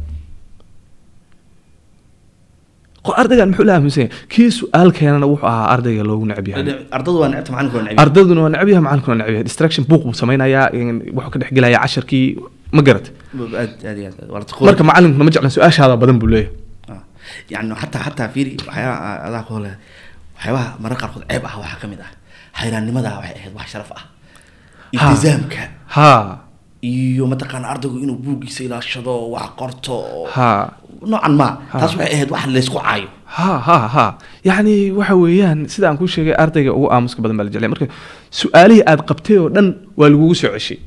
ardaygan 3.23 3.49
muxuu 3.51 3.65
la 3.69 3.75
aamusan 3.79 4.03
yahay 4.05 4.13
kii 4.33 4.49
su'aal 4.61 4.91
keenana 4.99 5.27
wuxuu 5.33 5.47
ahaa 5.51 5.67
ardayga 5.75 6.03
loogu 6.09 6.25
necab 6.31 6.47
yahay 6.51 6.65
ardadu 6.97 7.17
waa 7.23 7.29
necabta 7.33 7.53
macalinka 7.55 7.77
waa 7.79 7.85
necab 7.87 8.01
ardayduna 8.05 8.41
waa 8.45 8.51
necab 8.55 8.69
yahay 8.73 8.83
macalinkuna 8.87 9.13
waa 9.15 9.19
necab 9.23 9.35
yahay 9.35 9.45
distraction 9.49 9.83
buuq 9.91 10.03
buu 10.07 10.15
samaynayaa 10.23 10.67
wuxuu 11.17 11.31
ka 11.35 11.39
dhex 11.41 11.51
gelayaa 11.57 11.83
casharkii 11.85 12.25
ma 12.77 12.83
garat 12.89 13.07
marka 14.69 14.83
macalinkuna 14.91 15.25
ma 15.27 15.31
jeclan 15.35 15.53
su'aashaada 15.57 15.95
badan 16.03 16.19
buu 16.23 16.31
leeyahay 16.35 16.55
Ah. 16.57 16.66
Yani 17.53 17.75
xataa 17.83 18.03
xataa 18.07 18.29
fiiri 18.35 18.51
waxyaabaha 18.69 19.11
adaa 19.29 19.43
ku 19.47 19.53
hole 19.57 19.73
waxyaabaha 20.37 20.69
marar 20.83 20.97
qaarkood 21.01 21.25
ceeb 21.31 21.45
ah 21.49 21.55
waxaa 21.63 21.79
ka 21.83 21.87
mid 21.93 22.01
ah. 22.07 22.11
Hayraannimada 22.59 23.11
waxay 23.19 23.35
ahayd 23.41 23.55
wax 23.59 23.67
sharaf 23.73 23.91
ah. 23.99 24.05
Iltizaamka. 24.97 25.63
Ha. 25.97 26.11
Iyo 26.83 27.25
mataqaana 27.33 27.69
ardaygu 27.75 27.99
inuu 28.05 28.17
buuggiisa 28.25 28.65
ilaashado 28.65 29.15
wax 29.35 29.49
qorto. 29.61 29.97
Ha. 30.37 30.49
Noocan 31.11 31.35
ma. 31.41 31.49
Ha. 31.73 31.79
taas 31.81 31.93
waxay 31.99 32.13
ahayd 32.17 32.31
wax 32.35 32.43
laysku 32.57 32.79
caayo. 32.81 33.09
Ha 33.37 33.49
ha 33.67 33.79
ha. 33.95 34.05
Yacni 34.49 34.75
waxa 34.99 35.15
weeyaan 35.23 35.61
sida 35.73 35.89
aan 35.91 35.99
kuu 36.01 36.07
sheegay 36.15 36.35
ardayga 36.45 36.73
ugu 36.79 36.89
aamuska 36.95 37.21
badan 37.23 37.37
baa 37.39 37.45
la 37.49 37.51
jeclay. 37.55 37.69
Marka 37.75 37.87
su'aalihii 38.41 38.85
aad 38.91 39.01
qabtay 39.09 39.37
oo 39.43 39.49
dhan 39.55 39.69
waa 39.99 40.09
lagugu 40.13 40.35
soo 40.41 40.53
ceshay. 40.57 40.79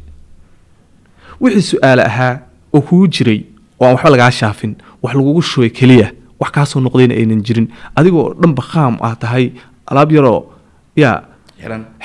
Wixii 1.41 1.65
su'aale 1.71 2.03
ahaa 2.09 2.33
oo 2.73 2.81
kugu 2.87 3.07
jiray 3.15 3.39
oo 3.79 3.85
aan 3.85 3.93
waxba 3.95 4.09
lagaa 4.15 4.31
shaafin 4.39 4.73
wax 5.03 5.13
lagugu 5.19 5.41
shubay 5.41 5.69
keliya 5.79 6.07
wax 6.39 6.51
kaasoo 6.55 6.79
noqdayna 6.85 7.13
aynan 7.19 7.41
jirin. 7.47 7.67
Adigoo 7.95 8.33
dhanba 8.41 8.63
qaam 8.71 8.93
ah 9.01 9.15
tahay 9.15 9.45
alaab 9.91 10.11
yaroo 10.11 10.39
yaa 10.95 11.23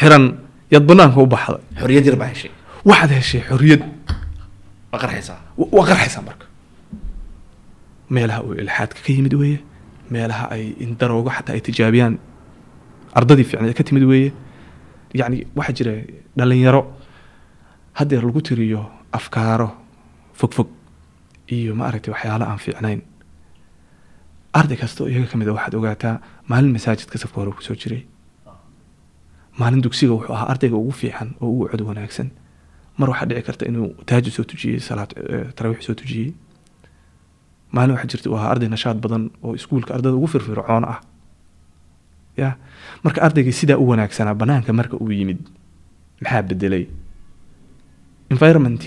xiran. 0.01 0.25
yaad 0.73 0.85
banaanka 0.89 1.21
u 1.23 1.27
baxday. 1.27 1.61
Xorriyad 1.81 2.05
yar 2.09 2.17
baa 2.17 2.29
heshay. 2.33 2.51
Waxaad 2.85 3.11
heshay 3.19 3.43
xorriyad. 3.49 3.83
Waa 4.93 4.99
qarxaysaa? 5.03 5.39
Wa- 5.59 5.71
waa 5.77 5.87
qarxaysaa 5.91 6.23
marka. 6.29 6.47
Meelaha 8.11 8.41
uu 8.47 8.55
ilxaadka 8.63 9.01
ka 9.07 9.11
yimid 9.13 9.35
weeye 9.35 9.59
meelaha 10.11 10.45
ay 10.55 10.75
in 10.85 10.97
daroogo 10.99 11.31
xataa 11.31 11.55
ay 11.57 11.61
tijaabiyaan 11.61 12.19
ardadii 13.15 13.45
fiicneed 13.49 13.75
ka 13.77 13.83
timid 13.85 14.03
weeye. 14.05 14.33
Yacni 15.15 15.47
waxaa 15.57 15.75
jira 15.79 15.93
dhalinyaro 16.37 16.83
haddeer 17.99 18.23
lagu 18.27 18.41
tiriyo 18.43 18.83
afkaaro 19.13 19.69
fogfog 20.35 20.69
iyo 21.49 21.75
ma 21.75 21.87
aragtay 21.89 22.13
waxyaalo 22.15 22.45
aan 22.45 22.59
fiicnayn 22.59 23.01
arday 24.59 24.77
kasta 24.77 25.05
oo 25.05 25.09
iyaga 25.11 25.27
ka 25.31 25.37
mid 25.39 25.49
a 25.49 25.53
waxaad 25.57 25.75
ogaataa 25.75 26.17
maalin 26.51 26.73
masaajidka 26.77 27.19
safka 27.19 27.41
hore 27.41 27.53
ku 27.57 27.63
soo 27.63 27.75
jiray. 27.83 28.03
Maalin 29.59 29.83
dugsiga 29.83 30.13
wuxuu 30.15 30.35
ahaa 30.35 30.49
ardayga 30.53 30.77
ugu 30.77 30.93
fiican 31.01 31.35
oo 31.41 31.49
ugu 31.55 31.69
cod 31.71 31.81
wanaagsan. 31.91 32.29
Mar 32.99 33.09
waxaa 33.11 33.27
dhici 33.29 33.43
karta 33.43 33.65
inuu 33.71 33.89
taajud 34.09 34.33
soo 34.37 34.45
tujiyey 34.51 34.79
eh, 34.79 35.47
taraawiix 35.57 35.83
soo 35.87 35.95
tujiyey. 35.95 36.31
Maalin 37.75 37.95
waxaa 37.95 38.11
jirta 38.13 38.31
uu 38.31 38.37
ahaa 38.39 38.51
arday 38.55 38.69
nashaad 38.69 38.99
badan 39.05 39.31
oo 39.43 39.55
iskuulka 39.59 39.95
ardayda 39.95 40.17
ugu 40.17 40.27
firfircoon 40.27 40.85
ah. 40.85 41.01
Ya 42.37 42.57
marka 43.05 43.23
ardaygii 43.27 43.53
sidaa 43.61 43.79
u 43.83 43.89
wanaagsanaa 43.91 44.35
banaanka 44.35 44.73
marka 44.73 44.97
uu 45.03 45.11
yimid 45.11 45.41
maxaa 46.23 46.43
bedelay 46.43 46.85
environment 48.31 48.83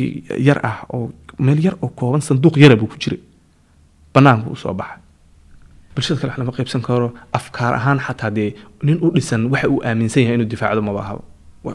yar 0.47 0.59
ah 0.70 0.78
oo 0.93 1.11
meel 1.39 1.59
yar 1.65 1.76
oo 1.82 1.89
kooban 1.99 2.22
sanduuq 2.22 2.55
yara 2.57 2.76
buu 2.76 2.88
ku 2.91 2.97
jiray. 2.99 3.20
Banaanku 4.13 4.51
u 4.51 4.55
soo 4.55 4.74
baxay 4.74 4.99
bulshada 5.97 6.19
kale 6.21 6.29
wax 6.31 6.37
lama 6.41 6.53
qaybsan 6.57 6.81
karo 6.87 7.07
afkaar 7.39 7.73
ahaan 7.79 7.99
xataa 8.07 8.29
dee 8.37 8.49
nin 8.87 8.97
u 9.05 9.09
dhisan 9.15 9.41
waxa 9.53 9.67
uu 9.73 9.81
aaminsan 9.89 10.21
yahay 10.23 10.35
inuu 10.37 10.49
difaacdo 10.53 10.81
maba 10.87 11.01
ahaba 11.05 11.23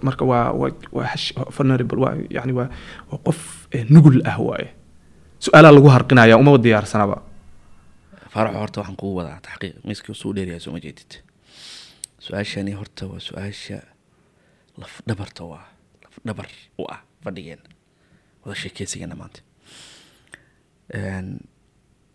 marka 0.08 0.24
waa 0.30 0.52
waa 0.54 1.10
vulnerable 1.56 1.98
waa 2.04 2.14
yani 2.36 2.52
waa 2.58 2.68
waa 3.10 3.18
qof 3.26 3.40
eh, 3.74 3.84
nugul 3.94 4.22
ah 4.30 4.38
waaye. 4.48 4.68
Su'aalaa 5.44 5.72
lagu 5.76 5.88
harqinaya 5.94 6.36
umaba 6.42 6.58
diyaarsanaba 6.64 7.16
faaraxo 8.32 8.58
horta 8.62 8.76
waxaan 8.80 8.96
kugu 9.00 9.14
wadaa 9.20 9.38
taxqiiq. 9.46 9.74
Miiska 9.84 10.14
suu 10.14 10.32
dheeryahay 10.36 10.60
soo 10.64 10.72
ma 10.72 10.80
jeedid. 10.84 11.10
Su'aashani 12.24 12.72
horta 12.80 13.02
waa 13.10 13.20
su'aasha 13.28 13.78
laf 14.80 14.92
dhabarta 15.08 15.42
waa 15.50 15.64
laf 16.04 16.14
dhabar 16.26 16.46
u 16.80 16.84
ah 16.94 17.00
fadhigeena 17.24 17.64
wada 18.44 18.54
sheekeysigeena 18.62 19.14
maanta. 19.20 19.40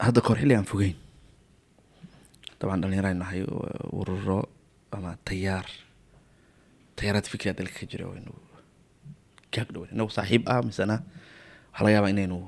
Hadda 0.06 0.20
kahor 0.26 0.38
xilli 0.42 0.56
aan 0.56 0.66
fogeyn 0.72 0.96
dabcan 2.60 2.82
dhalinyaro 2.82 3.08
aynu 3.12 3.20
nahay 3.24 3.42
ururo 4.00 4.40
ama 4.96 5.12
tayaar 5.28 5.68
tayaaraad 6.98 7.28
fikriya 7.34 7.54
dalka 7.60 7.80
ka 7.80 7.86
jira 7.92 8.06
waynu 8.12 8.34
gaag 9.54 9.70
dhowen 9.74 9.90
inagu 9.94 10.12
saaxiib 10.18 10.44
ah 10.54 10.62
misena 10.68 10.96
waxaa 11.72 11.84
laga 11.86 11.94
yaabaa 11.96 12.14
inaynu 12.16 12.40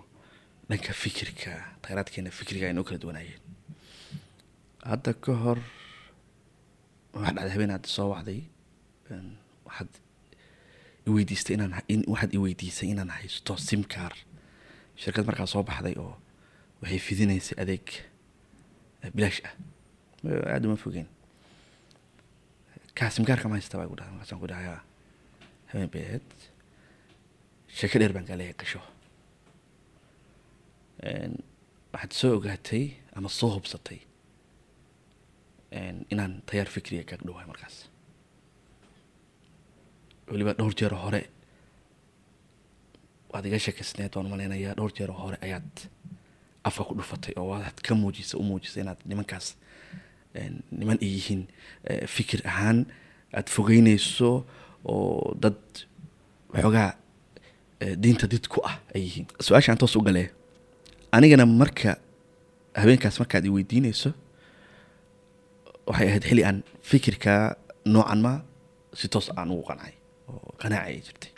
dhanka 0.70 0.91
fikirka 1.03 1.51
tayaaraadkeena 1.84 2.32
fikriga 2.39 2.66
aynu 2.70 2.82
kala 2.88 2.97
duwanaayeen 3.03 3.41
hadda 4.91 5.12
ka 5.24 5.34
hor 5.43 5.60
waxaa 7.14 7.34
dhacday 7.36 7.51
habeen 7.55 7.72
hadda 7.76 7.89
soo 7.97 8.07
wacday 8.14 8.39
waxaad 9.68 9.91
iweydiistay 11.10 11.53
inaan 11.57 11.74
waxaad 12.14 12.32
iweydiisay 12.38 12.88
inaan 12.93 13.12
haysto 13.18 13.53
simcar 13.70 14.14
shirkad 15.01 15.26
markaa 15.30 15.47
soo 15.53 15.64
baxday 15.70 15.95
oo 16.03 16.14
waxay 16.82 16.99
fidinaysay 17.07 17.57
adeeg 17.64 17.86
bilaash 19.16 19.39
ah 19.47 19.53
aada 20.26 20.68
uma 20.68 20.78
fogeen 20.86 21.08
kaa 22.98 23.10
simkaarka 23.16 23.48
ma 23.50 23.56
haysta 23.58 23.78
baa 23.78 23.86
igu 23.88 23.96
dhahay 24.00 24.12
markaasaan 24.14 24.42
ku 24.42 24.48
dhahay 24.52 24.68
habeen 25.72 25.90
bay 25.94 26.20
sheeko 27.78 28.00
dheer 28.00 28.14
baan 28.16 28.26
gaaleeya 28.30 28.54
gasho 28.62 28.82
waxaad 31.94 32.12
soo 32.20 32.34
ogaatay 32.38 32.84
ama 33.16 33.30
soo 33.40 33.52
hubsatay 33.56 34.00
inaan 36.12 36.34
tayaar 36.48 36.68
fikriga 36.76 37.04
kaag 37.10 37.22
dhowahay 37.26 37.48
markaas. 37.52 37.76
Weliba 40.32 40.54
dhowr 40.60 40.74
jeer 40.80 40.94
hore 41.04 41.22
waad 43.32 43.46
iga 43.46 43.60
sheekaysneed 43.66 44.14
waan 44.16 44.30
malaynayaa 44.34 44.76
dhowr 44.80 44.92
jeer 44.98 45.12
hore 45.22 45.38
ayaad 45.46 45.72
afka 46.68 46.84
ku 46.88 46.94
dhufatay 47.00 47.34
oo 47.40 47.48
waad 47.52 47.78
ka 47.86 47.96
muujisay 48.02 48.38
u 48.42 48.44
muujisay 48.50 48.82
inaad 48.84 49.00
nimankaas 49.10 49.48
niman 50.80 50.98
ay 51.02 51.10
yihiin 51.16 51.42
eh, 51.90 52.06
fikir 52.16 52.40
ahaan 52.46 52.86
aad 53.38 53.48
fogeyneyso 53.56 54.46
oo 54.86 55.34
dad 55.44 55.58
waxoogaa 56.54 56.92
eh, 57.84 57.96
diinta 58.02 58.28
did 58.28 58.46
ku 58.48 58.62
ah 58.70 58.76
ay 58.96 59.02
yihiin 59.06 59.26
su'aashaan 59.46 59.78
toos 59.82 59.96
u 59.98 60.02
galee 60.08 60.30
anigana 61.12 61.46
marka 61.46 61.98
habeenkaas 62.82 63.20
markaad 63.22 63.46
i 63.46 63.50
weydiineyso 63.56 64.12
waxay 65.90 66.08
ahayd 66.10 66.24
xilli 66.30 66.44
aan 66.46 66.60
fikirka 66.92 67.34
noocan 67.94 68.20
ma 68.26 68.34
si 68.94 69.08
toos 69.14 69.28
aan 69.38 69.50
ugu 69.54 69.64
qancay 69.70 69.94
oo 70.30 70.54
qanaaca 70.62 70.86
ay 70.90 71.02
jirtay. 71.06 71.32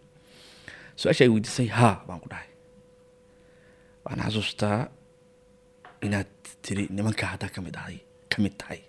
Su'aasha 1.00 1.24
ay 1.26 1.32
weydiisay 1.34 1.68
haa 1.80 1.96
baan 2.08 2.20
ku 2.24 2.28
dhahay. 2.32 2.50
Waxaan 4.04 4.24
xasuustaa 4.28 4.78
inaad 6.06 6.28
tiri 6.64 6.84
nimanka 6.96 7.26
haddaa 7.32 7.50
ka 7.56 7.60
mid 7.66 7.76
ahay 7.82 7.98
ka 8.32 8.38
mid 8.46 8.56
tahay 8.62 8.80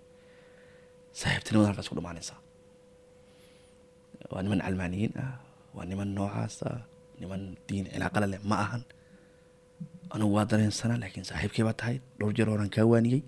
saaxiibtinimada 1.21 1.69
halkaas 1.71 1.89
ku 1.91 1.97
dhamaanaysaa 1.99 2.39
waa 4.33 4.43
niman 4.45 4.61
calmaaniyiin 4.67 5.13
ah 5.25 5.33
waa 5.77 5.85
niman 5.91 6.09
noocaas 6.19 6.55
ah 6.71 6.79
niman 7.21 7.43
diin 7.69 7.85
cilaaqala 7.93 8.27
leh 8.33 8.41
ma 8.51 8.57
ahan 8.65 8.83
anigu 10.15 10.31
waa 10.37 10.45
dareensanaa 10.51 10.99
laakiin 11.03 11.27
saaxiibkay 11.31 11.65
baa 11.69 11.77
tahay 11.81 11.97
dhowr 12.19 12.33
jeer 12.37 12.49
horaan 12.53 12.71
kaa 12.77 12.87
waaniyey 12.93 13.23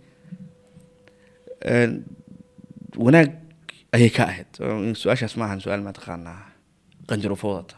wanaag 3.05 3.31
ayay 3.97 4.11
ka 4.17 4.23
ahayd 4.31 4.51
su'aashaas 5.01 5.35
ma 5.39 5.45
ahan 5.49 5.61
su'aal 5.65 5.83
mataqaanaa 5.89 6.41
qanjir 7.09 7.33
ufa 7.37 7.49
wadata 7.53 7.77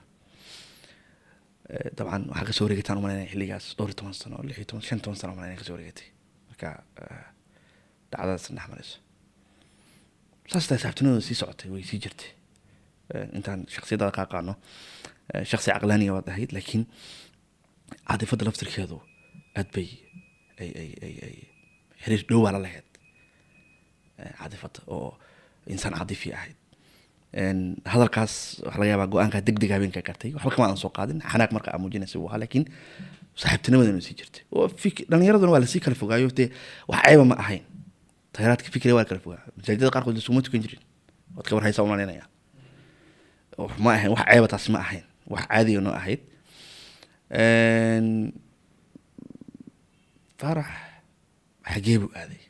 Eh, 1.74 1.90
dabcan 1.98 2.22
waxaa 2.30 2.46
ka 2.48 2.52
soo 2.56 2.64
wareegataan 2.66 2.98
u 2.98 3.02
malaynaya 3.04 3.26
xilligaas 3.32 3.64
dhowr 3.78 3.90
toban 3.98 4.14
sano 4.14 4.36
lix 4.48 4.56
toban 4.70 4.82
shan 4.88 5.00
toban 5.04 5.18
sano 5.20 5.32
u 5.34 5.36
malaynaya 5.38 5.58
ka 5.60 5.64
soo 5.66 5.74
wareegatay 5.76 6.06
marka 6.48 6.68
dhacdadaas 8.16 8.44
dhex 8.56 8.66
marayso 8.72 8.96
saas 10.52 10.64
tahay 10.68 10.80
saaxiibtinimadu 10.82 11.22
sii 11.28 11.36
socotay 11.42 11.68
way 11.74 11.82
sii 11.90 11.98
jirtay 12.04 12.30
intaan 13.38 13.60
shaksiyadaada 13.74 14.12
kaa 14.18 14.26
qaano 14.32 14.52
eh, 15.34 15.44
shaksi 15.50 15.68
caqlaaniya 15.74 16.12
waad 16.16 16.28
ahayd 16.32 16.50
laakiin 16.56 16.82
caadifadda 18.08 18.44
laftirkeedu 18.48 18.96
aad 19.60 19.68
bay 19.76 19.88
ay 20.62 20.70
ay 20.82 20.90
ay 21.06 21.14
ay 21.28 21.36
xiriir 22.02 22.22
dhow 22.28 22.40
baa 22.44 22.52
la 22.56 22.60
lahayd 22.66 22.88
caadifadda 24.38 24.80
oo 24.94 25.08
insaan 25.74 25.94
caadifi 25.98 26.28
ahayd 26.38 26.56
hadalkaas 27.92 28.34
waxaa 28.66 28.80
laga 28.80 28.90
yaabaa 28.92 29.08
go'aankaa 29.14 29.42
deg 29.48 29.56
deg 29.62 29.70
habeenka 29.76 30.00
gartay 30.08 30.30
waxba 30.36 30.50
kama 30.54 30.66
aan 30.70 30.78
soo 30.84 30.92
qaadin 30.98 31.18
xanaaq 31.32 31.50
marka 31.56 31.68
aa 31.74 31.78
muujinaysa 31.82 32.16
uu 32.18 32.28
ahaa 32.28 32.40
laakiin 32.42 32.64
saaxiibtinimadana 33.40 34.00
sii 34.06 34.16
jirtay 34.20 34.42
oo 34.56 34.66
fik 34.82 34.96
dhalinyaraduna 35.10 35.52
waa 35.54 35.62
la 35.64 35.68
sii 35.72 35.80
kala 35.84 35.96
fogaayo 36.02 36.28
dee 36.38 36.48
wax 36.90 37.00
ceeba 37.06 37.24
ma 37.30 37.36
ahayn 37.44 37.62
tayaraadka 38.36 38.68
fikriga 38.74 38.94
waa 38.96 39.02
la 39.04 39.08
kala 39.10 39.20
fogaa. 39.24 39.42
Masaajidada 39.56 39.90
qaarkood 39.94 40.16
lasuguma 40.16 40.42
tukan 40.44 40.60
jirin. 40.64 40.82
Waad 41.34 41.46
ka 41.48 41.54
warhaysaa 41.56 41.82
u 41.86 41.88
malaynaya 41.92 42.26
oo 43.58 43.70
ma 43.80 43.94
ahayn 43.96 44.10
wax 44.12 44.24
ceeba 44.28 44.48
taasi 44.52 44.68
ma 44.72 44.78
ahayn. 44.84 45.04
Wax 45.32 45.42
caadiga 45.48 45.80
noo 45.80 45.94
ahayd. 46.00 46.20
Een, 47.32 48.08
faarax 50.38 50.68
xagee 51.72 51.98
buu 52.02 52.12
aaday. 52.14 52.42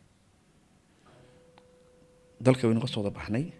Dalka 2.45 2.67
waynu 2.69 2.81
ka 2.83 2.89
soo 2.91 3.01
wada 3.03 3.15
baxnay 3.19 3.53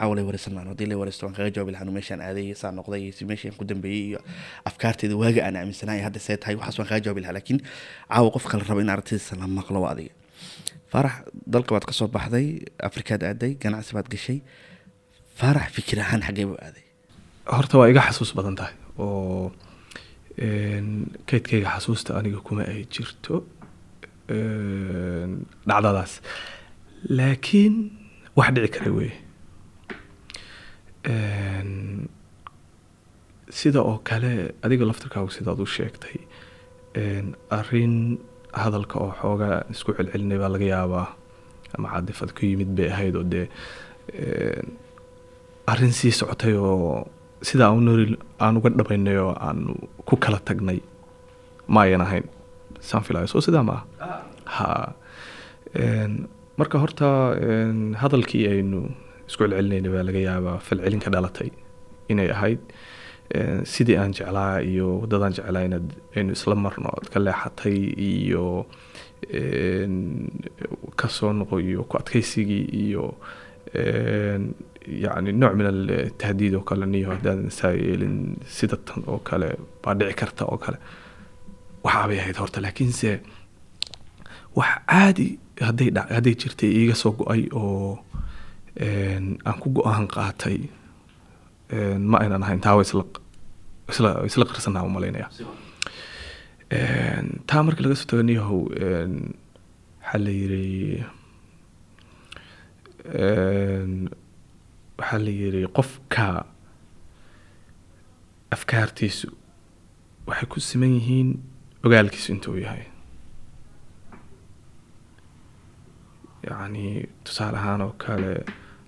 caawa 0.00 0.14
wareysan 0.28 0.52
maan 0.56 0.68
haddii 0.72 0.88
lay 0.90 0.98
wareysto 1.02 1.22
waan 1.26 1.34
kaga 1.38 1.50
jawaabi 1.56 1.72
aaday 2.28 2.46
saa 2.62 2.72
noqday 2.78 3.02
meeshaan 3.30 3.54
ku 3.58 3.64
dambeeyey 3.70 4.02
iyo 4.10 4.20
afkaarteeda 4.70 5.14
waaga 5.22 5.40
aan 5.46 5.56
aaminsanaay 5.60 6.00
hadda 6.06 6.20
see 6.26 6.36
tahay 6.42 6.56
kaga 6.90 7.00
jawaabi 7.06 7.20
lahaa. 7.24 7.36
Laakiin 7.38 7.60
caawa 8.12 8.30
in 8.84 8.90
aragtidiisa 8.94 9.36
la 9.40 9.46
maqlo 9.58 9.78
waa 9.84 9.92
adiga. 9.94 10.12
Faarax 10.92 11.14
baxday 12.16 12.46
afrikaad 12.88 13.22
aaday 13.30 13.52
ganacsi 13.62 13.92
gashay. 14.14 14.38
Faarax 15.40 15.68
fikir 15.76 15.98
ahaan 16.04 16.22
xagee 16.28 16.46
buu 16.48 16.58
horta 17.56 17.74
waa 17.80 17.88
iga 17.92 18.02
xasuus 18.08 18.30
badan 18.38 18.54
tahay 18.60 18.74
oo 19.04 19.52
kaydkayga 21.28 21.68
xasuusta 21.76 22.10
aniga 22.18 22.40
kuma 22.46 22.62
ay 22.72 22.84
jirto 22.94 23.34
dhacdadaas. 25.68 26.12
Laakiin 27.18 27.74
wax 28.38 28.48
dhici 28.54 28.70
kara 28.76 28.90
weye 28.98 29.12
sida 33.60 33.80
oo 33.82 33.98
kale 34.08 34.32
adiga 34.64 34.84
laftirkaagu 34.88 35.30
sidaad 35.34 35.60
u 35.60 35.66
sheegtay 35.66 36.16
een, 36.96 37.34
arrin 37.58 37.96
hadalka 38.62 38.98
oo 39.04 39.12
xoogaa 39.20 39.56
isku 39.72 39.94
celcelinay 39.96 40.38
baa 40.42 40.48
laga 40.54 40.66
yaabaa 40.74 41.06
ama 41.78 41.88
cadifad 41.94 42.30
ku 42.36 42.46
yimid 42.46 42.70
bay 42.76 42.88
ahayd 42.94 43.16
oo 43.16 43.24
dee 43.32 43.46
een, 44.12 44.68
arrin 45.72 45.92
sii 45.98 46.12
socotay 46.18 46.54
oo 46.56 47.08
sida 47.48 47.66
aan 47.72 48.56
uga 48.58 48.70
dhabaynay 48.78 49.16
oo 49.24 49.34
aan 49.46 49.60
ku 50.06 50.16
kala 50.24 50.38
tagnay 50.48 50.80
ma 51.72 51.80
ayan 51.86 52.00
ahayn. 52.06 52.26
Saan 52.80 53.02
soo 53.30 53.40
sidaa 53.40 53.62
ma 53.62 53.76
ah. 54.00 54.20
Ha 54.54 54.66
marka 56.58 56.78
horta 56.82 57.08
hadalkii 58.02 58.44
aynu 58.52 58.80
isku 59.32 59.42
celcelinayna 59.48 59.88
baa 59.94 60.04
laga 60.08 60.20
yaabaa 60.28 60.58
falcelin 60.66 61.00
ka 61.04 61.10
dhalatay 61.14 61.50
inay 62.12 62.28
ahayd. 62.36 62.60
Sidii 63.72 63.96
aan 63.96 64.12
jeclaa 64.16 64.60
iyo 64.70 64.88
waddadaan 65.02 65.32
jeclaa 65.38 65.62
inaad 65.68 65.86
aynu 66.16 66.32
isla 66.36 66.54
marno 66.64 66.90
ood 66.98 67.06
ka 67.12 67.18
leexatay 67.26 67.78
iyo 68.10 68.66
een, 69.32 69.94
ka 71.00 71.08
soo 71.08 71.32
noqo 71.32 71.56
iyo 71.60 71.84
ku 71.88 71.96
adkaysigii 72.00 72.64
iyo 72.84 73.04
een, 73.74 74.52
yacni 75.04 75.32
nooc 75.32 75.54
min 75.58 75.66
altahdiid 75.72 76.54
oo 76.58 76.64
kale 76.68 76.86
niyo 76.86 77.08
haddaadan 77.14 77.50
saa 77.58 77.72
yeelin 77.72 78.36
sida 78.56 78.76
tan 78.86 79.04
oo 79.06 79.18
kale 79.28 79.48
baa 79.82 79.94
dhici 79.94 80.14
karta 80.20 80.44
oo 80.52 80.58
kale. 80.64 80.78
Waxaabay 81.84 82.18
ahayd 82.22 82.36
horta 82.42 82.60
laakiinse 82.60 83.20
wax 84.58 84.72
caadi 84.90 85.28
hadday 85.68 85.88
hadday 86.16 86.34
jirtay 86.42 86.70
iiga 86.80 86.94
soo 87.02 87.12
go'ay 87.18 87.42
oo 87.60 87.98
aan 88.80 89.56
ku 89.62 89.68
go'aan 89.76 90.06
qaatay 90.14 90.58
ma 92.10 92.16
aynan 92.22 92.42
ahayn 92.44 92.60
taa 92.64 92.80
isla 92.82 94.44
qarsanaa 94.50 94.84
u 94.88 94.90
malaynaya 94.96 95.28
taa 97.48 97.62
marka 97.66 97.80
laga 97.84 97.96
soo 98.00 98.08
tago 98.10 98.22
niyahow 98.28 98.60
waxaa 100.02 100.18
la 100.24 100.30
yiri 100.40 100.64
waxaa 104.98 105.18
la 105.26 105.30
yiri 105.40 105.60
qofka 105.76 106.26
afkaartiisu 108.54 109.28
waxay 110.28 110.46
ku 110.52 110.58
siman 110.60 110.92
yihiin 110.98 111.28
ogaalkiisu 111.84 112.28
intuu 112.32 112.56
yahay. 112.64 112.84
Yacni 116.46 116.84
tusaale 117.24 117.56
ahaan 117.58 117.80
oo 117.86 117.94
kale 118.04 118.32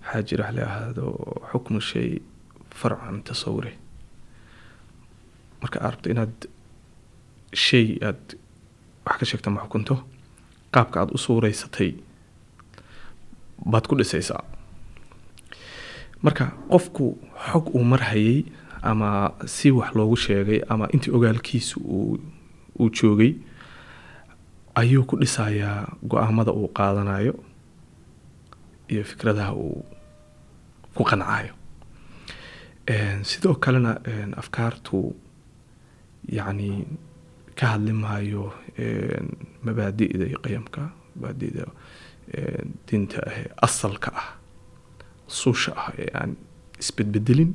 waxaa 0.05 0.23
jira 0.29 0.45
wax 0.45 0.55
la 0.57 0.63
yidhaahdo 0.63 1.07
xukmu 1.53 1.81
shay 1.81 2.11
farcan 2.81 3.23
tasawure. 3.27 3.73
Marka 5.63 5.79
aad 5.81 5.93
rabto 5.95 6.11
inaad 6.11 6.35
shay 7.67 7.99
aad 8.09 8.23
wax 9.07 9.17
ka 9.21 9.25
sheegto 9.27 9.51
ama 9.51 9.61
xukunto 9.65 9.97
qaabka 10.75 10.97
aad 11.01 11.11
u 11.15 11.19
suureysatay 11.19 11.91
baad 13.71 13.85
ku 13.89 13.95
dhisaysaa. 13.99 14.45
Marka 16.23 16.45
qofku 16.71 17.07
xog 17.51 17.65
uu 17.75 17.85
marhayay 17.93 18.45
ama 18.83 19.33
si 19.47 19.71
wax 19.71 19.95
loogu 19.97 20.17
sheegay 20.17 20.61
ama 20.69 20.89
intii 20.95 21.13
ogaalkiisu 21.17 21.81
uu 22.79 22.89
joogay 22.97 23.33
ayuu 24.81 25.05
ku 25.09 25.17
dhisayaa 25.21 25.97
go'aamada 26.11 26.53
uu 26.53 26.69
qaadanayo 26.79 27.35
iyo 28.93 29.03
fikradaha 29.11 29.53
uu 29.55 29.85
ku 30.95 31.03
qancayo. 31.11 31.53
Sidoo 33.31 33.55
kalena 33.65 33.93
afkaartu 34.37 35.15
yacni 36.29 36.71
ka 37.59 37.67
hadli 37.73 37.93
maayo 37.93 38.53
mabaadi'da 39.65 40.25
iyo 40.31 40.39
qiyamka 40.45 40.83
mabaadi'da 41.17 41.65
diinta 42.87 43.19
ah 43.31 43.39
asalka 43.67 44.11
ah 44.21 44.29
suusha 45.39 45.73
ah 45.83 45.89
ee 46.03 46.11
aan 46.21 46.33
isbedbedelin 46.83 47.53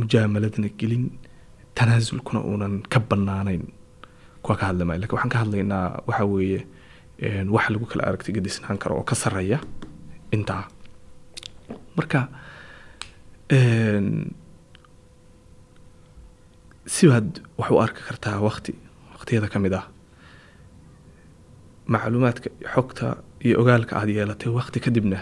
mujaamaladna 0.00 0.68
gelin 0.80 1.04
tanaasulkuna 1.76 2.40
uunan 2.48 2.74
ka 2.92 2.98
banaanayn 3.00 3.64
kuwa 4.42 4.56
ka 4.60 4.64
hadli 4.70 4.84
maayo. 4.84 5.00
Lakin 5.02 5.14
waxaan 5.16 5.32
ka 5.34 5.38
hadlaynaa 5.42 5.86
waxa 6.08 6.24
weeye 6.24 6.60
wax 7.54 7.64
lagu 7.72 7.86
kala 7.90 8.02
aragti 8.08 8.32
gedisnaan 8.32 8.78
karo 8.78 8.96
oo 9.00 9.04
ka 9.10 9.14
sarreeya 9.14 9.58
intaa. 10.32 10.64
Marka 11.96 12.20
sibaad 16.86 17.40
wax 17.58 17.70
u 17.70 17.78
arki 17.84 18.00
kartaa 18.08 18.36
waqti 18.48 18.72
waqtiyada 19.12 19.48
ka 19.52 19.58
mid 19.58 19.72
ah 19.80 19.86
macluumaadka 21.92 22.48
xogta 22.74 23.06
iyo 23.44 23.60
ogaalka 23.62 23.92
aad 24.00 24.08
yeelatay 24.16 24.50
waqti 24.58 24.78
kadibna 24.84 25.18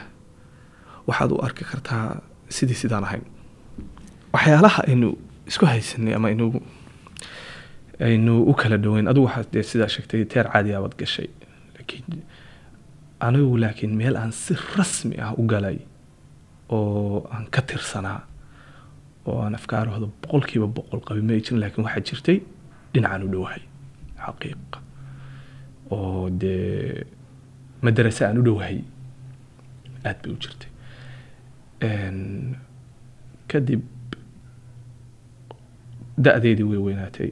waxaad 1.08 1.30
u 1.32 1.38
arki 1.46 1.64
kartaa 1.70 2.04
sidii 2.56 2.78
sidaan 2.82 3.04
ahayn. 3.04 3.24
Waxyaalaha 4.34 4.80
aynu 4.90 5.08
isku 5.50 5.64
haysanay 5.66 6.14
ama 6.14 6.28
aynu 6.28 6.46
aynu 8.08 8.32
u 8.50 8.54
kala 8.60 8.76
dhoweyn 8.84 9.08
adigu 9.10 9.26
waxaad 9.28 9.48
dee 9.52 9.62
sidaa 9.70 9.88
sheegtay 9.94 10.24
teer 10.32 10.46
caadi 10.52 10.74
abaad 10.78 10.94
gashay. 11.00 11.28
Laakiin 11.74 12.22
anigu 13.20 13.56
laakiin 13.56 13.92
meel 13.96 14.16
aan 14.16 14.32
si 14.32 14.54
rasmi 14.76 15.16
ah 15.24 15.32
u 15.40 15.42
galay 15.46 15.78
oo 16.68 17.26
aan 17.34 17.46
ka 17.54 17.62
tirsanaa 17.62 18.20
oo 19.26 19.38
aan 19.44 19.54
afkaarahooda 19.54 20.06
boqolkiiba 20.22 20.66
boqol 20.76 21.00
qabin 21.06 21.24
ma 21.26 21.32
jirin 21.44 21.60
laakiin 21.62 21.84
waxaa 21.86 22.04
jirtay 22.08 22.38
dhinacaan 22.92 23.22
u 23.26 23.28
dhowahay 23.32 23.62
xaqiiq. 24.26 24.70
Oo 25.94 26.30
dee 26.30 27.04
madarase 27.82 28.22
aan 28.26 28.38
u 28.40 28.42
dhowahay 28.46 28.78
aad 30.04 30.18
bay 30.22 30.32
u 30.34 30.38
jirtay. 30.42 30.70
Kadib 33.50 33.82
da-deedii 36.24 36.64
way 36.70 36.78
weynaatay. 36.86 37.30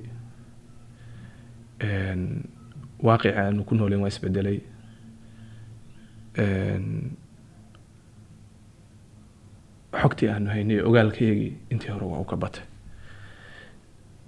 Waaqici 3.06 3.34
aanu 3.40 3.64
ku 3.68 3.74
nooleen 3.74 4.00
waa 4.04 4.08
isbedelay 4.12 4.58
xogtii 10.00 10.28
aanu 10.32 10.50
haynay 10.50 10.80
ogaalkayagii 10.88 11.52
intii 11.72 11.90
hore 11.94 12.06
waa 12.06 12.20
u 12.20 12.24
ka 12.24 12.36
batay. 12.36 12.64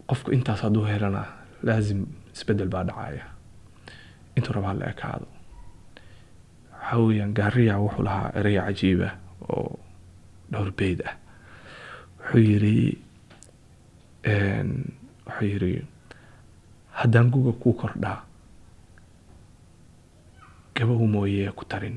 Qofku 0.08 0.30
intaas 0.36 0.60
hadduu 0.62 0.84
helana 0.86 1.22
laasim 1.62 2.06
isbeddel 2.34 2.68
baa 2.68 2.84
dhacaya. 2.84 3.24
Intuu 4.36 4.52
rabaa 4.56 4.74
la 4.74 4.86
ekaado. 4.92 5.26
Waxaa 6.72 6.98
weeyaan 7.06 7.32
gaariya 7.34 7.78
wuxuu 7.84 8.02
lahaa 8.08 8.30
ereya 8.38 8.62
cajiiba 8.66 9.08
oo 9.48 9.78
dhowr 10.52 10.70
beyd 10.78 11.00
ah. 11.08 11.14
Wuxuu 12.20 12.38
yiri 12.48 12.76
wuxuu 15.26 15.46
yiri 15.50 15.72
haddaan 17.00 17.30
guga 17.30 17.52
kuu 17.62 17.72
kordhaa 17.72 18.18
gabow 20.76 21.00
mooyee 21.14 21.50
ku 21.56 21.64
tarin. 21.64 21.96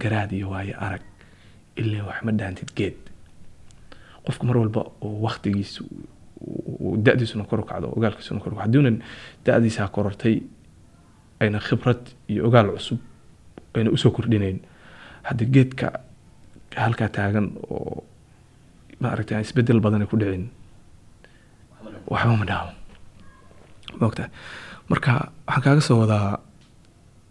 Garaad 0.00 0.32
iyo 0.32 0.50
waayo 0.50 0.74
arag 0.86 1.02
ilaa 1.76 2.06
wax 2.08 2.18
ma 2.24 2.32
dhaantid 2.32 2.70
geed. 2.76 2.96
Qofku 4.24 4.46
mar 4.46 4.56
walba 4.58 4.80
oo 5.04 5.20
waktigiisa 5.26 5.84
uu 6.80 6.96
da-diisuna 7.04 7.44
kor 7.44 7.64
kacdo 7.68 7.92
ogaalkiisuna 7.96 8.40
kor 8.40 8.52
kacdo. 8.54 8.62
Haddiunan 8.64 8.96
da-diisaa 9.44 9.88
korortay 9.88 10.42
ayna 11.40 11.58
khibrad 11.60 12.02
iyo 12.28 12.46
ogaal 12.48 12.68
cusub 12.74 12.98
ayna 13.74 13.90
u 13.90 13.96
soo 13.96 14.10
kordhinayn. 14.10 14.58
Hadda 15.22 15.44
geedka 15.54 15.86
halkaa 16.76 17.08
taagan 17.08 17.52
oo 17.70 18.04
maaragtay 19.00 19.36
aan 19.36 19.44
isbeddel 19.46 19.80
badan 19.80 20.06
ku 20.06 20.16
dhicin 20.16 20.48
waxba 22.10 22.36
ma 22.36 22.44
dhaamo 22.50 22.72
maogtahay 24.00 24.30
marka 24.88 25.12
waxaan 25.46 25.62
kaaga 25.64 25.80
soo 25.80 25.98
wadaa 26.02 26.40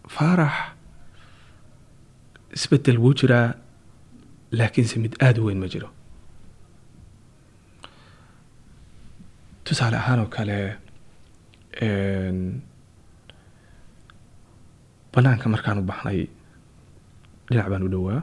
faarax 0.08 0.54
isbeddel 2.56 2.98
wuu 3.02 3.14
jiraa 3.20 3.54
laakiinse 4.58 4.98
mid 5.04 5.14
aada 5.22 5.40
u 5.42 5.46
weyn 5.48 5.58
ma 5.62 5.68
jiro. 5.72 5.88
Tusaale 9.64 9.96
ahaan 9.96 10.20
oo 10.20 10.28
kale 10.36 10.58
banaanka 15.12 15.46
markaan 15.48 15.78
u 15.82 15.84
baxnay 15.90 16.18
dhinac 17.48 17.68
baan 17.72 17.82
u 17.86 17.88
dhowaa. 17.94 18.20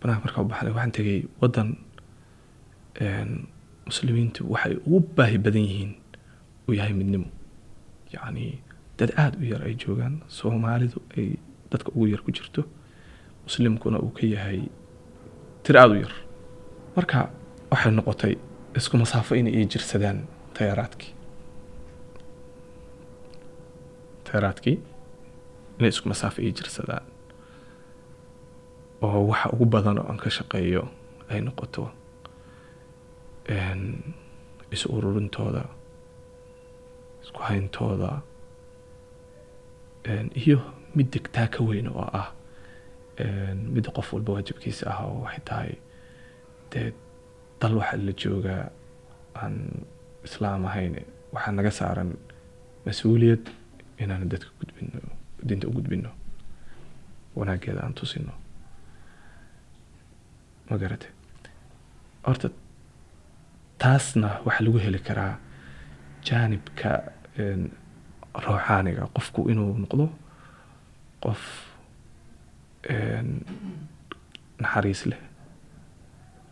Banaanka 0.00 0.22
markaan 0.26 0.44
u 0.46 0.48
baxnay 0.52 0.72
waxaan 0.74 0.92
tegay 0.96 1.20
waddan 1.40 1.68
muslimiintu 3.88 4.40
waxay 4.52 4.74
ugu 4.86 4.98
baahi 5.16 5.38
badan 5.44 5.64
yihiin 5.68 5.92
uu 6.68 6.74
yahay 6.78 6.92
midnimo. 7.00 7.28
Yacni 8.12 8.44
dad 8.98 9.10
aada 9.22 9.36
u 9.38 9.44
yar 9.52 9.62
ay 9.68 9.74
joogaan 9.82 10.14
soomaalidu 10.38 10.98
ay 11.16 11.28
dadka 11.70 11.90
ugu 11.94 12.06
yar 12.12 12.22
ku 12.26 12.30
jirto 12.36 12.62
muslimkuna 13.44 13.98
uu 14.04 14.10
ka 14.16 14.26
yahay 14.26 14.60
tir 15.62 15.76
aada 15.76 15.94
u 15.94 16.00
yar. 16.04 16.14
Marka 16.96 17.30
waxay 17.70 17.92
noqotay 17.92 18.34
isku 18.78 18.96
masaafo 19.02 19.34
inay 19.34 19.54
ii 19.60 19.66
jirsadaan 19.72 20.18
tayaaraadkii 20.56 21.12
tayaaraadkii 24.24 24.76
inay 25.78 25.88
isku 25.94 26.08
masaafo 26.08 26.42
ii 26.42 26.52
jirsadaan. 26.58 27.04
Oo 29.02 29.26
waxa 29.30 29.48
ugu 29.52 29.64
badan 29.64 29.98
oo 29.98 30.06
aan 30.10 30.18
ka 30.18 30.30
shaqeeyo 30.30 30.82
ay 31.30 31.40
noqoto 31.40 31.90
is 34.74 34.82
ururintooda 34.86 35.64
isku 37.22 37.38
hayntooda 37.48 38.20
iyo 40.42 40.58
mid 40.96 41.08
degtaa 41.14 41.46
ka 41.54 41.60
weyn 41.68 41.88
oo 41.88 42.06
ah 42.20 42.28
mid 43.74 43.86
qof 43.96 44.12
walba 44.12 44.32
waajibkiisa 44.32 44.84
ah 44.92 45.04
oo 45.06 45.20
waxay 45.24 45.42
tahay 45.50 45.72
dee 46.72 46.92
dal 47.60 47.74
waxaa 47.80 47.98
la 48.06 48.12
joogaa 48.22 48.64
aan 49.42 49.56
islaam 50.26 50.64
ahayn 50.70 50.94
waxaa 51.34 51.52
naga 51.58 51.70
saaran 51.80 52.10
mas'uuliyad 52.86 53.44
inaan 54.02 54.28
dadka 54.32 54.50
gudbino 54.60 55.00
diinta 55.48 55.66
u 55.68 55.72
gudbino 55.76 56.10
wanaageeda 57.36 57.80
aan 57.84 57.94
tusino 57.94 58.32
ma 60.70 60.76
garate? 60.78 61.08
Horta 62.26 62.48
taasna 63.82 64.28
waxaa 64.46 64.64
lagu 64.66 64.78
heli 64.84 64.98
karaa 65.08 65.34
jaanibka 66.28 66.90
ruuxaaniga 68.44 69.02
qofku 69.16 69.40
inuu 69.52 69.72
noqdo 69.82 70.04
qof 71.22 71.42
naxariis 74.62 75.02
leh 75.10 75.20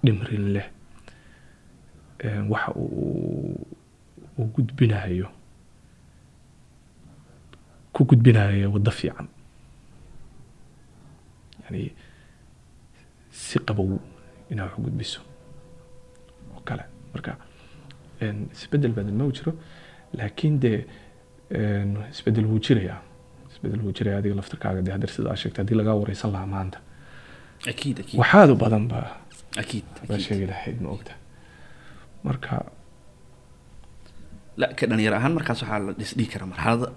dhimrin 0.05 0.47
leh 0.55 0.67
waxa 2.53 2.71
uu 2.77 3.67
gudbinayo 4.55 5.29
ku 7.95 8.01
gudbinayo 8.09 8.67
waddo 8.75 8.91
fiican 8.99 9.29
yani 11.65 11.83
si 13.31 13.59
qabow 13.67 13.91
inaad 14.51 14.69
wax 14.71 14.79
gudbiso 14.85 15.21
oo 16.55 16.61
kale 16.69 16.85
marka 17.13 17.33
isbeddel 18.55 18.93
badan 18.97 19.17
ma 19.19 19.25
jiro 19.37 19.53
laakiin 20.19 20.55
dee 20.63 20.79
isbeddel 22.15 22.47
wuu 22.51 22.59
jirayaa 22.67 22.99
isbeddel 23.53 23.81
wuu 23.85 23.93
jiraya 23.97 24.17
adiga 24.21 24.35
laftirkaaga 24.41 24.81
de 24.87 24.91
hadeer 24.95 25.11
sidaa 25.17 25.37
sheegta 25.43 25.59
haddii 25.63 25.79
lagaa 25.81 25.95
wareysan 26.03 26.31
lahaa 26.35 26.47
maanta 26.55 26.79
waxaadu 28.21 28.55
badan 28.63 28.85
ba. 28.93 29.01
Baa 30.09 30.19
sheegi 30.27 30.47
lahayd 30.53 30.79
ma 30.85 30.89
ogta 30.97 31.13
marka 32.27 32.55
la 34.61 34.67
ka 34.79 34.85
dhalinyar 34.91 35.15
ahaan 35.19 35.33
markaas 35.39 35.59
waxaa 35.63 35.79
la 35.87 35.93
dhisdhigi 36.01 36.31
karaa 36.33 36.49
marxalada 36.53 36.89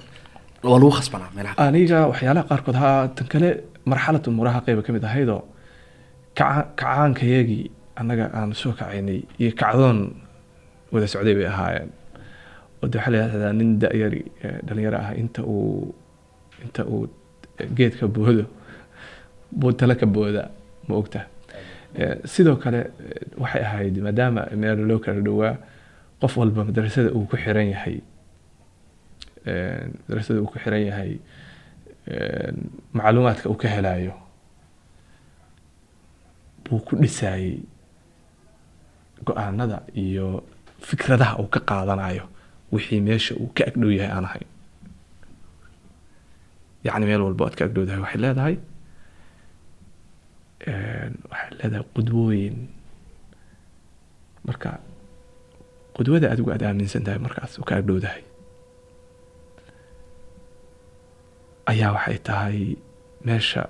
waa 0.69 0.77
lagu 0.81 0.91
khasbanaa 0.99 1.31
meelaha 1.35 1.55
aniga 1.67 1.99
waxyaalaha 2.11 2.45
qaarkood 2.51 2.77
haa 2.83 3.07
tan 3.17 3.27
kale 3.33 3.49
marxalad 3.91 4.23
umuuraha 4.31 4.59
qeyba 4.65 4.81
ka 4.85 4.91
mid 4.95 5.03
ahaydoo 5.09 5.41
kaca 6.39 6.61
kacaankayagii 6.79 7.63
annaga 7.99 8.25
aan 8.39 8.49
soo 8.61 8.71
kacaynay 8.79 9.19
iyo 9.41 9.51
kacdoon 9.61 9.99
wada 10.93 11.07
socday 11.13 11.33
bay 11.39 11.47
ahaayeen 11.53 11.89
de 12.87 12.97
yidhahdaa 12.99 13.53
nin 13.53 13.79
da-yari 13.79 14.21
eh, 14.43 14.57
dhalinyaro 14.65 14.97
ah 14.97 15.11
inta 15.21 15.41
uu 15.43 15.93
inta 16.63 16.81
uu 16.85 17.07
geedka 17.77 18.07
boodo 18.07 18.45
buu 19.51 19.71
tala 19.73 19.95
ka 19.95 20.05
booda 20.05 20.43
ma 20.87 20.95
ogta. 20.95 21.19
Eh, 21.95 22.15
sidoo 22.25 22.55
kale 22.55 22.79
eh, 22.79 23.41
waxay 23.41 23.61
ahayd 23.67 23.95
maadaama 24.05 24.41
meel 24.61 24.79
loo 24.89 24.99
kala 24.99 25.21
dhowaa 25.27 25.55
qof 26.21 26.37
walba 26.37 26.63
madrasada 26.69 27.09
uu 27.15 27.25
ku 27.29 27.35
xiran 27.43 27.67
yahay 27.73 27.97
eh, 29.49 29.83
madrasada 30.07 30.39
uu 30.41 30.45
ku 30.51 30.57
xiran 30.63 30.83
yahay 30.89 31.11
eh, 32.11 32.51
macluumaadka 32.93 33.49
uu 33.49 33.57
ka 33.61 33.67
helayo 33.75 34.13
buu 36.63 36.79
ku 36.85 36.95
dhisayey 37.01 37.59
go'aanada 39.25 39.77
iyo 40.03 40.43
fikradaha 40.87 41.33
uu 41.41 41.49
ka 41.53 41.59
qaadanayo 41.69 42.25
wixii 42.73 43.01
meesha 43.07 43.33
uu 43.41 43.49
ka 43.57 43.63
agdhow 43.69 43.91
yahay 43.97 44.11
aan 44.15 44.25
ahayn. 44.29 44.47
Yacni 46.85 47.05
meel 47.09 47.21
walba 47.27 47.45
aad 47.47 47.55
ka 47.59 47.63
agdhowdahay 47.67 47.99
waxay 48.05 48.19
leedahay 48.23 48.55
waxay 51.31 51.51
leedahay 51.59 51.85
qudwooyin. 51.95 52.57
Marka 54.47 54.69
qudwada 55.97 56.27
adigu 56.33 56.49
aad 56.53 56.63
aaminsan 56.63 57.03
tahay 57.05 57.19
markaas 57.25 57.59
oo 57.59 57.65
ka 57.69 57.75
agdhowdahay 57.81 58.23
ayaa 61.71 61.91
waxay 61.97 62.17
tahay 62.29 62.57
meesha 63.27 63.61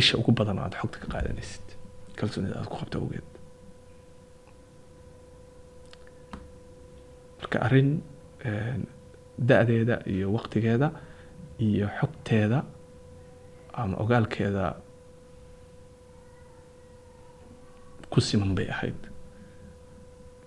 isha 0.00 0.14
ugu 0.20 0.32
badan 0.38 0.58
oo 0.58 0.64
aad 0.66 0.74
xogta 0.80 0.98
ka 1.02 1.06
qaadanaysid 1.14 1.66
kalsoonida 2.18 2.56
aad 2.60 2.68
ku 2.72 2.76
qabto 2.80 2.96
awgeed. 3.00 3.28
Marka 7.40 7.56
arrin 7.66 7.90
da-deeda 9.48 9.96
iyo 10.12 10.26
waqtigeeda 10.36 10.88
iyo 11.68 11.86
xogteeda 11.98 12.58
ama 13.80 13.94
ogaalkeeda 14.02 14.64
ku 18.12 18.20
siman 18.20 18.54
bay 18.56 18.68
ahayd. 18.70 18.96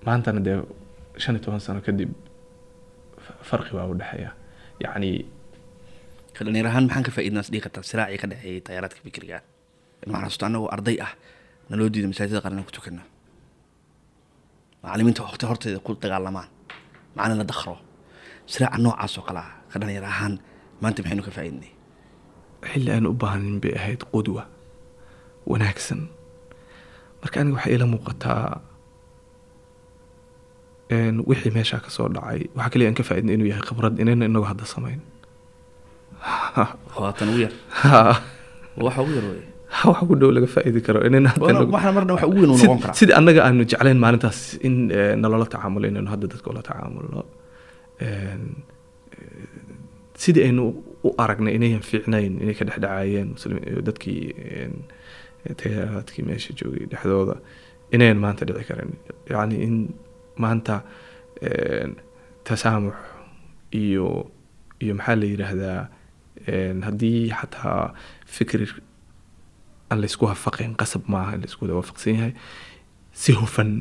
Maantana 0.06 0.39
dee 0.45 0.58
shan 1.22 1.36
iyo 1.36 1.43
toban 1.43 1.60
sano 1.66 1.82
kadib 1.88 2.12
fa- 3.26 3.38
farqi 3.50 3.72
baa 3.78 3.86
u 3.91 3.93
dhexeeya. 4.00 4.32
Yacni 4.84 5.10
kadhan 6.36 6.56
yar 6.60 6.68
ahaan 6.72 6.86
maxaan 6.88 7.04
ka 7.08 7.12
faa'iidnaa 7.16 7.43
isdhigi 7.45 7.64
kartaa 7.66 7.84
siraacii 7.91 8.18
ka 8.22 8.28
dhexeeyay 8.32 8.62
tayaaraadka 8.68 9.00
fikriga. 9.06 9.38
Waxaan 10.08 10.24
xasuusta 10.26 10.45
annagoo 10.47 10.70
arday 10.76 10.97
ah 11.06 11.12
naloo 11.70 11.89
diiday 11.93 12.10
masaajidda 12.12 12.41
qaran 12.45 12.64
ku 12.68 12.72
tukano 12.78 13.04
macallimiinta 14.84 15.22
waqti 15.28 15.45
horteeda 15.50 15.80
ku 15.86 15.91
dagaalamaan 16.04 16.47
macna 17.18 17.36
la 17.41 17.43
dakhro 17.52 17.76
siraaca 18.52 18.78
noocaas 18.84 19.14
oo 19.20 19.24
kale 19.28 19.39
ah 19.45 19.50
ka 19.72 19.76
dhalinyar 19.82 20.06
ahaan 20.12 20.34
maanta 20.82 21.00
maxaynu 21.04 21.24
ka 21.28 21.32
faa'iidnay? 21.38 21.72
Xilli 22.72 22.89
aan 22.95 23.06
u 23.12 23.14
baahnin 23.22 23.58
bay 23.64 23.74
ahayd 23.80 24.02
qudwa 24.14 24.43
wanaagsan. 25.52 26.02
Marka 27.22 27.36
aniga 27.41 27.56
waxay 27.58 27.74
ila 27.78 27.86
muuqataa 27.93 28.45
wixii 31.30 31.52
meeshaa 31.54 31.80
ka 31.86 31.89
soo 31.89 32.08
dhacay. 32.10 32.50
Waxaa 32.56 32.70
kaliya 32.74 32.88
aan 32.89 32.97
ka 32.97 33.04
faaidnay 33.10 33.34
inuu 33.38 33.50
yahay 33.52 33.64
khibrad 33.68 33.95
inayna 34.02 34.26
inagu 34.26 34.45
hadda 34.50 34.66
samayn. 34.66 35.02
Waatan 37.00 37.28
ugu 37.32 37.39
yar. 37.45 37.54
Waxa 38.86 39.00
ugu 39.06 39.14
yar 39.20 39.28
wey 39.32 39.43
waxa 39.70 40.02
ku 40.10 40.16
dhow 40.18 40.32
laga 40.34 40.50
faaidi 40.50 40.82
karo 40.82 41.00
inayna 41.08 41.30
hadda 41.30 41.45
inagu- 41.54 41.70
waxna 41.76 41.91
marna 41.93 42.12
waxa 42.18 42.28
ugu 42.32 42.39
weyn 42.41 42.52
uu 42.52 42.58
Sid- 42.58 42.66
noqon 42.70 42.80
karaa. 42.84 42.97
sidii 43.00 43.16
annaga 43.20 43.39
aanu 43.45 43.64
jeclayn 43.72 44.00
maalintaas 44.04 44.39
in 44.68 44.76
eh, 44.89 45.14
nalala 45.22 45.45
tacaamulo 45.54 45.86
inaynu 45.91 46.10
hadda 46.14 46.26
dadka 46.34 46.47
ula 46.52 46.62
tacaamulno 46.70 47.22
sidii 50.16 50.43
aynu 50.47 50.64
u 51.04 51.10
aragnay 51.18 51.56
inayan 51.56 51.82
fiicnayn 51.89 52.34
inay 52.41 52.56
ka 52.60 52.66
dhexdhacayeen 52.66 53.30
iyo 53.70 53.82
dadkii 53.88 54.24
een, 54.62 54.74
tayaaraadkii 55.62 56.24
meesha 56.28 56.54
joogay 56.60 56.86
dhexdooda 56.91 57.36
inayan 57.91 58.18
maanta 58.24 58.45
dhici 58.45 58.66
karin. 58.70 58.91
Yacni 59.30 59.56
in 59.68 59.76
maanta 60.43 60.82
tasaamux 62.43 62.95
iyo 63.72 64.32
iyo 64.84 64.93
maxaa 64.95 65.16
la 65.16 65.26
yidhaahdaa 65.34 65.80
een, 66.47 66.84
haddii 66.88 67.30
xataa 67.39 67.93
fikri 68.26 68.68
aan 69.89 70.00
laysku 70.02 70.26
waafaqayn 70.26 70.76
qasab 70.82 71.04
maaha 71.08 71.34
in 71.36 71.41
laysku 71.43 71.66
wada 71.66 71.76
waafaqsan 71.80 72.13
yahay 72.16 72.34
si 73.13 73.32
hufan 73.39 73.71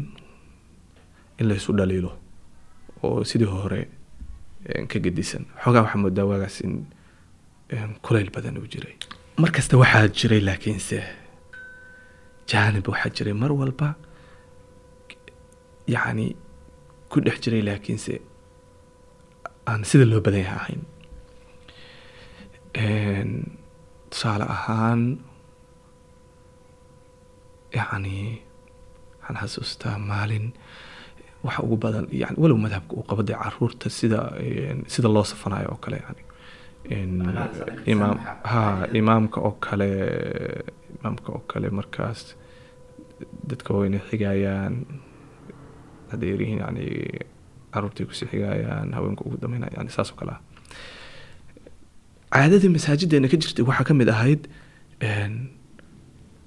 in 1.38 1.46
laysu 1.50 1.72
dhaliilo. 1.78 2.12
Oo 3.02 3.24
sidii 3.24 3.46
hore 3.54 3.80
ka 4.90 4.98
gedisan. 5.04 5.44
Xoogaa 5.62 5.82
waxaa 5.86 6.00
moodaa 6.04 6.26
waagaas 6.30 6.56
in 6.66 6.74
kulayl 8.04 8.30
badan 8.36 8.58
uu 8.60 8.66
jiray. 8.72 8.94
Mar 9.42 9.50
kasta 9.56 9.74
waxaa 9.82 10.08
jiray 10.18 10.40
laakiinse 10.48 10.98
jaanib 12.50 12.84
waxaa 12.92 13.12
jiray. 13.16 13.34
Mar 13.42 13.52
walba 13.60 13.88
yacni 15.94 16.26
ku 17.10 17.16
dhex 17.24 17.36
jiray 17.44 17.62
laakiinse 17.68 18.14
aan 19.70 19.82
sida 19.90 20.04
loo 20.10 20.20
badan 20.26 20.42
yahay 20.46 20.58
ahayn. 20.60 20.82
Tusaale 24.10 24.44
ahaan 24.56 25.00
yacni 27.76 28.16
waxaan 29.20 29.36
xasuustaa 29.40 29.96
maalin 30.10 30.46
waxa 31.44 31.60
ugu 31.66 31.76
badan 31.84 32.06
yani 32.22 32.36
walow 32.42 32.58
madhabka 32.66 32.92
uu 32.98 33.04
qabo 33.10 33.22
dee 33.28 33.36
carruurta 33.44 33.88
sida 33.98 34.20
sida 34.94 35.08
loo 35.14 35.24
safanayo 35.32 35.68
oo 35.74 35.80
kale 35.84 35.98
yani 36.06 36.22
ha 38.50 38.60
imaamka 39.00 39.38
oo 39.48 39.54
kale 39.66 39.88
imaamka 40.98 41.28
oo 41.36 41.42
kale 41.50 41.68
markaas 41.78 42.20
dadka 43.50 43.70
wayna 43.78 43.98
xigayaan 44.08 44.74
hadday 46.10 46.28
yaryihiin 46.32 46.60
yani 46.64 46.84
caruurtay 47.72 48.04
ku 48.08 48.14
sii 48.18 48.28
xigayaan 48.32 48.88
haweenka 48.96 49.22
ugu 49.26 49.36
dambeynaya 49.42 49.72
yani 49.76 49.90
saas 49.96 50.10
oo 50.12 50.18
kale 50.20 50.32
ah. 50.36 50.40
Caadadii 52.34 52.68
masaajideena 52.76 53.28
ka 53.32 53.36
jirtay 53.42 53.64
waxaa 53.68 53.84
ka 53.88 53.94
mid 54.00 54.08
ahayd 54.14 54.42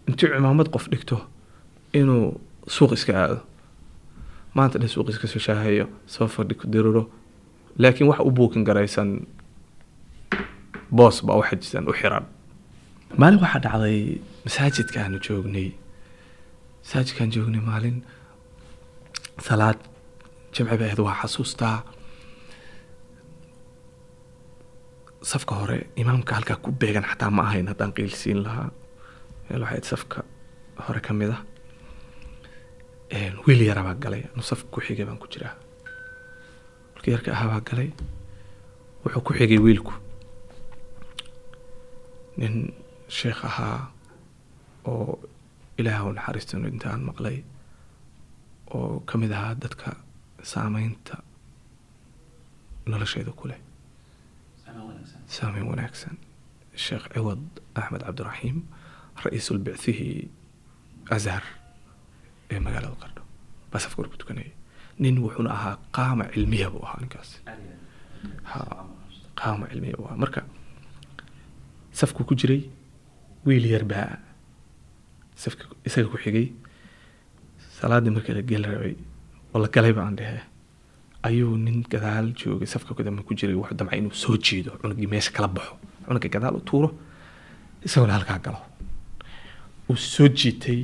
intuu 0.07 0.27
cimaamad 0.34 0.68
qof 0.73 0.85
dhigto 0.91 1.18
inuu 1.99 2.26
suuq 2.76 2.91
iska 2.97 3.13
aado 3.22 3.38
maanta 4.57 4.76
dhan 4.82 4.90
suuq 4.94 5.07
iska 5.14 5.28
soo 5.34 5.41
shaahayo 5.48 5.86
soo 6.14 6.28
fadhi 6.36 6.53
ku 6.60 6.65
diriro 6.73 7.03
laakiin 7.82 8.07
waxa 8.11 8.23
u 8.30 8.32
buukin 8.38 8.64
garaysan 8.68 9.10
boos 10.98 11.18
baa 11.26 11.36
u 11.40 11.44
u 11.91 11.94
xiran 11.99 12.26
maalin 13.19 13.40
waxaa 13.44 13.61
dhacday 13.65 13.99
masaajidka 14.45 14.98
aanu 15.03 15.18
joognay. 15.28 15.69
Masaajidkaan 16.84 17.30
joognay 17.36 17.61
maalin 17.69 17.98
salaad 19.48 19.80
jimci 20.53 20.78
bay 20.80 20.88
ahayd 20.88 20.99
waa 21.07 21.15
xasuustaa 21.22 21.78
safka 25.32 25.53
hore 25.60 25.78
imaamka 26.02 26.36
halkaa 26.38 26.57
ku 26.64 26.69
beegan 26.82 27.06
xataa 27.11 27.32
ma 27.38 27.41
ahayn 27.48 27.68
haddaan 27.72 27.91
qiilsiin 27.98 28.40
lahaa. 28.45 28.69
Meel 29.49 29.61
waxay 29.64 29.78
ahayd 29.78 29.86
safka 29.91 30.18
hore 30.86 30.99
ka 31.06 31.14
mid 31.19 31.30
ah 31.36 31.41
wiil 33.45 33.61
yara 33.69 33.83
baa 33.83 33.95
galay. 34.03 34.23
Anu 34.33 34.41
safka 34.43 34.67
ku 34.71 34.79
xigay 34.81 35.05
baan 35.05 35.19
ku 35.19 35.27
jiraa. 35.27 35.55
Wiilka 36.95 37.11
yarka 37.11 37.29
ahaa 37.35 37.47
baa 37.53 37.61
galay. 37.69 37.89
Wuxuu 39.03 39.21
ku 39.25 39.33
xigay 39.33 39.59
wiilku. 39.65 39.93
Nin 42.38 42.73
sheekh 43.07 43.43
ahaa 43.49 43.91
oo 44.85 45.19
ilaah 45.79 46.05
u 46.07 46.13
naxariisto 46.15 46.57
intaan 46.57 47.01
maqlay 47.09 47.43
oo 48.75 48.99
ka 49.07 49.17
mid 49.17 49.31
ahaa 49.31 49.55
dadka 49.63 49.89
saameynta 50.51 51.15
nolosheeda 52.88 53.31
ku 53.39 53.47
leh. 53.51 53.59
Saameyn 55.27 55.67
wanaagsan. 55.71 56.15
Sheekh 56.75 57.05
ciwad 57.13 57.41
axmed 57.75 58.01
cabdiraxiim 58.07 58.57
ra'iisul 59.23 59.59
bicthihii 59.65 60.29
azhar 61.15 61.43
ee 62.52 62.60
magaalada 62.68 62.95
qardho. 63.03 63.22
Baa 63.72 63.80
safka 63.84 63.98
hore 64.02 64.10
ku 64.14 64.18
tukanayay 64.22 64.52
nin 65.03 65.15
wuxuuna 65.23 65.49
ahaa 65.57 65.76
qaama 65.98 66.23
cilmiya 66.34 66.68
buu 66.73 66.84
ahaa 66.88 66.99
ninkaas. 67.02 67.30
Qaama 69.40 69.65
cilmiya 69.72 69.95
buu 69.98 70.06
ahaa. 70.07 70.18
Marka 70.23 70.41
safku 71.99 72.23
ku 72.28 72.36
jiray 72.36 72.61
wiil 73.45 73.65
yar 73.73 73.84
baa 73.91 74.19
safka 75.36 75.64
isaga 75.88 76.07
ku 76.14 76.18
xigay. 76.23 76.48
Salaaddii 77.80 78.14
markii 78.15 78.34
la 78.38 78.41
geli 78.49 78.68
rabay 78.73 78.95
oo 79.53 79.60
la 79.64 79.68
galay 79.76 79.94
baan 79.94 80.15
dhehe 80.19 80.40
ayuu 81.28 81.57
nin 81.65 81.82
gadaal 81.91 82.28
joogay. 82.40 82.68
Safka 82.73 82.94
kadamba 82.98 83.23
ku 83.28 83.34
jiray 83.40 83.56
wuxuu 83.61 83.78
damcay 83.80 83.98
inuu 84.02 84.14
soo 84.23 84.38
jiido 84.45 84.72
cunugii 84.82 85.07
meesha 85.14 85.32
kala 85.36 85.48
baxo. 85.48 85.76
Cunuga 86.06 86.30
gadaal 86.36 86.56
u 86.60 86.61
tuuro 86.69 86.90
isaguna 87.86 88.14
halkaa 88.18 88.40
galo. 88.45 88.60
Uu 89.90 89.95
soo 89.98 90.28
jiitay 90.40 90.80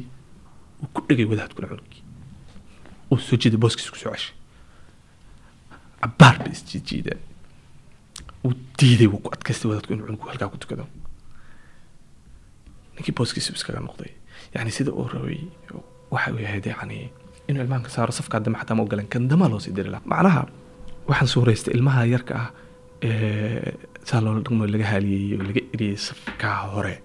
uu 0.82 0.88
ku 0.94 1.00
dhegay 1.08 1.26
wadaadkuna 1.32 1.68
cunugii 1.72 2.04
uu 3.12 3.18
soo 3.28 3.38
jiiday 3.42 3.60
booskiisa 3.64 3.92
ku 3.94 4.00
soo 4.04 4.12
ceshay 4.16 4.34
cabaar 6.02 6.36
bay 6.44 6.52
isjiidjiideen 6.58 7.20
uu 8.46 8.54
diiday 8.80 9.08
wuu 9.12 9.22
ku 9.24 9.30
adkaystay 9.36 9.68
wadaadku 9.72 9.94
inuu 9.94 10.06
cunugku 10.08 10.28
halkaa 10.32 10.50
ku 10.54 10.58
tukado 10.64 10.86
ninkii 12.96 13.16
booskiisu 13.18 13.54
iskaga 13.58 13.80
noqday 13.88 14.12
yani 14.56 14.72
sida 14.78 14.92
uu 15.00 15.08
rabay 15.14 15.42
waxa 16.14 16.30
uu 16.34 16.40
yahayd 16.46 16.66
yani 16.72 17.00
inuu 17.50 17.62
ilmahan 17.64 17.84
ka 17.88 17.90
saaro 17.96 18.12
safkaa 18.20 18.40
dambe 18.44 18.60
xataa 18.62 18.76
ma 18.78 18.84
ogolan 18.84 19.08
kan 19.14 19.28
dama 19.32 19.48
loo 19.52 19.60
sii 19.66 19.74
diri 19.78 19.90
macnaha 20.14 20.42
waxaan 21.10 21.28
suuraystay 21.34 21.74
ilmaha 21.78 22.06
yarka 22.14 22.34
ah 22.44 22.50
saa 24.10 24.22
loola 24.26 24.40
dhaqmo 24.46 24.66
laga 24.76 24.86
haaliyey 24.92 25.36
oo 25.38 25.44
laga 25.50 25.62
eriyey 25.74 25.98
safkaa 26.08 26.58
hore 26.74 26.96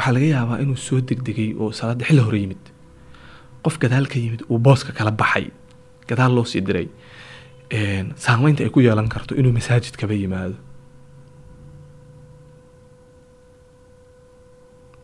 waxaa 0.00 0.12
laga 0.16 0.26
yaabaa 0.34 0.58
inuu 0.64 0.76
soo 0.86 1.00
degdegay 1.08 1.50
oo 1.60 1.70
salaadda 1.78 2.04
xilli 2.08 2.22
hore 2.26 2.38
yimid. 2.40 2.64
Qof 3.64 3.76
gadaal 3.82 4.06
ka 4.08 4.16
yimid 4.18 4.42
uu 4.48 4.58
booska 4.58 4.92
kala 4.96 5.10
baxay. 5.12 5.46
Gadaal 6.08 6.32
loo 6.34 6.44
sii 6.48 6.62
diray. 6.66 6.88
Saameynta 8.24 8.64
ay 8.64 8.70
ku 8.74 8.80
yeelan 8.80 9.08
karto 9.12 9.34
inuu 9.36 9.52
masaajidkaba 9.52 10.14
yimaado. 10.16 10.56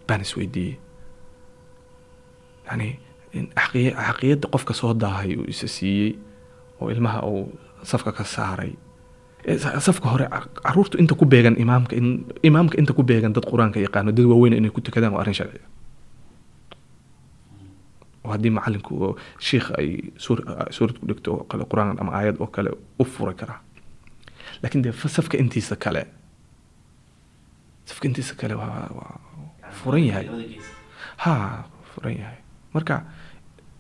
Baan 0.09 0.21
isweydiiyey 0.25 0.79
yani 2.67 2.89
xaqiyadda 3.35 4.49
qofka 4.55 4.75
soo 4.75 4.95
daahay 4.95 5.37
uu 5.37 5.45
isa 5.53 5.69
siiyey 5.69 6.13
oo 6.81 6.91
ilmaha 6.91 7.21
uu 7.27 7.45
safka 7.83 8.13
ka 8.13 8.25
saaray 8.25 8.73
safka 9.87 10.09
hore 10.11 10.27
caruurtu 10.65 10.99
inta 10.99 11.15
ku 11.15 11.25
beegan 11.25 11.55
imaamka 11.65 11.95
imaamka 12.43 12.75
inta 12.79 12.93
ku 12.93 13.03
beegan 13.03 13.33
dad 13.33 13.45
qur'aanka 13.47 13.79
yaqaano 13.87 14.11
dad 14.13 14.27
waaweyn 14.27 14.55
inay 14.59 14.71
ku 14.75 14.81
tukadaan 14.81 15.13
waa 15.15 15.23
arrin 15.23 15.35
sharci. 15.39 15.61
Oo 18.25 18.31
haddii 18.35 18.51
macalinku 18.51 18.93
oo 19.07 19.13
shiikh 19.39 19.71
ay 19.79 19.89
suur 20.19 20.43
suurad 20.77 20.97
ku 20.99 21.07
dhigto 21.07 21.31
oo 21.35 21.45
kale 21.51 21.63
qur'aan 21.71 21.95
ama 22.01 22.11
aayad 22.19 22.37
oo 22.43 22.47
kale 22.51 22.71
u 22.99 23.05
furi 23.05 23.35
karaa 23.41 23.61
laakiin 24.63 24.83
dee 24.83 24.93
safka 25.17 25.39
intiisa 25.39 25.77
kale 25.79 26.03
safka 27.87 28.05
intiisa 28.09 28.35
kale 28.35 28.55
waa 28.59 28.91
waa 28.99 29.15
furan 29.79 30.03
yahay. 30.11 30.27
Ha 31.23 31.33
furan 31.95 32.15
yahay. 32.19 32.39
Marka 32.75 33.05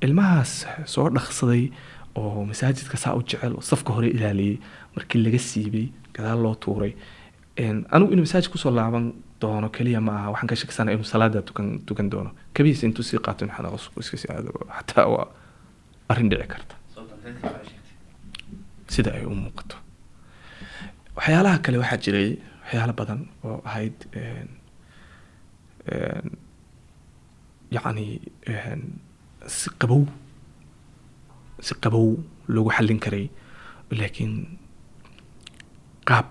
ilmahaas 0.04 0.66
soo 0.86 1.10
dhaqsaday 1.10 1.70
oo 2.14 2.44
masaajidka 2.46 2.96
saa 2.96 3.14
u 3.18 3.22
jecel 3.26 3.52
oo 3.58 3.64
safka 3.70 3.90
hore 3.96 4.08
ilaaliyey 4.14 4.58
markii 4.96 5.20
laga 5.26 5.38
siibay 5.48 5.86
gadaal 6.14 6.40
loo 6.44 6.54
tuuray 6.64 6.92
anigu 7.94 8.10
inuu 8.12 8.24
masaajid 8.26 8.50
ku 8.52 8.58
soo 8.62 8.70
laaban 8.78 9.06
doono 9.40 9.68
keliya 9.76 10.00
ma 10.00 10.12
aha. 10.18 10.28
Waxaan 10.32 10.48
ka 10.50 10.56
shakisana 10.60 10.92
inuu 10.96 11.04
salaada 11.12 11.42
tukan 11.48 11.66
tukan 11.88 12.08
doono. 12.12 12.30
Kabihiisa 12.54 12.86
intuu 12.88 13.04
sii 13.08 13.18
qaato 13.26 13.44
in 13.44 13.52
iska 14.00 14.16
sii 14.22 14.30
aado? 14.34 14.50
Xataa 14.76 15.06
waa 15.14 15.26
arrin 16.10 16.28
dhici 16.30 16.46
karta. 16.52 16.74
Sida 18.94 19.10
ay 19.16 19.24
u 19.24 19.34
muuqato. 19.44 19.76
Waxyaalaha 21.16 21.58
kale 21.64 21.76
waxaa 21.82 22.00
jiray 22.04 22.30
waxyaalo 22.64 22.92
badan 23.00 23.20
oo 23.44 23.58
ahayd 23.68 23.96
yacni 27.74 28.06
si 29.56 29.68
qabow 29.80 30.02
si 31.66 31.74
qabow 31.82 32.08
loogu 32.54 32.70
xallin 32.76 33.00
karay. 33.04 33.26
Laakiin 33.90 34.32
qaab 36.08 36.26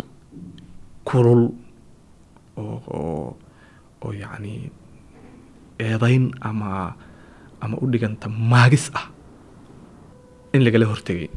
kulul 1.10 1.44
oo 2.58 3.36
oo 4.06 4.12
yacni 4.22 4.54
eedayn 5.86 6.26
ama 6.50 6.70
ama 7.64 7.76
u 7.84 7.86
dhiganta 7.92 8.28
maagis 8.52 8.86
ah 9.00 9.06
in 10.56 10.62
lagala 10.66 10.86
hortegay 10.92 11.28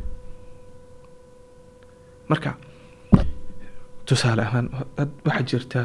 marka 2.30 2.50
tusaale 4.06 4.42
ahaan 4.46 4.66
waxaa 5.26 5.44
jirta 5.50 5.80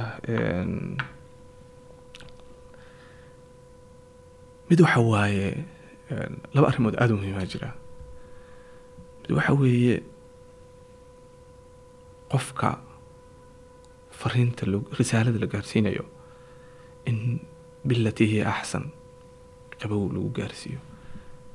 mid 4.69 4.79
waxa 4.85 4.99
waaye 5.11 5.47
laba 6.53 6.67
arrimood 6.69 6.95
aada 7.01 7.13
u 7.13 7.17
muhiimaa 7.21 7.47
jira 7.51 7.69
mid 9.21 9.31
waxa 9.37 9.53
weeye 9.61 9.95
qofka 12.33 12.69
fariinta 14.19 14.63
risaalada 14.99 15.39
la 15.43 15.47
gaarsiinayo 15.53 16.05
in 17.09 17.17
bilatii 17.87 18.27
hiya 18.33 18.45
axsan 18.55 18.85
qabow 19.81 20.03
lagu 20.15 20.29
gaarsiiyo. 20.39 20.79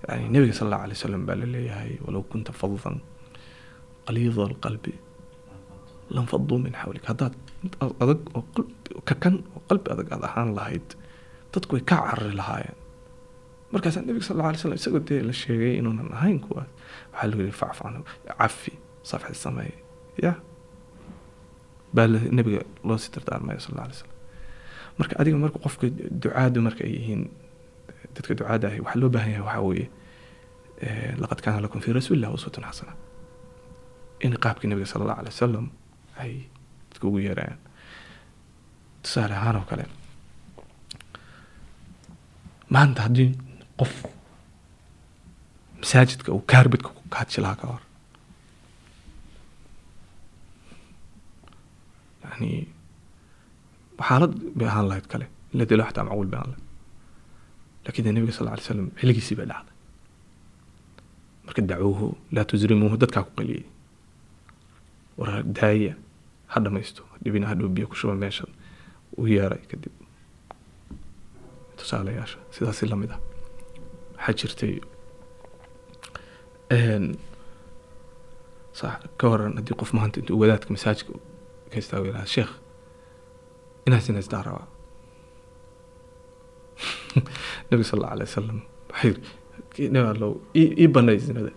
Yani 0.08 0.24
nebiga 0.34 0.54
sal 0.58 0.66
allahu 0.66 0.84
alay 0.86 0.96
wasalam 0.98 1.22
baa 1.28 1.36
la 1.40 1.46
leeyahay 1.54 1.92
walow 2.04 2.22
kunta 2.32 2.52
fadan 2.60 2.96
qaliida 4.06 4.42
alqalbi 4.50 4.92
lanfaduu 6.16 6.58
min 6.64 6.72
xawlik 6.80 7.04
haddaad 7.10 7.34
adag 8.02 8.20
oo 8.36 8.42
qalbi 8.54 8.72
kakan 9.08 9.34
oo 9.56 9.60
qalbi 9.68 9.88
adag 9.94 10.08
aad 10.14 10.24
ahaan 10.28 10.50
lahayd 10.58 10.88
dadku 11.52 11.72
way 11.76 11.82
ka 11.90 11.96
carari 12.08 12.34
lahaayeen. 12.40 12.78
Markaasaa 13.72 14.02
nebiga 14.08 14.24
sal 14.28 14.36
alla 14.36 14.48
alay 14.50 14.60
slam 14.62 14.76
isagoo 14.80 15.02
dee 15.08 15.20
la 15.28 15.34
sheegay 15.42 15.72
inuunan 15.80 16.08
ahayn 16.16 16.38
kuwaas 16.44 16.68
waxaa 17.12 17.26
lagu 17.30 17.40
yihi 17.46 17.56
facf 17.62 17.78
cafi 18.40 18.72
safxi 19.10 19.34
sameey 19.44 19.72
ya 20.24 20.32
baa 21.94 22.06
nebiga 22.38 22.60
loo 22.88 22.98
sii 23.02 23.10
dardaarmaya 23.14 23.60
sal 23.64 23.78
alay 23.84 23.96
slam 24.00 24.12
marka 24.98 25.14
adiga 25.20 25.36
marka 25.44 25.58
qofka 25.64 25.86
ducaadu 26.22 26.58
marka 26.66 26.82
ay 26.86 26.92
yihiin 26.96 27.22
dadka 28.14 28.32
ducaada 28.40 28.66
ahi 28.70 28.78
waxaa 28.84 29.00
loo 29.02 29.10
baahan 29.14 29.30
yahay 29.34 29.44
waxaa 29.48 29.64
weeye 29.68 29.86
laqad 31.22 31.38
kaana 31.44 31.58
lakum 31.64 31.80
fi 31.84 31.90
rasuulillah 31.98 32.30
uswatun 32.38 32.64
xasana. 32.70 32.92
In 34.24 34.32
qaabkii 34.44 34.68
nebiga 34.70 34.86
sala 34.90 35.02
allahu 35.04 35.20
alay 35.22 35.32
wasalam 35.34 35.66
ay 36.22 36.32
dadka 36.90 37.04
ugu 37.08 37.18
yeerayaan. 37.26 37.58
Tusaale 39.02 39.34
ahaan 39.40 39.56
oo 39.60 39.66
kale 39.70 39.84
maanta 42.74 43.00
haddii 43.06 43.30
qof 43.80 43.92
masaajidka 45.80 46.28
uu 46.36 46.42
kaarbidka 46.52 46.88
ku 46.96 47.02
kaadshi 47.14 47.40
lahaa 47.44 47.58
ka 47.60 47.66
hor 47.72 47.82
yani 52.40 52.68
xaalad 54.08 54.32
bay 54.58 54.68
ahaan 54.68 54.86
lahayd 54.90 55.06
kale 55.12 55.26
in 55.52 55.58
la 55.60 55.64
dilo 55.70 55.82
xataa 55.88 56.04
macquul 56.08 56.28
bay 56.32 56.38
ahaan 56.40 56.50
lahayd 56.52 56.64
laakiin 57.84 58.04
dee 58.06 58.12
nebiga 58.16 58.32
sal 58.36 58.44
lla 58.46 58.52
alay 58.54 58.64
slam 58.68 58.88
xilligiisii 59.00 59.36
bay 59.38 59.46
dhacday 59.52 59.74
marka 61.46 61.60
dacuuhu 61.70 62.06
laa 62.34 62.44
tusrimuuhu 62.50 62.96
dadkaa 63.02 63.22
ku 63.26 63.32
qaliyey 63.38 63.64
war 65.18 65.30
daaya 65.58 65.92
ha 66.52 66.56
dhamaysto 66.64 67.02
dhibina 67.22 67.46
hadhow 67.50 67.68
biyo 67.76 67.86
ku 67.90 67.94
shuba 68.00 68.14
meesha 68.22 68.44
u 69.20 69.22
yeeray 69.34 69.62
kadib 69.70 69.94
tusaalayaasha 71.78 72.38
sidaasi 72.54 72.84
la 72.92 72.96
mid 73.02 73.10
ah 73.16 73.20
waxaa 74.16 74.34
jirtay 74.40 74.74
ka 79.18 79.24
waran 79.32 79.52
haddii 79.58 79.76
qof 79.80 79.90
ka 81.72 81.76
istaago 81.82 82.04
yidhaha 82.08 82.26
sheekh 82.34 82.52
inaad 83.86 84.02
sinaystaa 84.06 84.42
rabaa 84.48 84.66
nabi 87.70 87.82
sal 87.88 87.98
alla 87.98 88.08
alay 88.14 88.26
wasalam 88.30 88.58
waxay 88.90 89.12
yiri 89.78 90.70
ii 90.82 90.88
banay 90.94 91.18
zinada 91.26 91.52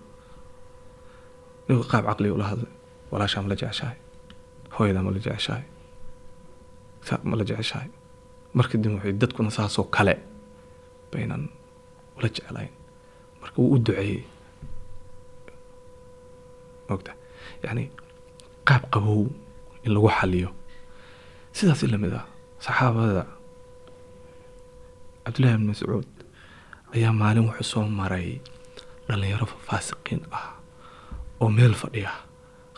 nabigu 1.68 1.86
qaab 1.92 2.04
caqliga 2.10 2.34
ula 2.38 2.46
hadlay 2.52 2.72
walaashaa 3.12 3.42
ma 3.46 3.50
la 3.52 3.56
jeceshahay 3.62 3.98
hooyadaa 4.76 5.04
ma 5.08 5.12
la 5.16 5.20
jeceshahay 5.26 5.64
ma 7.30 7.36
la 7.40 7.44
jeceshahay 7.50 7.90
marka 8.58 8.76
dambe 8.84 8.96
waxay 9.00 9.14
dadkuna 9.22 9.52
saasoo 9.58 9.86
kale 9.96 10.16
baynan 11.12 11.44
ula 12.18 12.28
jeclayn 12.36 12.72
marka 13.42 13.58
wuu 13.62 13.74
u 13.76 13.78
duceeyey 13.86 14.20
mogta 16.90 17.12
yacni 17.64 17.84
qaab 18.68 18.84
qabow 18.94 19.22
in 19.86 19.92
lagu 19.96 20.10
xaliyo. 20.18 20.50
Sidaas 21.56 21.82
la 21.94 21.98
mid 22.04 22.14
ah 22.20 22.26
saxaabada 22.66 23.24
cabdullahi 25.26 25.54
ibn 25.58 25.68
mascuud 25.72 26.08
ayaa 26.96 27.12
maalin 27.22 27.46
wuxuu 27.50 27.68
soo 27.74 27.86
maray 28.00 28.30
dhallinyaro 29.08 29.46
faasiqiin 29.68 30.22
ah 30.38 30.48
oo 31.42 31.50
meel 31.58 31.74
fadhiya 31.82 32.12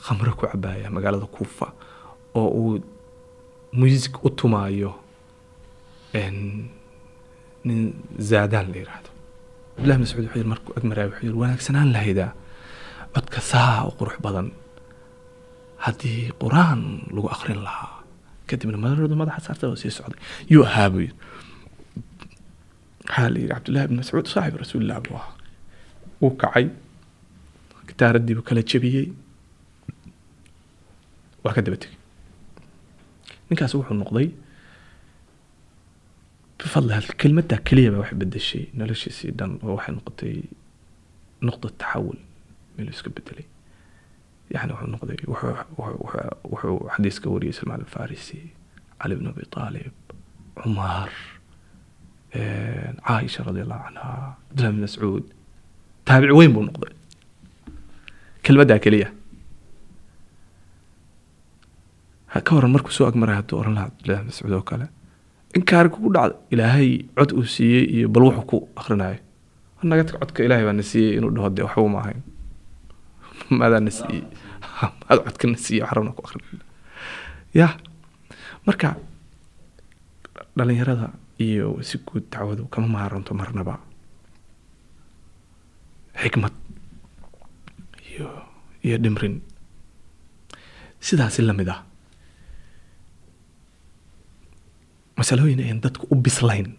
khamre 0.05 0.31
ku 0.37 0.43
cabaaya 0.51 0.87
magaalada 0.95 1.27
kuufa 1.35 1.67
oo 2.39 2.49
uu 2.61 2.73
music 3.81 4.13
u 4.25 4.29
tumaayo 4.39 4.91
nin 7.67 7.79
zaadaan 8.29 8.67
la 8.71 8.77
yiraahdo. 8.81 9.09
Cabdullahi 9.75 9.99
mascuud 10.03 10.23
wuxuu 10.25 10.37
yiri 10.39 10.49
markuu 10.53 10.71
agmaraya 10.77 11.07
wuxuu 11.09 11.25
yiri 11.27 11.37
wanaagsanaan 11.43 11.89
lahaydaa 11.95 12.31
codka 13.15 13.39
saa 13.51 13.85
u 13.89 13.91
qurux 13.99 14.15
badan 14.25 14.47
haddii 15.85 16.21
qur'aan 16.43 16.81
lagu 17.15 17.27
akrin 17.35 17.59
lahaa 17.67 17.91
kadibna 18.49 18.77
madaradu 18.83 19.15
madaxa 19.21 19.41
saarta 19.47 19.63
oo 19.71 19.75
sii 19.81 19.91
socday. 19.97 20.19
Yuu 20.53 20.63
ahaa 20.69 20.87
buu 20.93 21.01
yiri 21.05 21.15
waxaa 23.07 23.29
la 23.33 23.37
yidhi 23.39 23.51
cabdullahi 23.53 23.85
ibn 23.87 23.95
mascuud 24.01 24.27
saaxib 24.33 24.55
rasuulillah 24.63 24.97
buu 25.05 25.15
ahaa. 25.19 25.33
Wuu 26.21 26.33
kacay 26.41 26.65
gitaaradii 27.87 28.35
buu 28.37 28.45
kala 28.49 28.61
jebiyey. 28.69 29.07
Waa 31.43 31.53
ka 31.55 31.61
daba 31.65 31.77
tegey. 31.83 31.97
Ninkaas 33.49 33.73
wuxuu 33.77 33.97
noqday 34.01 34.27
bifadli 36.59 36.93
kelmaddaa 37.21 37.59
keliya 37.67 37.89
baa 37.93 38.01
wax 38.03 38.11
bedeshay 38.21 38.63
noloshiisii 38.79 39.31
dhan 39.39 39.51
oo 39.65 39.73
waxay 39.77 39.93
noqotay 39.97 40.35
nuqda 41.45 41.67
taxawul 41.81 42.19
meel 42.75 42.89
iska 42.93 43.09
bedelay 43.15 43.45
yani 44.53 44.71
wuxuu 44.73 44.89
noqday 44.93 45.17
wuxuu 46.51 46.77
xadiis 46.95 47.17
ka 47.23 47.27
wariyay 47.33 47.55
salmaan 47.59 47.81
alfarisi 47.85 48.39
cali 49.01 49.15
bn 49.19 49.27
abi 49.31 49.43
aalib 49.65 49.95
cumaar 50.61 51.09
caaisha 53.07 53.43
radi 53.47 53.61
allahu 53.65 53.83
canha 53.87 54.09
cabdillahi 54.47 54.73
bn 54.75 54.81
mascuud 54.85 55.23
taabic 56.07 56.31
weyn 56.39 56.51
buu 56.55 56.63
noqday 56.69 56.93
kelmaddaa 58.45 58.79
keliya 58.85 59.09
ka 62.45 62.51
horan 62.55 62.71
markuu 62.75 62.91
soo 62.97 63.07
agmaray 63.11 63.35
hadduu 63.39 63.57
oran 63.61 63.73
lahaa 63.77 63.89
cabdillahi 63.91 64.25
mascuud 64.29 64.53
oo 64.57 64.61
kale 64.71 64.85
inkaari 65.57 65.89
kugu 65.93 66.09
dhacda 66.15 66.35
ilaahay 66.53 66.89
cod 67.17 67.31
uu 67.37 67.45
siiyey 67.55 67.83
iyo 67.95 68.07
bal 68.13 68.23
wuxuu 68.27 68.45
ku 68.51 68.57
akrinayo 68.79 69.19
naga 69.89 70.03
tag 70.07 70.15
codka 70.21 70.39
ilaahay 70.45 70.65
baa 70.69 70.77
na 70.79 70.83
siiyey 70.91 71.17
inuu 71.17 71.31
dhaho 71.35 71.49
dee 71.55 71.63
waxbuu 71.67 71.89
ma 71.95 72.01
maad 74.91 75.19
codka 75.25 75.45
na 75.47 75.57
siiyey 75.63 75.83
waxrabna 75.83 76.11
ku 76.17 76.21
akrin 76.25 76.61
ya 77.59 77.67
marka 78.67 78.89
dhalinyarada 80.57 81.07
iyo 81.45 81.67
si 81.87 81.97
guud 82.05 82.25
dacwadu 82.31 82.65
kama 82.73 82.87
maaranto 82.87 83.33
marnaba. 83.33 83.75
Xikmad 86.21 86.53
iyo 88.11 88.29
iyo 88.85 88.97
dhimrin. 89.01 89.41
Sidaasi 91.01 91.41
la 91.41 91.53
mid 91.57 91.67
ah. 91.73 91.81
Masalooyin 95.17 95.59
ayan 95.61 95.81
dadku 95.81 96.05
u 96.09 96.15
bislayn 96.15 96.73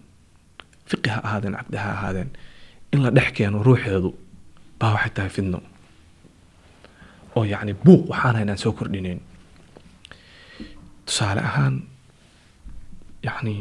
fiqi 0.90 1.08
ha 1.10 1.20
ahaadeen 1.26 1.54
caqdi 1.58 1.76
ha 1.78 1.90
ahaadeen 1.96 2.30
in 2.92 3.02
la 3.02 3.10
dhex 3.10 3.30
keeno 3.36 3.62
ruuxeedu 3.66 4.10
baa 4.80 4.94
waxay 4.94 5.12
tahay 5.16 5.30
fidno 5.36 5.58
oo 7.36 7.44
yacni 7.52 7.72
buuq 7.84 8.02
waxaan 8.10 8.34
haynaan 8.38 8.58
soo 8.64 8.72
kordhinayn 8.78 9.20
tusaale 11.06 11.40
ahaan 11.50 11.74
yacni 13.26 13.54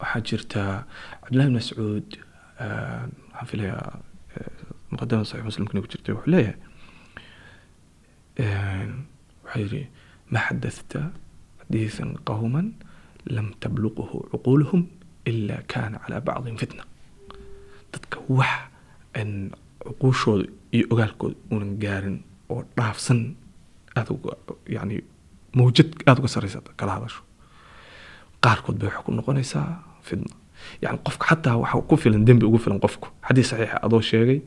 waxaa 0.00 0.20
jirta 0.28 0.62
cabdillahi 1.22 1.48
bn 1.48 1.54
mascuud 1.58 2.08
waxaan 2.58 3.46
filayaa 3.50 3.90
muqadamada 4.92 5.26
saxiix 5.30 5.44
muslimkana 5.50 5.80
ku 5.84 5.88
jirta 5.92 6.08
wuxuu 6.16 6.30
leeyahay 6.34 6.56
wuxuu 9.44 9.60
yidhi 9.62 9.82
ma 10.32 10.40
xadathta 10.46 11.00
xadiiثa 11.60 12.02
qowma 12.28 12.60
lam 13.36 13.46
tabluqhu 13.62 14.16
cuquuluhum 14.32 14.80
ila 15.30 15.56
kana 15.72 15.96
calى 16.02 16.16
bacdihim 16.26 16.56
fitna. 16.62 16.82
Dadka 17.92 18.18
wax 18.38 18.54
cuquushooda 19.86 20.46
iyo 20.72 20.86
ogaalkooda 20.90 21.34
uunan 21.52 21.72
gaarin 21.82 22.18
oo 22.48 22.62
dhaafsan 22.76 23.20
aada 23.96 24.10
uga 24.14 24.32
yani 24.68 25.00
mawjad 25.54 25.88
aada 26.06 26.20
uga 26.20 26.28
sarreysa 26.28 26.60
kala 26.76 26.92
hadasho. 26.96 27.22
Qaarkood 28.44 28.76
bay 28.78 28.88
waxay 28.88 29.04
ku 29.04 29.12
noqonaysaa 29.12 29.68
fidna. 30.02 30.34
Yani 30.82 30.98
qofka 31.04 31.24
xataa 31.30 31.56
waxa 31.62 31.82
ku 31.88 31.96
filan 31.96 32.24
dembi 32.26 32.44
ugu 32.46 32.58
filan 32.58 32.80
qofku 32.80 33.08
xadiis 33.26 33.48
saxiixa 33.50 33.78
adoo 33.86 34.00
sheegay 34.10 34.40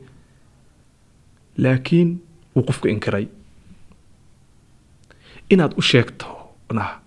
laakiin 1.62 2.08
wuu 2.54 2.64
qofku 2.68 2.88
inkiray. 2.88 3.26
Inaad 5.50 5.72
u 5.78 5.82
sheegto 5.82 6.26
na 6.72 7.00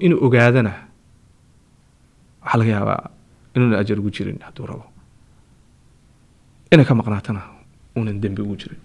inuu 0.00 0.18
ogaadana 0.26 0.72
waxaa 2.42 2.58
laga 2.58 2.70
yaabaa 2.70 3.02
inuuna 3.54 3.78
ajar 3.78 3.98
ugu 4.00 4.10
jirin 4.10 4.38
hadduu 4.46 4.66
rabo. 4.66 4.84
Inay 6.72 6.84
ka 6.84 6.94
maqnaatana 6.94 7.40
uunan 7.96 8.20
dembi 8.22 8.42
ugu 8.46 8.56
jirin 8.62 8.80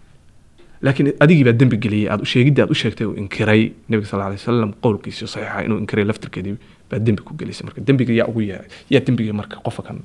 laakiin 0.85 1.07
adigii 1.23 1.43
baa 1.47 1.55
dembi 1.61 1.77
geliyay 1.83 2.07
aad 2.13 2.23
sheegidda 2.33 2.63
aad 2.63 2.71
u 2.75 2.77
sheegtay 2.81 3.05
uu 3.09 3.15
inkiray 3.21 3.61
nabiga 3.89 4.07
sal 4.11 4.21
alay 4.25 4.37
wasalam 4.41 4.71
qowlkiisa 4.83 5.27
saxiixa 5.33 5.63
inuu 5.67 5.77
inkiray 5.83 6.05
laftirkeedii 6.09 6.55
baa 6.89 6.99
dembi 7.05 7.21
ku 7.27 7.33
gelisay. 7.39 7.63
Marka 7.67 7.81
dembiga 7.87 8.13
yaa 8.19 8.27
ugu 8.31 8.41
yahay 8.51 8.67
yaa 8.93 9.01
dembiga 9.07 9.33
marka 9.39 9.55
qofka 9.65 9.83
kan 9.87 9.97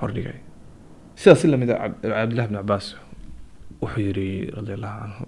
hordhigay. 0.00 0.38
Sidaas 1.16 1.40
si 1.40 1.46
la 1.48 1.56
mid 1.56 1.70
a 1.70 1.76
cabdillahi 2.02 2.48
bn 2.50 2.56
cabaas 2.60 2.86
wuxuu 3.82 4.02
yidhi 4.06 4.26
radi 4.56 4.72
allahu 4.78 4.98
canhu 5.02 5.24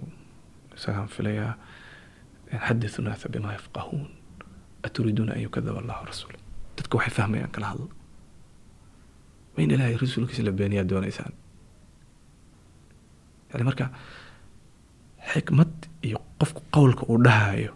isagaan 0.77 1.07
filayaa 1.15 1.51
xadithu 2.67 2.99
naasa 3.07 3.25
bima 3.33 3.49
yafqahuun 3.57 4.03
aturiiduuna 4.87 5.31
an 5.37 5.41
yukadaba 5.47 5.79
allahu 5.83 6.03
rasuula 6.11 6.37
dadka 6.77 6.93
waxay 6.97 7.13
fahmayaan 7.19 7.51
kala 7.55 7.65
hadla 7.71 7.87
ma 9.55 9.59
in 9.63 9.71
ilaahay 9.75 9.97
rasuulkiisa 10.03 10.43
la 10.47 10.51
beeniyaa 10.59 10.83
doonaysaan 10.91 11.33
yani 13.55 13.65
marka 13.69 13.85
xikmad 15.31 15.71
iyo 16.07 16.19
qofku 16.39 16.61
qowlka 16.75 17.03
uu 17.11 17.17
dhahayo 17.25 17.71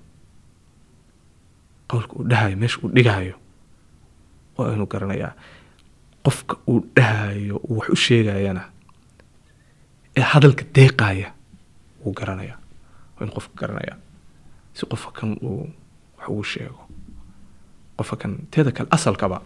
qowlka 1.90 2.14
uu 2.20 2.26
dhahayo 2.30 2.56
meesha 2.62 2.78
uu 2.84 2.90
dhigayo 2.96 3.36
waa 4.58 4.74
inuu 4.74 4.88
garanayaa 4.94 5.32
qofka 6.26 6.56
uu 6.70 6.80
dhahayo 6.96 7.56
uu 7.70 7.78
wax 7.80 7.90
u 7.90 7.96
sheegayana 7.96 8.64
ee 10.18 10.22
hadalka 10.32 10.64
deeqaya 10.76 11.30
wuu 12.06 12.14
garanaya 12.20 12.56
waa 13.16 13.24
inuu 13.26 13.36
qofka 13.38 13.54
garanaya 13.62 13.96
si 14.78 14.86
qofka 14.92 15.12
kan 15.20 15.32
uu 15.42 15.70
wax 16.18 16.28
ugu 16.30 16.44
sheego. 16.44 16.82
Qofka 17.98 18.16
kan 18.22 18.32
teeda 18.52 18.72
kale 18.72 18.88
asalkaba 18.92 19.42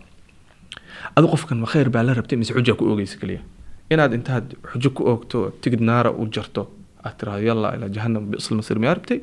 adu 1.16 1.28
qofkan 1.34 1.58
ma 1.64 1.68
khayr 1.72 1.90
baa 1.90 2.04
la 2.04 2.14
rabtay 2.14 2.38
mise 2.38 2.54
xuja 2.54 2.74
ku 2.78 2.86
oogeysa 2.92 3.18
keliya 3.22 3.42
inaad 3.90 4.14
intaad 4.18 4.46
xujo 4.72 4.90
ku 4.96 5.02
oogto 5.12 5.38
tigid 5.62 5.82
naara 5.90 6.12
u 6.12 6.28
jarto 6.36 6.64
aad 7.06 7.16
tiraahdo 7.20 7.44
yalla 7.50 7.68
ilaa 7.76 7.90
jahannam 7.96 8.24
biisl 8.32 8.56
masir 8.60 8.80
miyaa 8.80 8.96
rabtay? 8.98 9.20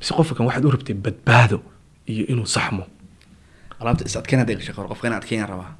Mise 0.00 0.12
qofka 0.18 0.34
kan 0.38 0.46
waxaad 0.48 0.64
u 0.68 0.70
rabtay 0.76 0.94
badbaado 1.04 1.58
iyo 2.12 2.24
inuu 2.32 2.46
saxmo. 2.46 2.84
Alaabta 3.80 4.04
is 4.08 4.16
adkeyn 4.16 4.38
hadday 4.42 4.56
gashay 4.56 4.74
qor 4.76 4.86
qofka 4.92 5.06
inaa 5.08 5.18
adkeyn 5.22 5.46
rabaa. 5.52 5.70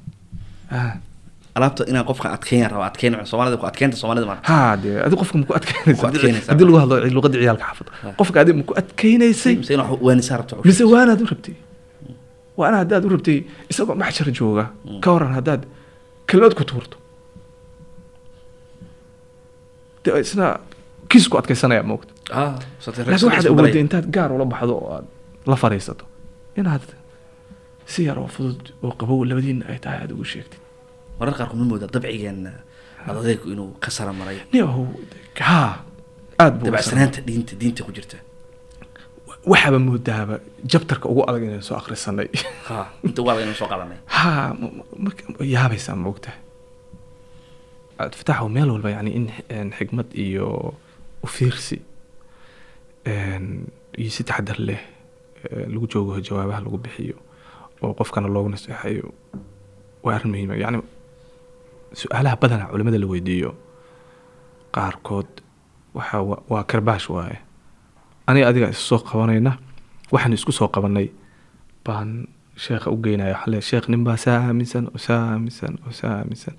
Alaabta 1.57 1.83
inaa 1.91 2.03
qofka 2.09 2.27
adkeyn 2.37 2.67
rabaa 2.73 2.87
adkeyn 2.91 3.13
soomaalida 3.31 3.57
ku 3.61 3.65
adkeynta 3.71 3.97
soomaalida 4.01 4.25
ma 4.31 4.35
ha 4.49 4.75
dee 4.83 4.97
adi 5.05 5.15
qofka 5.21 5.35
maku 5.41 5.53
adkeynaysa 5.59 6.51
haddii 6.51 6.65
lagu 6.67 6.77
hadlo 6.83 6.95
luqadii 7.17 7.39
ciyaalka 7.43 7.65
xaafada 7.69 7.91
qofka 8.19 8.37
adi 8.43 8.51
maku 8.59 8.73
adkeynaysay 8.81 9.55
mise 9.61 9.71
inaa 9.77 9.87
waanisaa 10.07 10.37
rabto 10.41 10.59
mise 10.69 10.83
waanaad 10.93 11.21
u 11.23 11.27
rabtay. 11.33 11.55
Waana 12.59 12.77
haddaad 12.83 13.03
u 13.07 13.09
rabtay 13.15 13.37
isagoo 13.71 13.95
maxjar 14.03 14.27
jooga. 14.37 14.65
Ka 15.03 15.09
waran 15.15 15.33
haddaad 15.39 15.61
kelmad 16.27 16.53
ku 16.59 16.63
tuurto 16.69 16.97
dee 20.05 20.19
isna 20.25 20.47
kiis 21.09 21.25
ku 21.29 21.37
adkeysanaya 21.41 21.83
moogta 21.91 22.13
ah 22.41 22.53
laakiin 22.85 23.29
waxaad 23.29 23.47
awoodday 23.51 23.81
intaad 23.85 24.05
gaar 24.15 24.31
ula 24.35 24.45
baxdo 24.53 24.73
oo 24.81 24.89
aad 24.97 25.05
la 25.51 25.55
fadhiisato. 25.61 26.05
Inaad 26.59 26.85
si 27.91 28.03
yar 28.07 28.17
oo 28.19 28.27
fudud 28.35 28.61
oo 28.83 28.93
qabow 28.99 29.19
labadiina 29.29 29.65
ay 29.71 29.79
tahay 29.83 29.99
aad 30.03 30.11
ugu 30.15 30.25
sheegtid. 30.33 30.59
Marar 31.19 31.33
qaarkood 31.37 31.59
ma 31.61 31.65
moodaa 31.71 31.89
dabcigeena 31.93 32.51
adadaygu 33.09 33.47
inuu 33.53 33.71
ka 33.83 33.89
sara 33.95 34.13
maray. 34.19 34.37
Ni 34.53 34.61
ow 34.61 34.87
haa 35.49 35.71
aad 36.41 36.53
buu 36.57 36.65
dabacsanaanta 36.65 37.19
diinta 37.27 37.53
diinta 37.61 37.83
ku 37.85 37.91
jirta. 37.97 38.17
Waxaaba 39.51 39.79
moodaaba 39.87 40.35
jabtarka 40.71 41.05
ugu 41.11 41.21
adag 41.29 41.43
inaynu 41.45 41.61
soo 41.69 41.77
akhrisanay. 41.81 42.27
Ha 42.67 42.77
inta 43.07 43.21
waa 43.25 43.35
laga 43.37 43.53
soo 43.59 43.67
qaadanay 43.71 43.99
ha 44.15 44.31
yaabaysaa 45.55 45.95
moogtahay 46.05 46.39
fataaxo 47.97 48.49
meel 48.49 48.69
walba 48.71 48.89
yani 48.95 49.11
in 49.17 49.71
xikmad 49.77 50.07
iyo 50.25 50.73
u 51.23 51.27
fiirsi 51.27 51.77
een, 53.07 53.67
iyo 53.97 54.09
si 54.09 54.23
taxadar 54.23 54.59
leh 54.59 54.81
lagu 55.73 55.87
joogo 55.91 56.19
jawaabaha 56.27 56.61
lagu 56.65 56.77
bixiyo 56.77 57.17
oo 57.81 57.93
qofkana 57.93 58.27
loogu 58.27 58.49
naseexayo 58.49 59.13
waa 60.03 60.15
arrin 60.15 60.31
muhiima 60.31 60.55
yani 60.63 60.79
su'aalaha 61.93 62.35
badana 62.41 62.65
culimada 62.71 62.97
la 62.99 63.07
weydiiyo 63.07 63.51
qaarkood 64.75 65.29
waxa 65.93 66.21
wa- 66.29 66.43
waa 66.49 66.63
karbaash 66.63 67.09
waaye 67.09 67.37
aniga 68.27 68.47
adiga 68.49 68.69
isu 68.69 68.81
soo 68.89 68.99
qabanayna 69.09 69.51
waxaan 70.11 70.33
isku 70.33 70.51
soo 70.51 70.67
qabanay 70.67 71.07
baan 71.85 72.27
sheekha 72.57 72.89
u 72.91 72.97
geynaya 73.03 73.37
leeyahay, 73.45 73.61
sheekh 73.69 73.87
nin 73.89 74.03
baa 74.03 74.17
saa 74.17 74.37
aaminsan 74.47 74.85
oo 74.93 74.97
saa 75.07 75.21
aaminsan 75.31 75.73
oo 75.87 75.91
saa 75.99 76.13
aaminsan 76.19 76.55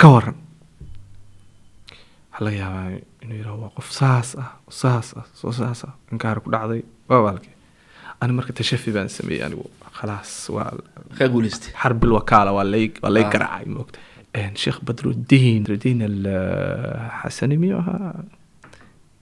ka 0.00 0.08
waran 0.14 0.36
waxaa 2.32 2.44
laga 2.44 2.56
yaabaa 2.56 2.86
inuu 3.22 3.36
yiraahdo 3.36 3.62
waa 3.62 3.72
qof 3.76 3.90
saas 3.92 4.36
ah 4.42 4.50
saas 4.70 5.08
ah 5.20 5.26
soo 5.40 5.52
saas 5.52 5.84
ah 5.84 5.94
inkaar 6.12 6.40
ku 6.40 6.50
dhacday 6.50 6.82
waa 7.08 7.22
baalke. 7.26 7.50
Ani 8.20 8.32
marka 8.32 8.52
tashafi 8.52 8.90
baan 8.96 9.08
sameeyey 9.08 9.44
anigu 9.46 9.66
khalaas 9.98 10.48
waa 10.56 10.70
xarbil 11.80 12.12
wakaala 12.18 12.50
waa 12.56 12.64
lay 12.64 12.86
waa 13.02 13.10
lay 13.16 13.24
ah. 13.24 13.30
garaacay 13.34 13.66
moogta 13.76 13.98
sheekh 14.62 14.78
badrudiin 14.86 15.66
rudiin 15.70 16.02
al 16.08 17.58
miyuu 17.62 17.78
ahaa? 17.78 18.24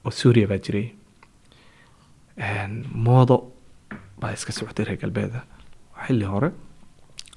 Oo 0.05 0.11
suuriya 0.21 0.47
baa 0.53 0.59
jiray. 0.67 0.89
Moodo 3.07 3.37
baa 4.21 4.33
iska 4.37 4.53
socotay 4.53 4.85
reer 4.85 5.01
galbeeda. 5.03 5.41
Xilli 6.07 6.25
hore 6.33 6.51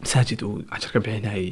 masaajid 0.02 0.44
uu 0.46 0.56
cajar 0.72 0.92
ka 0.94 1.00
bixinayay 1.06 1.48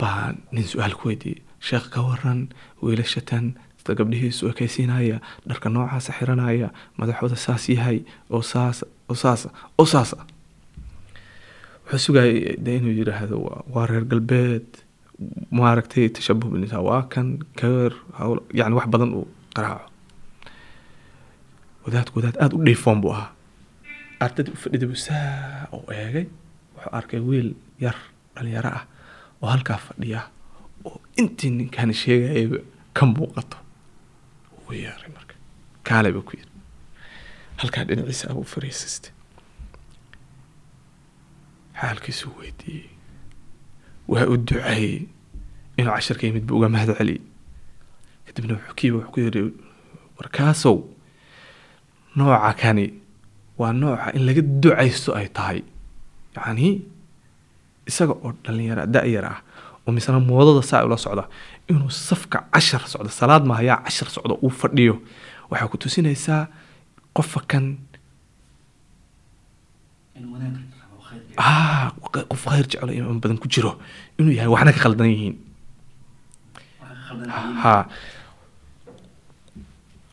baa 0.00 0.32
nin 0.52 0.66
su'aal 0.72 0.94
ku 0.98 1.08
weydiiyey 1.10 1.42
sheekh 1.68 1.86
ka 1.94 2.00
waran 2.08 2.40
wiilashatan 2.82 3.44
sida 3.80 3.94
gabdhihiisu 3.98 4.42
ekaysiinaya 4.52 5.18
dharka 5.48 5.68
noocaasa 5.74 6.12
xiranaya 6.18 6.68
madaxooda 6.98 7.36
saas 7.36 7.64
yahay 7.68 7.98
oo 8.30 8.42
saas 8.52 8.78
oo 9.10 9.14
saasa 9.22 9.48
oo 9.80 9.86
saasa 9.94 10.16
wuxuu 11.88 11.98
sugayay 12.06 12.56
de 12.64 12.70
inuu 12.76 12.94
yidhaahdo 12.98 13.36
waa- 13.74 13.86
reer 13.90 14.04
galbeed 14.10 14.66
maaragtay 15.50 16.08
tashabuh 16.16 16.48
waa 16.88 17.02
kan 17.12 17.28
kawer 17.60 17.92
hawl 18.18 18.38
yani 18.58 18.74
wax 18.78 18.86
badan 18.92 19.10
uu 19.18 19.26
qaraaco. 19.56 19.86
Wadaadku 21.84 22.14
wadaad 22.18 22.36
aada 22.42 22.54
u 22.56 22.64
dhiifoon 22.66 23.00
buu 23.02 23.12
ahaa. 23.16 23.30
Ardadii 24.24 24.52
u 24.52 24.60
fadhida 24.62 24.86
buu 24.90 25.00
saa 25.06 25.66
u 25.72 25.78
eegay 25.92 26.26
wuxuu 26.76 26.92
arkay 26.98 27.20
wiil 27.28 27.48
yar 27.84 27.96
dhalinyaro 28.34 28.70
ah 28.78 28.84
oo 29.42 29.48
halkaa 29.54 29.78
fadhiya 29.86 30.20
intii 31.20 31.50
ninkaan 31.58 31.92
sheegayaba 32.00 32.58
ka 32.96 33.06
muuqato. 33.06 33.56
Wuu 34.64 34.74
yeeray 34.82 35.10
marka. 35.16 35.34
Kaale 35.86 36.12
buu 36.14 36.22
ku 36.28 36.32
yiri 36.38 36.50
halkaa 37.60 37.84
dhinaciisa 37.88 38.30
abuu 38.30 38.44
fariisistay. 38.54 39.12
Xaalkiisuu 41.80 42.32
weydiiyey. 42.38 42.90
Waa 44.08 44.26
u 44.32 44.36
duceeyey 44.36 45.06
inuu 45.78 45.92
casharka 45.94 46.26
yimid 46.26 46.44
buu 46.46 46.56
uga 46.58 46.68
mahad 46.68 46.90
celiyey 46.98 47.20
kadibna 48.26 48.54
wuxuu 48.54 48.74
kiiba 48.78 48.96
wuxuu 48.98 49.12
ku 49.14 49.20
yidhi 49.20 49.42
warkaasow 50.18 50.76
nooca 52.16 52.52
kani 52.60 52.86
waa 53.58 53.72
nooca 53.72 54.12
in 54.16 54.22
laga 54.26 54.42
ducaysto 54.62 55.10
ay 55.18 55.28
tahay. 55.36 55.60
Yacni 56.36 56.68
isaga 57.88 58.12
oo 58.24 58.32
dhalinyara 58.44 58.86
da-yar 58.94 59.24
ah 59.32 59.38
oo 59.88 59.92
misna 59.96 60.20
moodada 60.20 60.60
saa 60.70 60.84
ula 60.84 60.96
socda. 61.00 61.24
Inuu 61.70 61.88
safka 61.90 62.38
cashar 62.52 62.82
socdo 62.92 63.08
salaad 63.08 63.44
maahayaa 63.48 63.80
cashar 63.88 64.08
socdo 64.12 64.34
uu 64.44 64.50
fadhiyo. 64.60 65.00
Waxaa 65.50 65.68
ku 65.72 65.76
tusinaysaa 65.80 66.42
qofa 67.16 67.40
kan 67.50 67.64
ah 71.38 71.92
qof 72.30 72.42
khayr 72.50 72.66
jeclo 72.70 72.92
imaan 72.92 73.20
badan 73.22 73.38
ku 73.42 73.48
jiro. 73.48 73.72
Inuu 74.18 74.32
yahay 74.36 74.50
waxna 74.54 74.72
ka 74.76 74.80
khaldan 74.84 75.08
yihiin. 75.14 75.36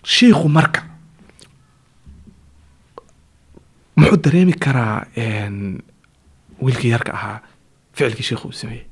Shiikhu 0.03 0.47
marka 0.49 0.81
muxuu 3.97 4.17
dareemi 4.23 4.53
karaa 4.53 5.05
wiilkii 6.61 6.91
yarka 6.93 7.11
ahaa 7.17 7.39
ficilkii 7.93 8.23
shiikhu 8.29 8.47
uu 8.47 8.51
sameeyey 8.61 8.85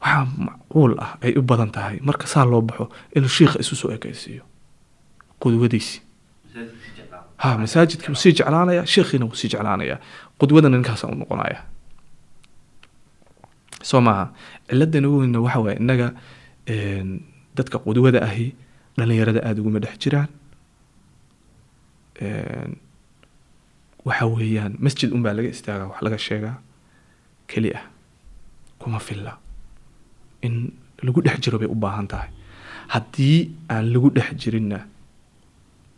waxaa 0.00 0.24
macquul 0.46 0.92
ah 1.04 1.12
ay 1.24 1.32
u 1.38 1.42
badan 1.42 1.70
tahay 1.76 1.96
marka 2.08 2.26
saa 2.26 2.44
loo 2.44 2.60
baxo 2.68 2.84
inuu 3.16 3.28
shiikha 3.36 3.58
isu 3.62 3.74
soo 3.76 3.90
ekaysiiyo. 3.96 4.42
Qudwadiisi. 5.42 6.00
Ha 7.42 7.58
masaajidkii 7.58 8.08
wuu 8.12 8.20
sii 8.22 8.32
jeclaanaya 8.38 8.82
sheekhiina 8.86 9.24
wuu 9.26 9.34
sii 9.40 9.48
jeclaanaya. 9.52 9.96
Qudwadana 10.38 10.76
ninkaasa 10.76 11.06
u 11.08 11.14
noqonaya 11.14 11.60
soo 13.82 14.00
maaha. 14.00 14.32
Ciladdan 14.68 15.04
ugu 15.06 15.18
weyna 15.18 15.40
waxa 15.40 15.58
waaye 15.60 15.76
innaga 15.82 16.08
dadka 17.56 17.78
qudwada 17.78 18.22
ahi 18.28 18.54
dhalinyarada 18.98 19.40
aada 19.46 19.60
uguma 19.62 19.78
dhex 19.78 19.98
jiraan. 20.02 20.28
Waxa 24.06 24.26
weeyaan 24.26 24.72
masjid 24.78 25.10
unbaa 25.12 25.32
laga 25.38 25.48
istaagaa 25.48 25.86
wax 25.90 26.02
laga 26.02 26.18
sheegaa. 26.18 26.56
Keli 27.50 27.70
ah. 27.78 27.84
Kuma 28.78 28.98
filla 28.98 29.38
in 30.42 30.72
lagu 31.02 31.20
dhex 31.22 31.38
jiro 31.44 31.58
bay 31.58 31.68
u 31.68 31.74
baahan 31.74 32.06
tahay. 32.08 32.28
Haddii 32.94 33.50
aan 33.68 33.84
lagu 33.92 34.08
dhex 34.16 34.34
jirinna 34.40 34.78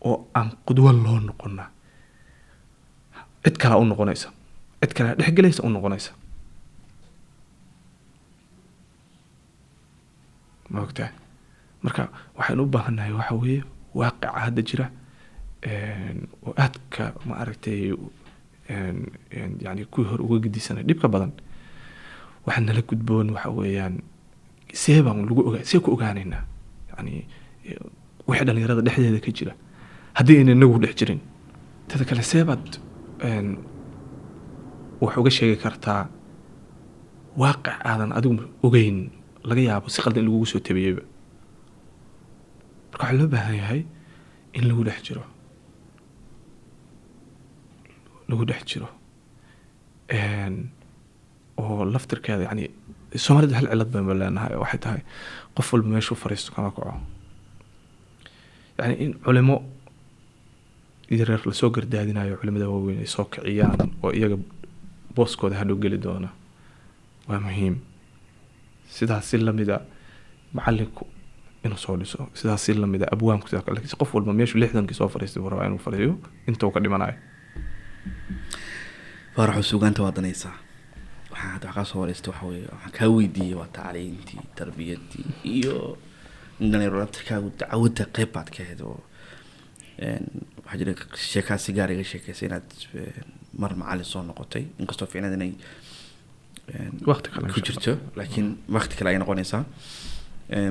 oo 0.08 0.26
aan 0.34 0.50
qudwo 0.66 0.92
loo 0.92 1.20
noqonna 1.20 1.64
cid 3.44 3.56
kalaa 3.60 3.78
u 3.82 3.84
noqonaysa. 3.84 4.28
Cid 4.80 4.92
kalea 4.96 5.14
dhexgelaysa 5.18 5.62
u 5.62 5.68
noqonaysa. 5.68 6.12
Ma 10.70 10.80
ogtahay 10.86 11.12
marka 11.82 12.02
waxaynu 12.36 12.62
u 12.62 12.66
baahannahay 12.74 13.12
waxa 13.18 13.34
weeye 13.34 13.62
waaqica 13.94 14.28
hadda 14.44 14.62
jira 14.68 14.86
oo 16.46 16.52
aadka 16.56 17.04
ma 17.26 17.34
aragtay 17.42 17.80
yani 19.64 19.82
kuwii 19.92 20.08
hore 20.10 20.22
uga 20.22 20.38
gedisanay 20.44 20.84
dhibka 20.88 21.08
badan 21.08 21.32
waxaa 22.46 22.64
nala 22.66 22.82
gudboon 22.88 23.30
waxa 23.34 23.50
weeyaan 23.50 23.94
see 24.72 25.02
baan 25.02 25.26
lagu 25.28 25.40
see 25.64 25.80
ku 25.80 25.92
ogaanaynaa 25.96 26.44
yani 26.96 27.26
wixii 28.28 28.44
dhalinyarada 28.46 28.82
dhexdeeda 28.86 29.20
ka 29.26 29.30
jira. 29.38 29.52
Haddii 30.18 30.36
ayna 30.40 30.52
inagu 30.52 30.78
dhex 30.82 30.94
jirin 31.00 31.20
tada 31.88 32.04
kale 32.04 32.22
see 32.22 32.44
baad 32.44 32.78
een, 33.28 33.48
wax 35.00 35.16
uga 35.20 35.30
sheegi 35.30 35.56
kartaa 35.64 36.02
waaqic 37.42 37.66
aadan 37.90 38.12
adigu 38.18 38.42
ogeyn 38.66 38.98
laga 39.48 39.60
yaabo 39.68 39.88
si 39.88 40.02
qaldan 40.02 40.20
in 40.22 40.26
lagugu 40.28 40.46
soo 40.46 40.60
tabiyeyba. 40.60 41.02
Marka 42.90 43.02
waxaa 43.04 43.18
loo 43.18 43.28
baahan 43.34 43.56
yahay 43.62 43.80
in 44.56 44.64
lagu 44.68 44.82
dhex 44.88 44.98
jiro. 45.06 45.22
Lagu 48.28 48.44
dhex 48.50 48.62
jiro. 48.70 48.88
Oo 51.60 51.84
laftirkeeda 51.84 52.42
yani 52.48 52.64
soomaalida 53.18 53.56
hal 53.58 53.66
cilad 53.72 53.90
baynu 53.92 54.14
leenahay 54.14 54.56
waxay 54.62 54.80
tahay 54.80 55.02
qof 55.56 55.72
walba 55.72 55.88
meeshuu 55.88 56.16
fariisto 56.22 56.52
kama 56.54 56.70
kaco. 56.70 56.94
Yani 58.78 58.94
in 59.04 59.12
culimo 59.24 59.56
yareer 61.10 61.40
la 61.46 61.52
soo 61.52 61.70
gardaadinayo 61.70 62.36
culimada 62.40 62.68
waaweyn 62.70 62.98
ay 63.00 63.06
soo 63.06 63.24
kiciyaan 63.24 63.90
oo 64.02 64.12
iyaga 64.12 64.36
booskooda 65.14 65.56
hadhow 65.60 65.76
geli 65.82 65.98
doona 65.98 66.28
waa 67.28 67.40
muhiim. 67.40 67.76
Sidaas 68.90 69.24
si 69.30 69.38
lamida 69.38 69.80
macalinku 70.54 71.06
inuu 71.64 71.78
soo 71.78 71.96
dhiso 71.96 72.28
sidaas 72.34 72.62
si 72.64 72.74
lamida 72.74 73.06
kale 73.64 73.74
laakiin 73.76 73.98
qof 73.98 74.14
walba 74.14 74.32
meeshuu 74.32 74.60
lixdankii 74.62 74.94
soo 74.94 75.08
fariistay 75.08 75.42
rabaa 75.52 75.66
inuu 75.66 75.78
fadhiyo 75.78 76.18
inta 76.48 76.66
uu 76.66 76.70
ka 76.70 76.80
dhimanayo. 76.80 77.14
Faaraxu 79.34 79.62
sugaanta 79.62 80.02
waa 80.02 80.12
danaysaa 80.16 80.54
waxaa 81.40 81.52
hadda 81.54 81.66
wax 81.68 81.74
kaa 81.76 81.84
soo 81.90 82.00
wareystay 82.02 82.32
waxa 82.32 82.46
weeye 82.46 82.66
waxaan 82.74 82.92
kaa 82.98 83.08
weydiiyey 83.16 83.54
waa 83.60 83.68
tacliintii 83.76 84.40
tarbiyadii 84.58 85.26
iyo 85.56 85.76
in 86.60 86.70
dhalinyaro 86.72 86.98
laftirkaagu 87.02 87.48
dacwadda 87.60 88.04
qeyb 88.16 88.30
baad 88.34 88.48
ka 88.54 88.62
ahayd 88.64 88.80
oo 88.90 89.00
waxaa 90.64 90.78
jira 90.80 90.92
sheekaa 91.32 91.58
si 91.64 91.72
gaar 91.76 91.90
iga 91.92 92.04
sheekeysay 92.12 92.48
inaad 92.48 92.68
mar 93.62 93.72
macalin 93.80 94.04
soo 94.12 94.22
noqotay 94.28 94.64
inkastoo 94.80 95.06
fiicnaad 95.12 95.34
inay 95.38 95.52
een, 96.74 96.94
Waqti 97.10 97.28
kale 97.34 97.52
ku 97.54 97.60
jirto 97.66 97.92
laakiin 98.18 98.48
waqti 98.76 98.94
kale 98.98 99.08
ay 99.10 99.18
noqonaysaa. 99.18 99.64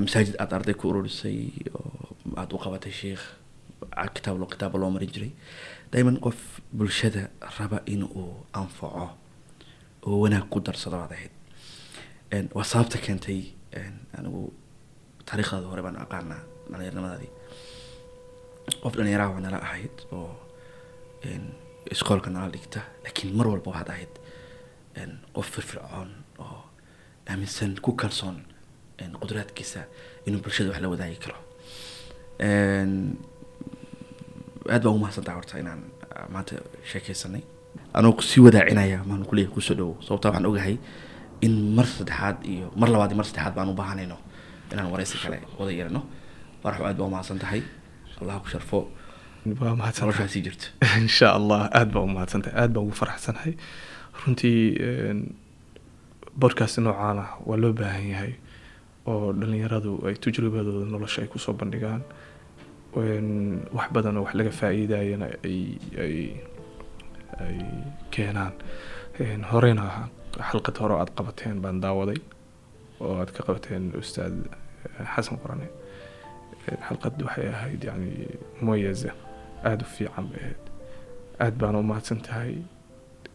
Masaajid 0.04 0.36
aad 0.42 0.52
arday 0.56 0.74
ku 0.80 0.88
ururisay 0.90 1.38
oo 1.78 2.16
aad 2.40 2.52
u 2.56 2.58
qabatay 2.64 2.92
sheikh 3.00 3.24
kitaab 4.14 4.40
kitaaba 4.52 4.78
loo 4.80 4.90
marin 4.94 5.10
jiray. 5.14 5.32
Daiman 5.92 6.16
qof 6.24 6.38
bulshada 6.72 7.22
raba 7.58 7.78
in 7.86 8.02
uu 8.04 8.32
anfaco 8.60 9.06
oo 10.06 10.16
wanaag 10.22 10.46
ku 10.52 10.58
darsado 10.66 10.96
baad 11.02 11.12
ahayd 11.16 11.32
waa 12.56 12.64
sababta 12.72 12.98
keentay 13.06 13.40
een, 13.80 13.96
anigu 14.18 14.40
taariikhdaada 15.28 15.66
hore 15.72 15.82
baan 15.86 15.96
aqaanaa 16.04 16.42
dhalinyaranimadaadii 16.70 17.30
qof 18.82 18.92
dhalinyaraha 18.96 19.30
waa 19.34 19.40
nala 19.46 19.58
ahayd 19.66 19.96
oo 20.16 20.30
iskoolka 21.94 22.30
nala 22.30 22.48
dhigta 22.54 22.80
laakiin 23.04 23.34
mar 23.38 23.46
walba 23.52 23.70
waxaad 23.70 23.90
ahayd 23.94 24.14
qof 25.34 25.46
firfircoon 25.54 26.10
oo 26.44 26.60
aaminsan 27.30 27.72
ku 27.84 27.92
kalsoon 28.00 28.38
qudraadkiisa 29.22 29.80
inuu 30.26 30.40
bulshada 30.44 30.70
wax 30.70 30.80
la 30.82 30.88
wadaagi 30.92 31.16
karo. 31.24 31.36
Aad 34.74 34.82
baan 34.84 34.94
umahadsantaha 34.98 35.36
horta 35.38 35.58
inaan 35.62 35.80
ah, 36.16 36.26
maanta 36.34 36.54
sheekeysanay 36.90 37.42
anoo 37.98 38.12
sii 38.30 38.40
wadaacinaya 38.46 38.98
maan 39.08 39.22
kuleeyahay 39.28 39.54
ku 39.54 39.60
soo 39.60 39.74
dhowo 39.80 39.94
sababta 40.06 40.28
waxaan 40.28 40.46
ogahay 40.50 40.76
in 41.46 41.54
mar 41.76 41.86
saddexaad 41.96 42.36
iyo 42.52 42.66
mar 42.80 42.88
labaad 42.92 43.10
iyo 43.10 43.18
mar 43.20 43.26
saddexaad 43.30 43.54
baan 43.58 43.68
u 43.72 43.74
baahanayno 43.80 44.16
inaan 44.72 44.88
wareysi 44.92 45.16
kale 45.22 45.38
wada 45.58 45.72
yeelano 45.78 46.02
faraxu 46.62 46.84
aad 46.86 46.96
baa 47.00 47.06
umahadsan 47.10 47.38
tahay 47.42 47.62
allah 48.20 48.36
ku 48.44 48.48
sharfo. 48.52 48.80
Waa 49.60 49.72
mahadsantahay 49.80 50.12
noloshaa 50.12 50.28
sii 50.34 50.42
jirta. 50.46 50.66
Insha 51.04 51.28
allah 51.38 51.60
aad 51.78 51.88
baa 51.94 52.02
u 52.04 52.10
mahadsantahay 52.16 52.54
aad 52.62 52.70
baan 52.74 52.84
ugu 52.86 52.94
faraxsanahay 53.02 53.52
runtii 54.20 54.60
een, 54.88 55.20
podcast 56.42 56.78
noocaan 56.84 57.18
ah 57.24 57.30
waa 57.48 57.56
loo 57.62 57.72
baahan 57.80 58.06
yahay 58.12 58.32
oo 59.10 59.32
dhalinyaradu 59.40 59.92
ay 60.06 60.14
tajribadooda 60.24 60.84
nolosha 60.92 61.22
ay 61.24 61.28
ku 61.32 61.38
soo 61.44 61.54
bandhigaan. 61.60 62.02
Wax 63.76 63.86
badan 63.94 64.16
oo 64.18 64.24
wax 64.26 64.34
laga 64.34 64.52
faa'iidayana 64.60 65.26
ay 65.48 65.58
ay 66.04 66.14
ay 67.46 67.56
keenaan. 68.14 68.52
Een, 69.20 69.42
horeyna 69.52 69.84
xalqad 70.50 70.76
hore 70.80 70.94
oo 70.94 71.00
aad 71.02 71.12
qabateen 71.18 71.60
baan 71.62 71.80
daawaday 71.84 72.20
oo 73.00 73.14
aad 73.20 73.30
ka 73.36 73.42
qabateen 73.46 73.92
ustaad 74.02 74.34
eh, 74.42 75.06
xasan 75.14 75.38
qorane. 75.42 75.68
Xalqad 76.88 77.14
waxay 77.26 77.48
ahayd 77.54 77.82
yani 77.88 78.10
mumayaza 78.60 79.10
aada 79.64 79.84
u 79.84 79.88
fiican 79.96 80.26
bay 80.30 80.40
ahayd. 80.44 80.62
Aad 81.44 81.54
baana 81.60 81.78
u 81.78 81.82
mahadsan 81.90 82.20
tahay 82.26 82.52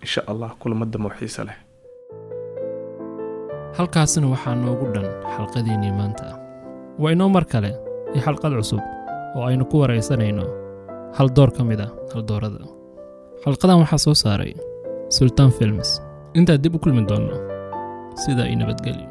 insha 0.06 0.22
allah 0.32 0.50
kulamada 0.62 0.98
mawxiisa 1.06 1.44
leh. 1.50 1.58
Halkaasina 3.78 4.28
waxaa 4.34 4.56
noogu 4.56 4.86
dhan 4.96 5.08
xalqadiinnii 5.36 5.94
maanta. 6.00 6.26
Waa 7.02 7.12
inoo 7.16 7.30
mar 7.36 7.46
kale 7.52 7.72
iyo 8.14 8.22
xalqad 8.28 8.54
cusub 8.60 8.82
oo 9.36 9.44
aynu 9.50 9.66
ku 9.72 9.76
waraysanayno 9.82 10.46
hal 11.18 11.30
door 11.36 11.52
ka 11.58 11.64
mid 11.70 11.80
ah 11.86 11.92
haldoorada 12.14 12.60
xalqadan 13.46 13.80
waxaa 13.84 14.02
soo 14.06 14.16
saaray 14.24 14.54
sultaan 15.16 15.52
films. 15.58 15.90
Intaad 16.38 16.60
dib 16.64 16.76
u 16.76 16.80
kulmi 16.84 17.02
doonno 17.10 17.36
sidaa 18.24 18.48
i 18.54 18.56
nabadgelyo 18.62 19.08